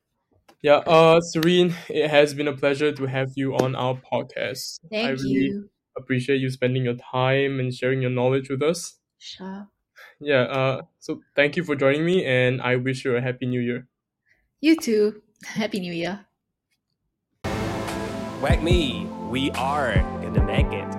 Yeah, 0.61 0.77
uh, 0.85 1.19
Serene, 1.21 1.73
it 1.89 2.09
has 2.09 2.33
been 2.35 2.47
a 2.47 2.55
pleasure 2.55 2.91
to 2.91 3.05
have 3.07 3.29
you 3.35 3.55
on 3.55 3.75
our 3.75 3.95
podcast. 3.95 4.79
I 4.85 4.89
Thank 4.89 5.19
really 5.19 5.29
you. 5.29 5.69
Appreciate 5.97 6.37
you 6.37 6.49
spending 6.49 6.83
your 6.85 6.95
time 6.95 7.59
and 7.59 7.73
sharing 7.73 8.01
your 8.01 8.11
knowledge 8.11 8.49
with 8.49 8.61
us. 8.61 8.99
Sure. 9.17 9.69
Yeah, 10.19 10.43
uh, 10.43 10.81
so 10.99 11.21
thank 11.35 11.55
you 11.55 11.63
for 11.63 11.75
joining 11.75 12.05
me, 12.05 12.25
and 12.25 12.61
I 12.61 12.75
wish 12.75 13.03
you 13.05 13.15
a 13.15 13.21
happy 13.21 13.45
new 13.45 13.59
year. 13.59 13.87
You 14.61 14.75
too. 14.77 15.21
Happy 15.43 15.79
New 15.79 15.91
Year. 15.93 16.25
WAGMI. 18.41 19.29
We 19.29 19.51
are 19.51 19.95
gonna 20.21 20.43
make 20.43 20.67
it. 20.67 20.90